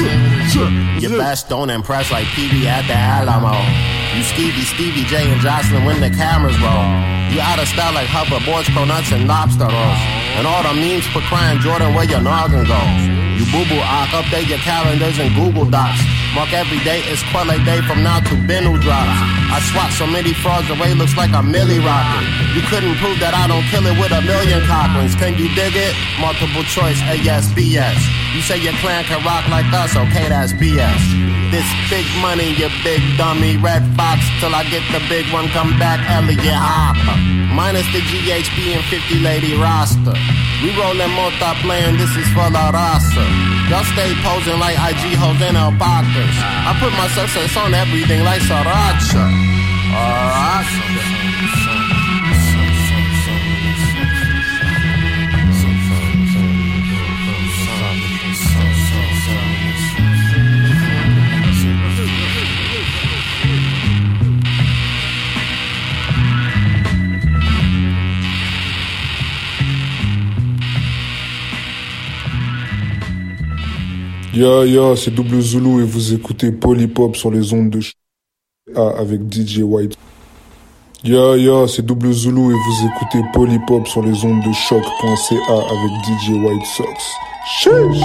[0.00, 3.52] Your best don't impress like PB at the Alamo.
[4.16, 6.84] You Stevie, Stevie J, and Jocelyn when the cameras roll.
[7.32, 10.02] You out of style like hoverboards, cronuts, and lobster rolls.
[10.36, 13.02] And all the memes for crying Jordan where your noggin goes.
[13.36, 16.21] You boo boo ock, update your calendars and Google Docs.
[16.34, 19.20] Mark every day is Quelle Day from now to Bennu drops.
[19.52, 22.24] I swat so many frauds away, looks like a milli rocket.
[22.56, 25.12] You couldn't prove that I don't kill it with a million Cochrans.
[25.18, 25.92] Can you dig it?
[26.20, 28.00] Multiple choice, A yes, B yes.
[28.34, 31.31] You say your clan can rock like us, okay, that's BS.
[31.52, 33.60] This big money, you big dummy.
[33.60, 35.46] Red Fox till I get the big one.
[35.52, 37.16] Come back, Elliot Hopper.
[37.52, 40.16] Minus the GHB and 50 lady roster.
[40.64, 43.22] We rollin' multi playing, this is for La Raza.
[43.68, 46.36] Y'all stay posing like IG hoes and alpacas.
[46.40, 49.28] I put my success on everything like Sriracha.
[49.92, 51.11] Sriracha.
[74.34, 77.92] Ya ya, c'est Double Zulu et vous écoutez Polypop sur les ondes de ch...
[78.74, 79.94] Ah, avec DJ White.
[81.04, 85.90] Ya ya, c'est Double Zulu et vous écoutez Polypop sur les ondes de choc.ca avec
[86.06, 87.12] DJ White Sox.
[87.60, 88.00] Sheesh!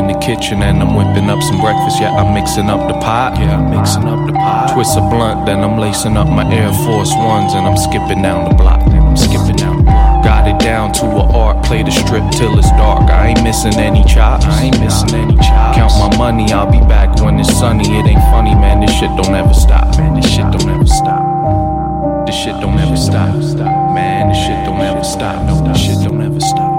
[0.00, 2.00] In the kitchen and I'm whipping up some breakfast.
[2.00, 3.36] Yeah, I'm mixing up the pot.
[3.36, 4.72] Yeah, I'm mixing up the pot.
[4.72, 8.48] Twist a blunt, then I'm lacing up my Air Force Ones and I'm skipping down
[8.48, 8.80] the block.
[8.88, 9.84] Then I'm skipping down.
[10.24, 13.10] Got it down to a art, play the strip till it's dark.
[13.10, 14.46] I ain't missing any chops.
[14.46, 15.76] I ain't missing any chops.
[15.76, 17.84] Count my money, I'll be back when it's sunny.
[17.84, 18.80] It ain't funny, man.
[18.80, 19.96] This shit don't ever stop.
[19.98, 22.26] Man, this shit don't ever stop.
[22.26, 23.34] This shit don't ever stop.
[23.92, 25.36] Man, this shit don't ever stop.
[25.44, 26.69] No, this shit don't ever stop.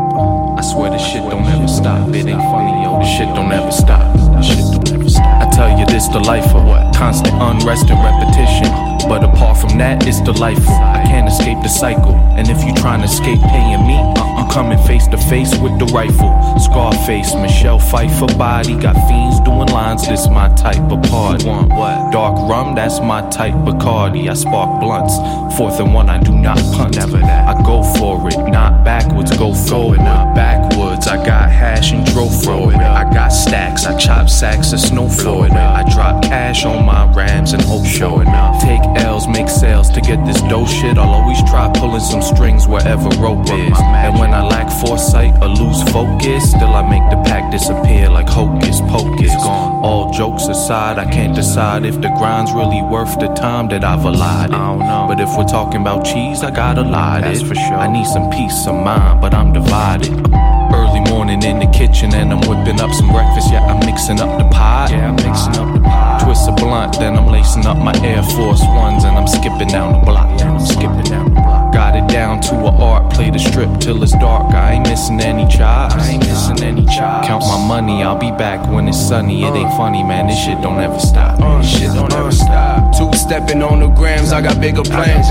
[0.62, 2.08] I swear this shit don't ever stop.
[2.10, 3.00] It ain't funny, yo.
[3.00, 4.16] This shit don't ever stop.
[4.38, 5.42] This shit don't ever stop.
[5.42, 6.96] I tell you this, the life of what?
[6.96, 8.91] Constant unrest and repetition.
[9.12, 10.72] But apart from that, it's delightful.
[10.72, 12.16] I can't escape the cycle.
[12.40, 14.00] And if you trying to escape paying me,
[14.40, 16.32] you coming face to face with the rifle.
[16.58, 18.74] Scarface, Michelle Pfeiffer body.
[18.80, 21.46] Got fiends doing lines, this my type of party.
[21.46, 22.14] Want what?
[22.14, 24.30] Dark rum, that's my type of Cardi.
[24.30, 25.18] I spark blunts.
[25.58, 26.96] Fourth and one, I do not punt.
[26.96, 27.50] Never that.
[27.50, 30.00] I go for it, not backwards, go forward.
[30.00, 30.71] Not backwards,
[31.08, 32.78] I got hash and drove for it.
[32.78, 35.52] I got stacks, I chop sacks of snow for it.
[35.52, 38.28] I drop cash on my rams and hope for it.
[38.62, 40.98] Take L's, make sales to get this dough shit.
[40.98, 43.78] I'll always try pulling some strings wherever rope is.
[43.80, 48.28] And when I lack foresight or lose focus, still I make the pack disappear like
[48.28, 49.34] hocus pocus.
[49.36, 49.84] Gone.
[49.84, 54.06] All jokes aside, I can't decide if the grind's really worth the time that I've
[54.06, 54.54] allotted.
[54.54, 55.06] I don't know.
[55.08, 57.22] But if we're talking about cheese, I gotta lie.
[57.22, 57.76] That's for sure.
[57.76, 60.61] I need some peace of mind, but I'm divided.
[60.74, 63.52] Early morning in the kitchen and I'm whipping up some breakfast.
[63.52, 64.90] Yeah, I'm mixing up the pot.
[64.92, 66.22] Yeah, I'm mixing up the pot.
[66.24, 70.00] Twist a blunt, then I'm lacing up my Air Force Ones and I'm skipping down
[70.00, 70.40] the block.
[70.40, 71.61] Yeah, I'm skipping down the block.
[71.92, 74.54] Got it down to a art, play the strip till it's dark.
[74.56, 75.96] I ain't missing any chops.
[75.96, 77.28] I ain't missing any chops.
[77.28, 79.44] Count my money, I'll be back when it's sunny.
[79.44, 79.76] It ain't uh.
[79.76, 80.28] funny, man.
[80.28, 81.38] This shit don't ever stop.
[81.42, 82.96] Uh, this shit don't ever stop.
[82.96, 85.28] Two stepping on the grams, I got bigger plans.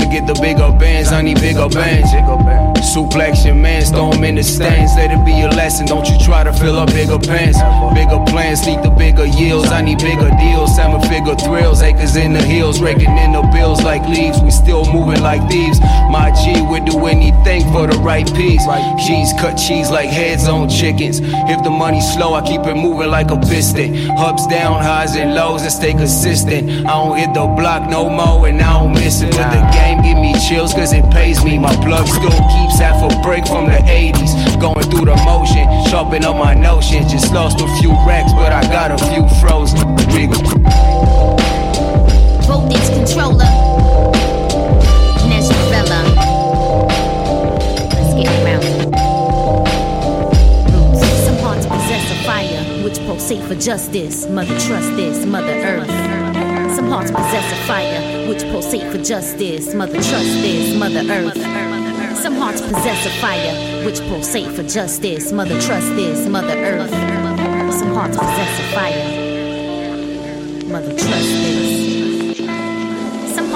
[0.00, 2.10] To get the bigger bands, I need bigger bands.
[2.82, 4.96] Suplex your man, throw 'em in the stands.
[4.96, 7.62] Let it be a lesson, don't you try to fill up bigger pants.
[7.94, 9.70] Bigger plans, need the bigger yields.
[9.70, 11.80] I need bigger deals, seven figure thrills.
[11.80, 14.40] Acres in the hills, raking in the bills like leaves.
[14.42, 15.78] We still moving like thieves.
[16.10, 18.64] My G would do anything for the right piece.
[19.06, 21.20] G's cut cheese like heads on chickens.
[21.22, 24.10] If the money's slow, I keep it moving like a piston.
[24.18, 26.68] Ups, down, highs, and lows, and stay consistent.
[26.86, 29.30] I don't hit the block no more, and I don't miss it.
[29.30, 31.58] But the game give me chills, cause it pays me.
[31.58, 34.60] My plug still keeps half a break from the 80s.
[34.60, 37.08] Going through the motion, sharpen up my notion.
[37.08, 39.80] Just lost a few racks, but I got a few frozen.
[40.12, 40.30] Big.
[42.44, 43.71] Voltage controller.
[53.22, 54.26] Pulsate for justice.
[54.28, 55.86] Mother, trust this, Mother Earth.
[56.74, 59.74] Some hearts possess a fire which pulsate for justice.
[59.74, 61.36] Mother, trust this, Mother Earth.
[62.16, 65.30] Some hearts possess a fire which pulsate for justice.
[65.30, 66.90] Mother, trust this, Mother Earth.
[67.72, 69.06] Some hearts possess a fire.
[70.66, 71.41] Mother, trust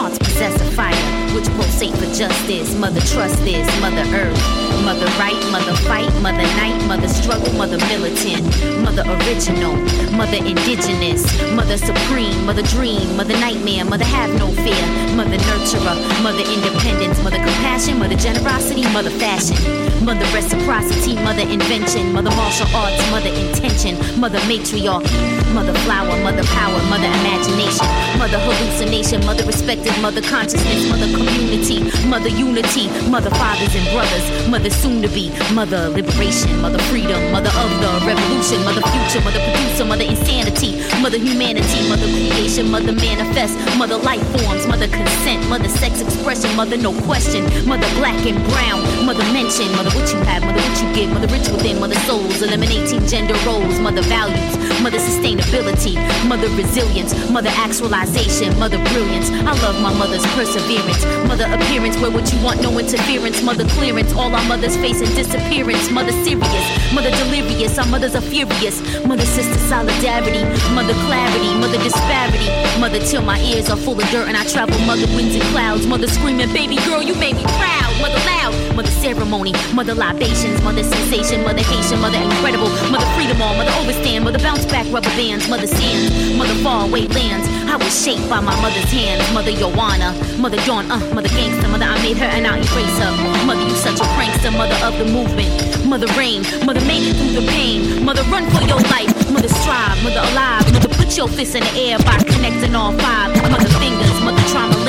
[0.06, 2.74] hearts possess a fire which pulsate for justice.
[2.78, 4.66] Mother, trust this, Mother Earth.
[4.84, 8.44] Mother right, mother fight, mother night, mother struggle, mother militant,
[8.84, 9.74] mother original,
[10.14, 14.84] mother indigenous, mother supreme, mother dream, mother nightmare, mother have no fear,
[15.16, 19.58] mother nurturer, mother independence, mother compassion, mother generosity, mother fashion,
[20.04, 25.10] mother reciprocity, mother invention, mother martial arts, mother intention, mother matriarchy,
[25.52, 27.88] mother flower, mother power, mother imagination,
[28.18, 34.70] mother hallucination, mother respected, mother consciousness, mother community, mother unity, mother fathers and brothers, mother
[34.70, 39.84] soon to be, mother liberation, mother freedom, mother of the revolution, mother future, mother producer,
[39.84, 46.00] mother insanity, mother humanity, mother creation, mother manifest, mother life forms, mother consent, mother sex
[46.00, 50.60] expression, mother no question, mother black and brown, mother mention, mother what you have, mother
[50.60, 55.96] what you give, mother rich within, mother souls, eliminating gender roles, mother values, mother sustainability,
[56.28, 59.30] mother resilience, mother actualization, mother brilliance.
[59.30, 64.12] I love my mother's perseverance, mother appearance, where what you want, no interference, mother clearance,
[64.14, 69.58] all our mothers facing disappearance, mother serious, mother delirious, our mothers are furious, mother sister
[69.70, 70.42] solidarity,
[70.74, 72.50] mother clarity, mother disparity,
[72.80, 75.86] mother till my ears are full of dirt and I travel mother winds and clouds,
[75.86, 78.45] mother screaming, baby girl, you made me proud, mother loud,
[78.76, 84.22] mother ceremony, mother libations, mother sensation, mother Haitian, mother incredible, mother freedom all, mother overstand,
[84.22, 87.48] mother bounce back rubber bands, mother sands, mother far away lands.
[87.72, 91.86] I was shaped by my mother's hands, mother Joanna, mother Dawn, uh, mother gangster, mother
[91.86, 93.12] I made her and I erase her.
[93.46, 95.48] Mother, you such a prankster, mother of the movement,
[95.86, 99.96] mother rain, mother made it through the pain, mother run for your life, mother strive,
[100.04, 104.20] mother alive, mother put your fists in the air by connecting all five, mother fingers,
[104.20, 104.85] mother trauma.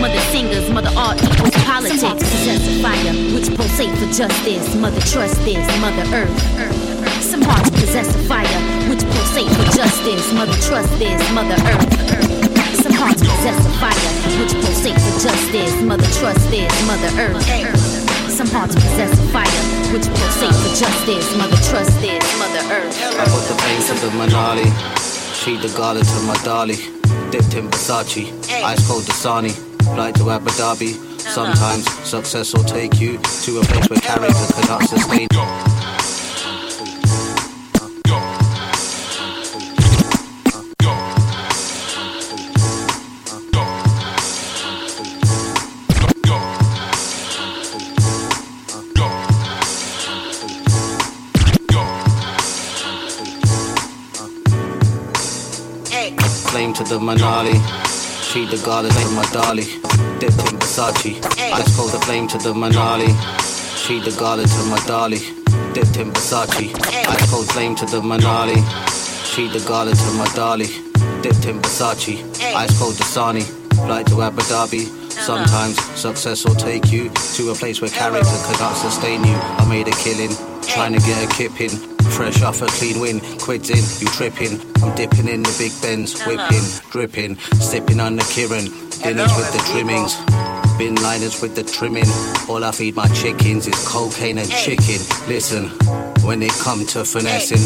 [0.00, 2.00] Mother singers, mother art equals politics.
[2.00, 4.74] Some hearts possess a fire which pulsate for justice.
[4.76, 7.22] Mother trust this, Mother Earth.
[7.22, 10.32] Some hearts possess a fire which pulsate for justice.
[10.32, 11.90] Mother trust this, Mother Earth.
[12.78, 15.74] Some hearts possess a fire which pulsate for justice.
[15.82, 17.42] Mother trust this, Mother Earth.
[18.30, 21.26] Some hearts possess a fire which pulsate for justice.
[21.36, 22.94] Mother trust this, Mother Earth.
[23.18, 24.70] I put the pain to the Manali.
[25.34, 26.76] She the garlic to my dolly.
[27.30, 28.30] Dipped in Versace.
[28.62, 29.67] Ice cold Dasani.
[29.98, 30.94] Fly to Abu Dhabi.
[31.18, 35.26] Sometimes success will take you to a place where character cannot sustain.
[56.50, 57.97] Flame to the Manali.
[58.28, 59.64] She the goddess of my dolly.
[60.20, 61.16] Dipped in Versace.
[61.40, 63.08] Ice cold the flame to the Manali.
[63.74, 65.18] She the goddess of my dolly.
[65.72, 66.74] Dipped in Versace.
[67.08, 68.60] Ice cold flame to the Manali.
[69.24, 70.66] She the goddess of my dolly.
[71.22, 72.20] Dipped in Versace.
[72.54, 73.44] Ice cold Dasani.
[73.86, 74.86] Flight to Abu Dhabi.
[74.86, 75.08] Uh-huh.
[75.08, 79.34] Sometimes success will take you to a place where character cannot sustain you.
[79.34, 81.97] I made a killing, trying to get a kip in.
[82.10, 84.60] Fresh off a clean win, quitting, you tripping.
[84.82, 88.66] I'm dipping in the big bends, whipping, dripping, sipping on the Kirin.
[89.02, 90.16] Dinners with the trimmings,
[90.76, 92.08] bin liners with the trimming.
[92.48, 94.98] All I feed my chickens is cocaine and chicken.
[95.28, 95.68] Listen,
[96.26, 97.62] when it come to finessing,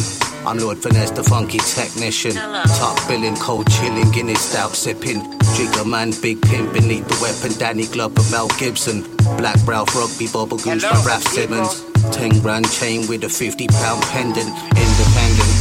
[0.46, 2.32] I'm Lord Finesse, the funky technician.
[2.34, 5.22] Top billing, cold chilling, Guinness stout sipping.
[5.56, 7.56] Jigger man, big pimp beneath the weapon.
[7.58, 9.02] Danny Glover, Mel Gibson.
[9.38, 11.91] Black Ralph Rugby, Bubble Goose by Ralph Simmons.
[12.12, 14.48] 10 grand chain with a 50 pound pendant.
[14.76, 15.52] Independent.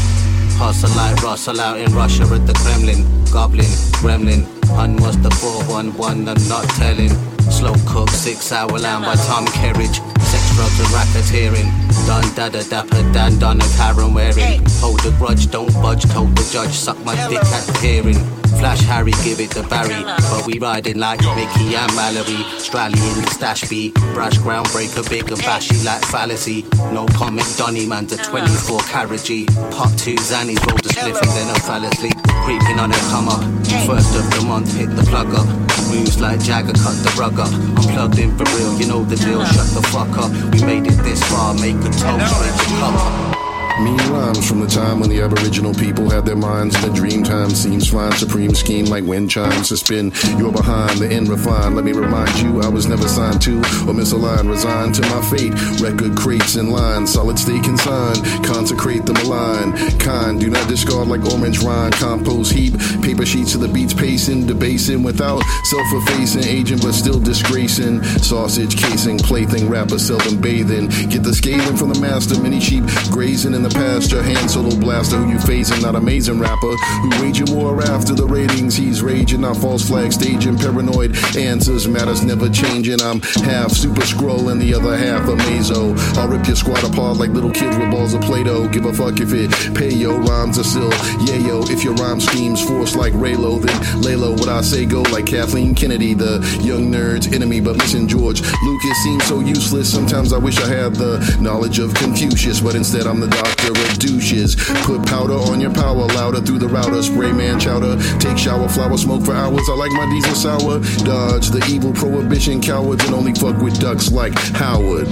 [0.59, 3.01] Hustle like Russell out in Russia at the Kremlin.
[3.31, 4.45] Goblin, Gremlin.
[4.77, 7.09] Un was the 411, I'm not telling.
[7.49, 9.97] Slow cook, six hour lamb by Tom Kerridge.
[10.21, 11.67] Sex, drugs, and racketeering.
[12.05, 14.61] Dun dada dapper, dan dun and Karen wearing.
[14.79, 18.40] Hold the grudge, don't budge, told the judge, suck my dick at the hearing.
[18.59, 20.03] Flash Harry, give it to Barry.
[20.03, 22.43] But we riding like Mickey and Mallory.
[22.71, 23.93] The stash beat.
[24.13, 26.65] Brash groundbreaker, big and bashy like fallacy.
[26.93, 29.45] No comment, Donny man's a 24 carat G.
[29.71, 32.15] Pop two Zannies, roll the spliff and then I fell asleep.
[32.43, 33.43] Creeping on a come up.
[33.85, 35.47] First of the month, hit the plug up.
[35.89, 37.51] Moves like Jagger, cut the rug up.
[37.51, 39.43] I'm plugged in for real, you know the deal.
[39.45, 40.31] Shut the fuck up.
[40.53, 43.50] We made it this far, make a toast.
[43.83, 46.75] Mean rhymes from the time when the Aboriginal people had their minds.
[46.75, 48.11] in The dream time seems fine.
[48.11, 50.11] Supreme scheme like wind chimes to spin.
[50.37, 51.75] You're behind the end refined.
[51.75, 54.49] Let me remind you, I was never signed to or misaligned.
[54.49, 55.53] Resigned to my fate.
[55.81, 57.07] Record crates in line.
[57.07, 58.23] Solid stay consigned.
[58.45, 59.73] Consecrate the malign.
[59.97, 60.39] Kind.
[60.39, 61.93] Do not discard like orange rind.
[61.95, 62.77] Compost heap.
[63.01, 64.45] Paper sheets to the beats pacing.
[64.45, 66.43] Debasing without self-effacing.
[66.43, 68.03] Agent but still disgracing.
[68.19, 69.17] Sausage casing.
[69.17, 69.69] Plaything.
[69.69, 70.87] Rapper seldom bathing.
[71.09, 72.39] Get the scathing from the master.
[72.39, 74.21] Many sheep grazing in the pasture.
[74.21, 78.75] Hand solo blaster who you facing, not amazing rapper who waging war after the ratings.
[78.75, 83.01] He's raging, not false flag staging, paranoid answers matters never changing.
[83.01, 85.97] I'm half super scroll and the other half a mazo.
[86.17, 88.69] I'll rip your squad apart like little kids with balls of Play-Doh.
[88.69, 90.91] Give a fuck if it pay yo rhymes are still
[91.27, 91.69] yayo.
[91.69, 94.31] If your rhyme schemes force like Raylo, then Laylo.
[94.39, 97.61] What I say go like Kathleen Kennedy, the young nerd's enemy.
[97.61, 99.91] But listen, George Lucas seems so useless.
[99.91, 103.60] Sometimes I wish I had the knowledge of Confucius, but instead I'm the doctor
[104.01, 104.55] douches.
[104.85, 107.01] Put powder on your power, louder through the router.
[107.01, 107.97] Spray man chowder.
[108.19, 109.69] Take shower, flower, smoke for hours.
[109.69, 110.79] I like my diesel sour.
[111.05, 115.09] Dodge the evil prohibition cowards and only fuck with ducks like Howard.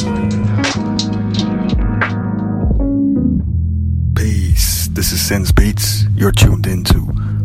[4.16, 4.88] Peace.
[4.90, 6.06] This is Sense Beats.
[6.16, 7.00] You're tuned into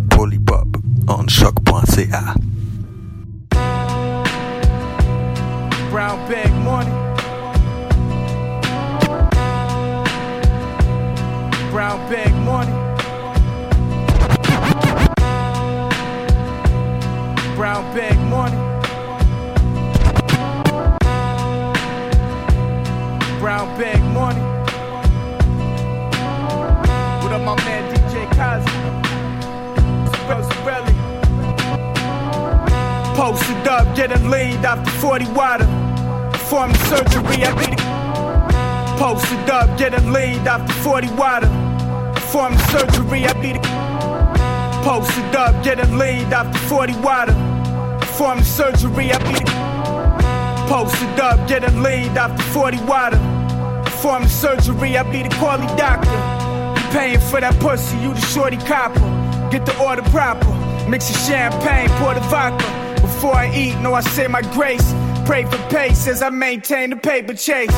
[0.08, 2.53] Polypop on choc.ca.
[11.84, 12.72] Brown bag money.
[17.56, 18.56] Brown bag money.
[23.38, 24.40] Brown bag money.
[27.22, 28.70] What up, my man DJ Kazi?
[30.26, 30.94] Rosarelli.
[33.14, 34.26] Posted up, getting
[34.64, 35.66] off the 40 water.
[36.32, 38.96] Performing surgery, I be the.
[38.98, 40.08] Posted up, getting
[40.48, 41.63] off the 40 water.
[42.34, 43.60] Performing surgery, I be the.
[44.82, 45.86] Posted up, getting
[46.34, 47.32] off the 40 water.
[48.00, 50.66] Performing surgery, I be the.
[50.66, 51.78] Posted up, getting
[52.18, 53.18] off the 40 water.
[53.84, 56.10] Performing surgery, I be the quality doctor.
[56.10, 58.98] You paying for that pussy, you the shorty copper.
[59.52, 60.50] Get the order proper.
[60.88, 62.66] Mix the champagne, pour the vodka.
[63.00, 64.92] Before I eat, know I say my grace.
[65.24, 67.70] Pray for pace as I maintain the paper chase.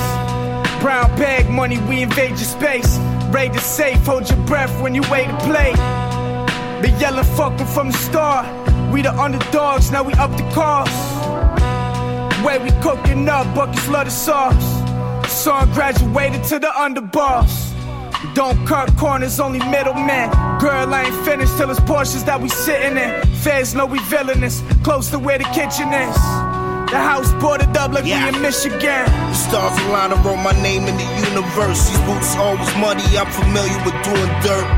[0.80, 2.98] Brown bag money, we invade your space.
[3.32, 5.72] Raid the safe, hold your breath when you wait to play.
[6.80, 8.46] Been yelling fucking from the start.
[8.92, 10.92] We the underdogs, now we up the cost.
[12.44, 14.64] Way we cooking up, buckets love the sauce.
[15.30, 17.72] Son graduated to the underboss.
[18.34, 20.30] Don't cut corners, only middlemen.
[20.58, 23.22] Girl, I ain't finished till it's portions that we sitting in.
[23.36, 26.45] Feds know we villainous, close to where the kitchen is.
[26.96, 29.04] The house boarded up like we in Michigan.
[29.04, 31.90] The stars align and wrote my name in the universe.
[31.90, 34.68] These boots always muddy, I'm familiar with doing dirt.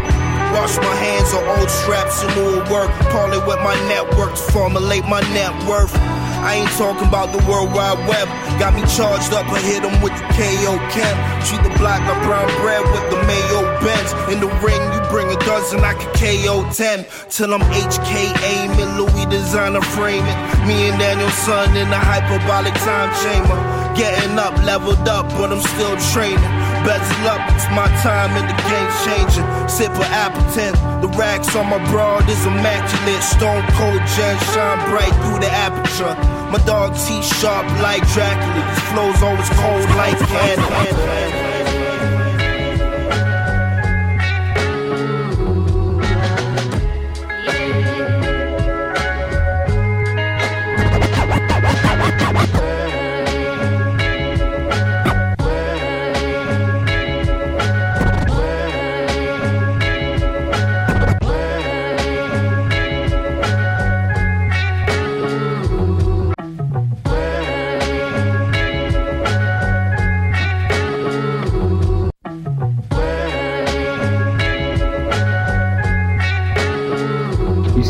[0.50, 2.90] Wash my hands on old straps and new work.
[3.14, 5.94] Parlay with my network to formulate my net worth.
[6.44, 8.28] I ain't talking about the World Wide Web.
[8.58, 11.16] Got me charged up, I hit 'em with the KO Chem.
[11.46, 14.10] Treat the black like brown bread with the Mayo Benz.
[14.32, 17.06] In the ring, you bring a dozen, I can KO 10.
[17.30, 20.38] Till I'm HKA, in Louis designer framing.
[20.66, 23.58] Me and Daniel Son in the hyperbolic time chamber.
[23.94, 26.67] Getting up, leveled up, but I'm still training.
[26.84, 29.46] Bezel up, it's my time and the game's changing.
[29.68, 33.22] Sip of Appleton, the racks on my broad is immaculate.
[33.22, 36.14] Stone cold gen shine bright through the aperture.
[36.50, 38.62] My dog T sharp like Dracula.
[38.70, 41.57] His flow's always cold like candy.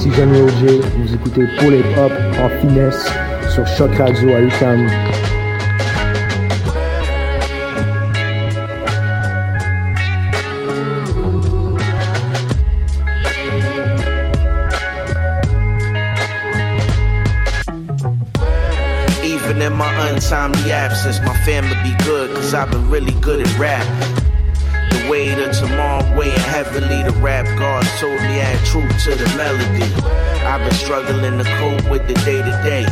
[0.06, 3.04] OJ, vous écoutez les Pop en finesse
[3.52, 4.86] sur Choc Radio à UQAM.
[19.24, 23.58] Even in my untimely absence, my family be good, cause I've been really good at
[23.58, 24.17] rap.
[25.09, 29.90] Weight of tomorrow weighing heavily, the rap gods told me add truth to the melody.
[30.44, 32.85] I've been struggling to cope with the day to day.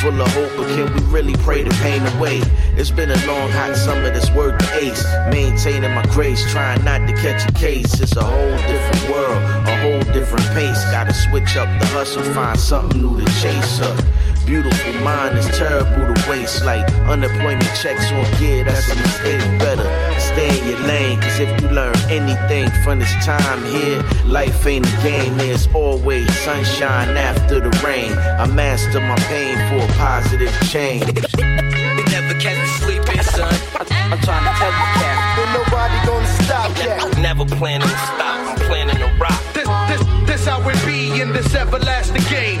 [0.00, 2.42] Full of hope, but can we really pray the pain away?
[2.76, 5.04] It's been a long, hot summer that's worth the ace.
[5.32, 8.00] Maintaining my grace, trying not to catch a case.
[8.00, 10.80] It's a whole different world, a whole different pace.
[10.92, 13.98] Gotta switch up the hustle, find something new to chase up.
[14.46, 16.64] Beautiful mind is terrible to waste.
[16.66, 19.40] Like unemployment checks on gear, that's a mistake.
[19.58, 19.84] Better
[20.20, 24.86] stay in your lane, cause if you learn anything from this time here, life ain't
[24.86, 25.36] a game.
[25.38, 28.12] There's always sunshine after the rain.
[28.12, 31.06] I master my pain for a positive change.
[31.06, 33.54] Never catch me sleeping, son.
[33.80, 35.38] I'm trying to tell you, Cap.
[35.38, 37.18] Ain't nobody gonna stop yet.
[37.18, 38.50] Never planning to stop.
[38.50, 39.40] I'm planning to rock.
[39.54, 42.60] This, this, this how it be in this everlasting game.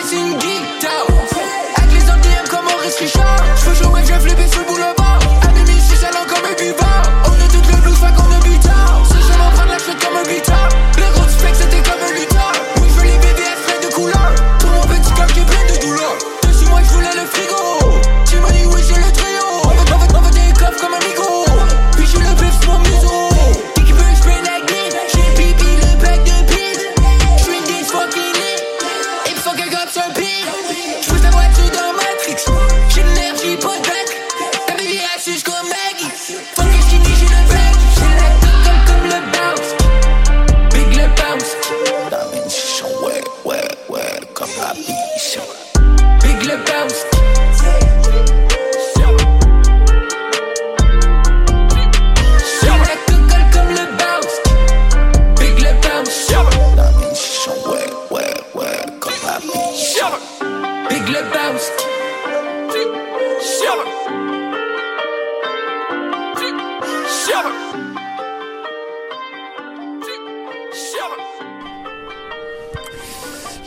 [0.00, 1.59] nice and geeked out.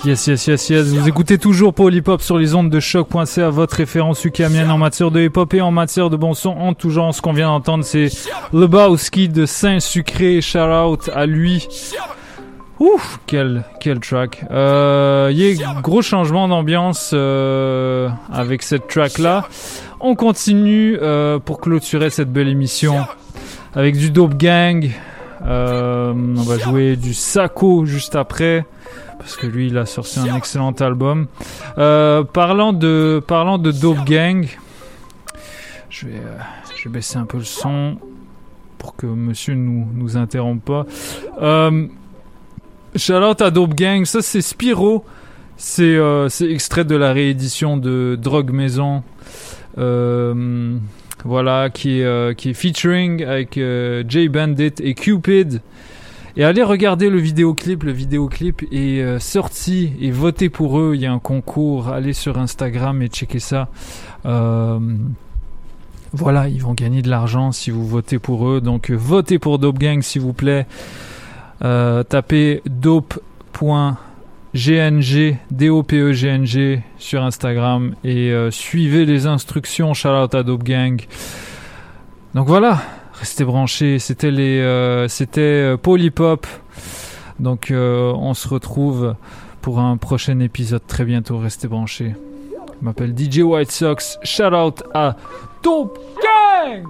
[0.06, 0.88] Yes, yes, yes, yes.
[0.88, 5.22] Vous écoutez toujours Hop sur les ondes de choc.ca, votre référence ukamienne en matière de
[5.22, 7.16] hip hop et en matière de bon son en tout genre.
[7.16, 8.10] Ce qu'on vient d'entendre, c'est
[8.52, 10.42] Lebowski de Saint-Sucré.
[10.42, 11.70] Shout out à lui.
[12.82, 14.44] Ouf, quel, quel track.
[14.52, 19.48] Euh, y a gros changement d'ambiance euh, avec cette track là.
[20.02, 23.06] On continue euh, pour clôturer cette belle émission
[23.74, 24.92] avec du Dope Gang.
[25.46, 28.66] Euh, on va jouer du Sako juste après
[29.24, 31.28] parce que lui il a sorti un excellent album.
[31.78, 34.46] Euh, parlant de parlant de Dope Gang,
[35.90, 36.38] je vais euh,
[36.76, 37.98] je vais baisser un peu le son
[38.78, 40.86] pour que Monsieur nous nous interrompe pas.
[41.42, 41.88] Euh,
[42.98, 45.06] Shout-out à Dope Gang, ça c'est Spiro.
[45.56, 49.04] C'est euh, extrait de la réédition de Drogue Maison.
[49.78, 50.78] Euh,
[51.24, 55.62] voilà, qui est, qui est featuring avec Jay Bandit et Cupid.
[56.36, 61.02] Et allez regarder le vidéoclip, le vidéoclip est euh, sorti et votez pour eux, il
[61.02, 63.68] y a un concours, allez sur Instagram et checkez ça.
[64.26, 64.80] Euh,
[66.12, 69.60] voilà, ils vont gagner de l'argent si vous votez pour eux, donc euh, votez pour
[69.60, 70.66] Dope Gang s'il vous plaît.
[71.64, 73.96] Euh, tapez dope.gng,
[75.52, 79.94] D-O-P-E-G-N-G sur Instagram et suivez les instructions.
[79.94, 81.00] Shout out à Dope Gang.
[82.34, 82.82] Donc voilà,
[83.14, 84.00] restez branchés.
[84.00, 85.78] C'était les, euh, c'était euh,
[86.20, 86.48] Hop.
[87.40, 89.16] Donc euh, on se retrouve
[89.62, 91.38] pour un prochain épisode très bientôt.
[91.38, 92.16] Restez branchés.
[92.80, 94.18] Je m'appelle DJ White Sox.
[94.24, 95.16] Shout out à
[95.62, 96.84] Dope Gang.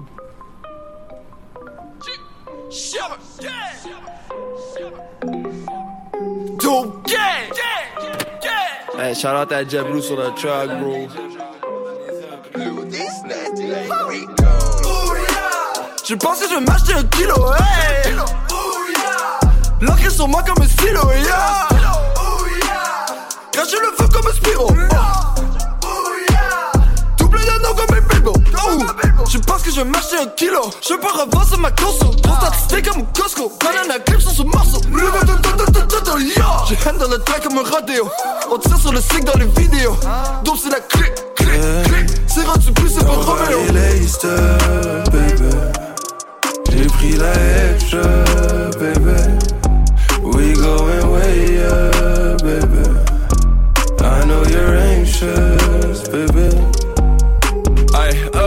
[6.60, 7.54] Dope gang!
[8.98, 11.08] Hey, shout out à Jablu sur le track, bro.
[16.15, 18.13] Pense que je vais m'acheter un kilo, hey!
[19.80, 21.67] L'encre sur moi comme un stylo, yeah!
[23.55, 24.67] Je le feu comme un Spiro,
[27.17, 28.34] Double d'anneau comme un Bilbo,
[29.30, 30.69] Je pense que je vais m'acheter un kilo.
[30.81, 34.81] Je peux revancer ma conso Trop statisté comme un Costco Banana clip sur ce morceau.
[36.69, 38.09] Je hand dans le track comme un rodéo.
[38.51, 39.95] On tire sur le stick dans les vidéos.
[40.43, 41.47] Donc c'est la clé, clé,
[41.85, 42.05] clé.
[42.27, 43.59] C'est rendu plus, c'est pas Roméo.
[46.76, 47.32] J'ai pris la
[47.70, 48.02] extra,
[48.80, 49.14] baby.
[50.24, 51.93] We going way up,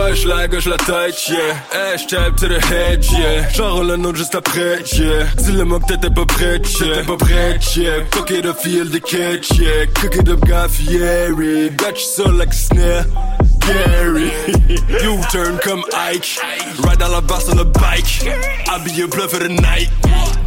[0.07, 2.31] Euh, je la tête, yeah.
[2.37, 3.49] To the head, yeah.
[3.53, 5.25] J'enroule un autre juste après, yeah.
[5.37, 7.03] Dis-le-moi que t'étais pas prête, yeah.
[7.03, 8.03] Pas prête, yeah.
[8.11, 9.85] Cook it up, feel the catch, yeah.
[9.95, 11.69] Cook it up, got fiery.
[11.71, 13.05] Got you so like a snare.
[13.59, 14.31] Gary,
[15.03, 16.39] you turn comme Ike.
[16.83, 18.29] Ride dans la barre sur le bike.
[18.69, 19.89] Habillé bleu for the night.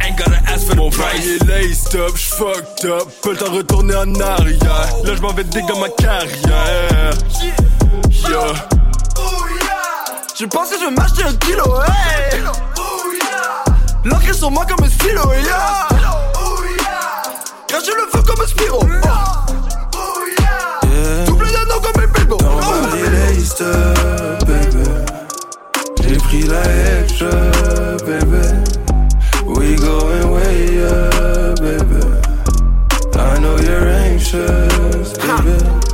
[0.01, 1.27] Ain't gotta ask for the price.
[1.27, 3.07] Est laced up, j'fucked up.
[3.21, 4.89] Pas le temps retourner en arrière.
[5.03, 7.13] Là, j'm'en vais dig ma carrière.
[8.27, 8.80] Yeah.
[10.41, 12.41] Je pense que je vais m'acheter un kilo, hey!
[14.03, 15.87] L'encre sur moi comme un stylo, yeah!
[17.69, 18.79] Quand je le feu comme un Spiro,
[21.27, 22.37] Double d'anneau comme un Bilbo,
[23.61, 24.83] up, baby.
[26.01, 26.63] J'ai pris la
[27.01, 27.29] extra,
[28.07, 28.41] baby.
[29.45, 32.01] We going way up, baby.
[33.13, 35.90] I know you're anxious, baby.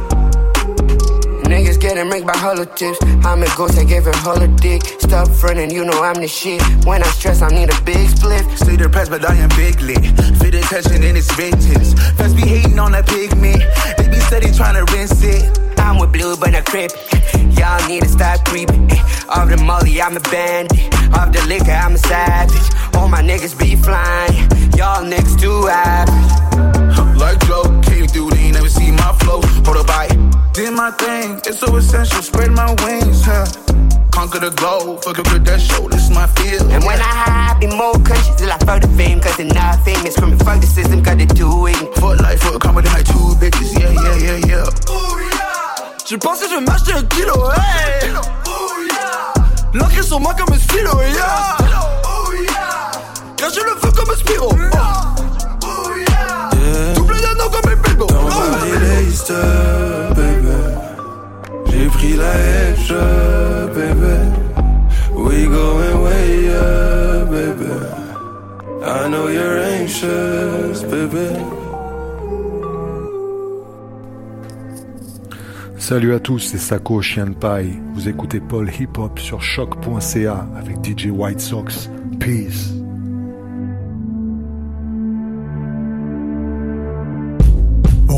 [1.97, 2.99] Niggas getting ranked by hella tips.
[3.25, 4.83] I'm a ghost, I gave her hella dick.
[4.99, 6.61] Stop running, you know I'm the shit.
[6.85, 8.45] When I stress, I need a big split.
[8.55, 10.05] Stay depressed, but I am big lit.
[10.37, 11.97] Fit attention in its vintage.
[12.15, 13.63] Fast be hating on that pigment.
[13.97, 15.59] They be steady trying to rinse it.
[15.79, 16.91] I'm with blue, but not crip.
[17.57, 18.91] Y'all need to stop creeping.
[19.29, 20.93] Off the molly, I'm a bandit.
[21.17, 22.95] Off the liquor, I'm a savage.
[22.95, 24.35] All my niggas be flying.
[24.77, 27.17] Y'all niggas too average.
[27.17, 29.41] Like Joe, came through, they ain't never see my flow.
[29.65, 30.16] Hold up, I
[30.57, 31.39] did my thing.
[31.45, 33.45] It's so essential, spread my wings, huh?
[34.09, 36.65] Conquer the globe, fuck up with that show, this is my field.
[36.73, 39.21] And when I high, I be more conscious till I fuck the fame.
[39.21, 40.15] Cause they're not famous.
[40.15, 41.77] Screaming, fuck the system, cause they do it.
[42.01, 44.65] Fuck life, for fuck comedy, like two bitches, yeah, yeah, yeah, yeah.
[46.07, 48.09] J'ai pensé je vais m'acheter un kilo, hey
[49.73, 51.57] L'encre sur moi comme un stylo, yeah
[52.03, 52.91] Oh, yeah.
[53.35, 54.49] Cacher le feu comme un Spiro
[55.61, 55.91] Oh.
[55.97, 56.93] Yeah.
[56.95, 59.33] Double d'anneau comme un Bilbo Dans Paris Leicester,
[60.15, 60.36] baby
[61.77, 62.91] J'ai pris la edge,
[63.75, 64.17] baby
[65.13, 67.71] We going way up, baby
[68.83, 71.37] I know you're anxious, baby
[75.77, 77.79] Salut à tous, c'est Sako Chien de Paille.
[77.93, 81.89] Vous écoutez Paul Hip Hop sur choc.ca avec DJ White Sox.
[82.19, 82.73] Peace.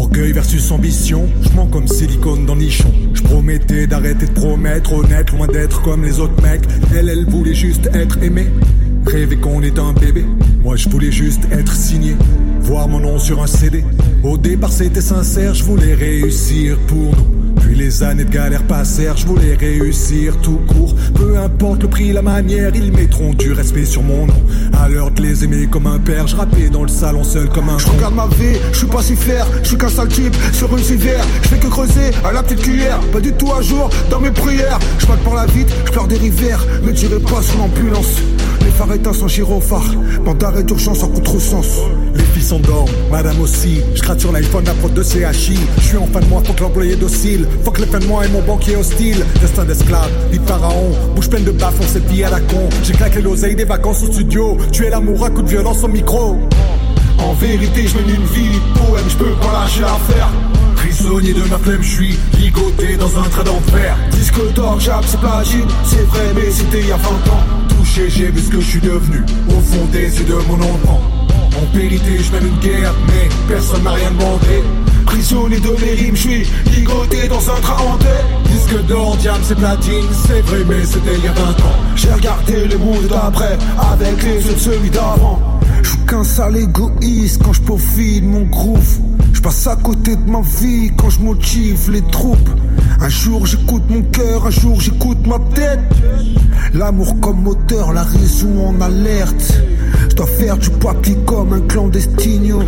[0.09, 2.91] Orgueil versus ambition, je mens comme silicone dans nichon.
[3.13, 6.63] Je promettais d'arrêter de promettre, honnête, loin d'être comme les autres mecs.
[6.95, 8.47] Elle, elle voulait juste être aimée,
[9.05, 10.25] rêver qu'on est un bébé.
[10.63, 12.15] Moi je voulais juste être signé,
[12.61, 13.83] voir mon nom sur un CD.
[14.23, 17.48] Au départ c'était sincère, je voulais réussir pour nous.
[17.69, 20.95] Puis les années de galère passèrent, je voulais réussir tout court.
[21.13, 24.41] Peu importe le prix, la manière, ils mettront du respect sur mon nom.
[24.73, 27.69] À l'heure de les aimer comme un père, je rappais dans le salon seul comme
[27.69, 30.35] un Je regarde ma vie, je suis pas si fier, je suis qu'un sale type
[30.51, 31.23] sur une civière.
[31.43, 34.31] Je fais que creuser à la petite cuillère, pas du tout à jour dans mes
[34.31, 34.79] prières.
[34.97, 38.15] Je passe par la vite, je pleure des rivières, me tirez pas sur l'ambulance.
[38.61, 39.93] Les phares éteints sans gyrophare,
[40.25, 41.81] bande d'arrêt d'urgence en contresens.
[42.15, 43.81] Les filles s'endorment, madame aussi.
[43.95, 45.59] Je gratte sur l'iPhone la prod de CHI.
[45.77, 47.45] Je suis en fin de moi, faut que l'employé docile.
[47.63, 49.25] Faut que les de moi et mon banquier hostile.
[49.41, 50.91] Destin d'esclave, vie de pharaon.
[51.15, 52.69] Bouche pleine de baffes, on s'est pillé à la con.
[52.83, 54.57] J'ai claqué l'oseille des vacances au studio.
[54.71, 56.37] Tu es l'amour à coup de violence au micro.
[57.19, 60.29] En vérité, je mène une vie poème, je peux pas lâcher l'affaire.
[60.75, 63.97] Prisonnier de ma flemme, je suis ligoté dans un train d'enfer.
[64.11, 67.43] Disque d'or, j'appe, c'est platine, c'est vrai, mais c'était il y a 20 ans.
[67.67, 69.23] Touché, j'ai vu ce que je suis devenu.
[69.49, 71.28] Au fond des yeux de mon enfant.
[71.59, 74.63] En vérité, je mène une guerre, mais personne m'a rien demandé.
[75.05, 78.07] Prisonnier de mes rimes, je suis ligoté dans un train hanté.
[78.45, 81.75] Disque d'or, diable, c'est platine, c'est vrai, mais c'était il y a 20 ans.
[81.95, 83.57] J'ai regardé le monde d'après,
[83.91, 85.39] avec les yeux de celui d'avant.
[85.81, 88.99] Je qu'un sale égoïste quand je profite mon groove.
[89.33, 92.49] Je passe à côté de ma vie quand je motive les troupes.
[93.01, 95.79] Un jour j'écoute mon cœur, un jour j'écoute ma tête.
[96.73, 99.61] L'amour comme moteur, la raison en alerte.
[100.19, 102.59] Dois faire du papier comme un clandestino.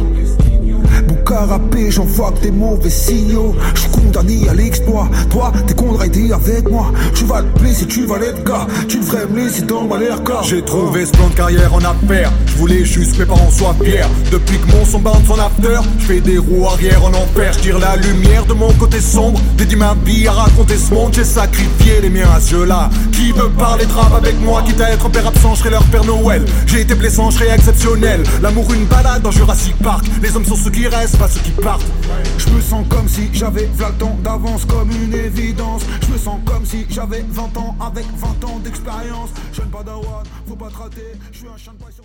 [1.11, 3.53] Mon carapé, j'envoie des mauvais signaux.
[3.75, 5.09] Je condamné à l'exploit.
[5.29, 6.89] Toi, t'es contrarié avec moi.
[7.13, 8.65] Tu vas te si tu vas l'être gars.
[8.87, 10.43] Tu devrais me laisser dans ma car.
[10.43, 12.31] J'ai trouvé ce plan de carrière en affaires.
[12.45, 14.05] Je voulais juste que mes parents soient fiers.
[14.31, 17.51] Depuis que mon son bande son after, je fais des roues arrière en enfer.
[17.53, 19.41] Je tire la lumière de mon côté sombre.
[19.57, 21.13] Dédie ma vie à raconter ce monde.
[21.13, 22.89] J'ai sacrifié les miens à ceux-là.
[23.11, 24.63] Qui veut parler de rap avec moi?
[24.65, 26.45] Quitte à être père absent, je serai leur père Noël.
[26.67, 28.23] J'ai été blessant, je serai exceptionnel.
[28.41, 30.05] L'amour, une balade dans Jurassic Park.
[30.21, 31.85] Les hommes sont ceux qui pas ceux qui partent.
[32.37, 35.83] Je me sens comme si j'avais 20 ans d'avance, comme une évidence.
[36.03, 39.29] Je me sens comme si j'avais 20 ans avec 20 ans d'expérience.
[39.51, 41.01] Jeune padawan, faut pas te.
[41.31, 42.03] Je suis un chien de sur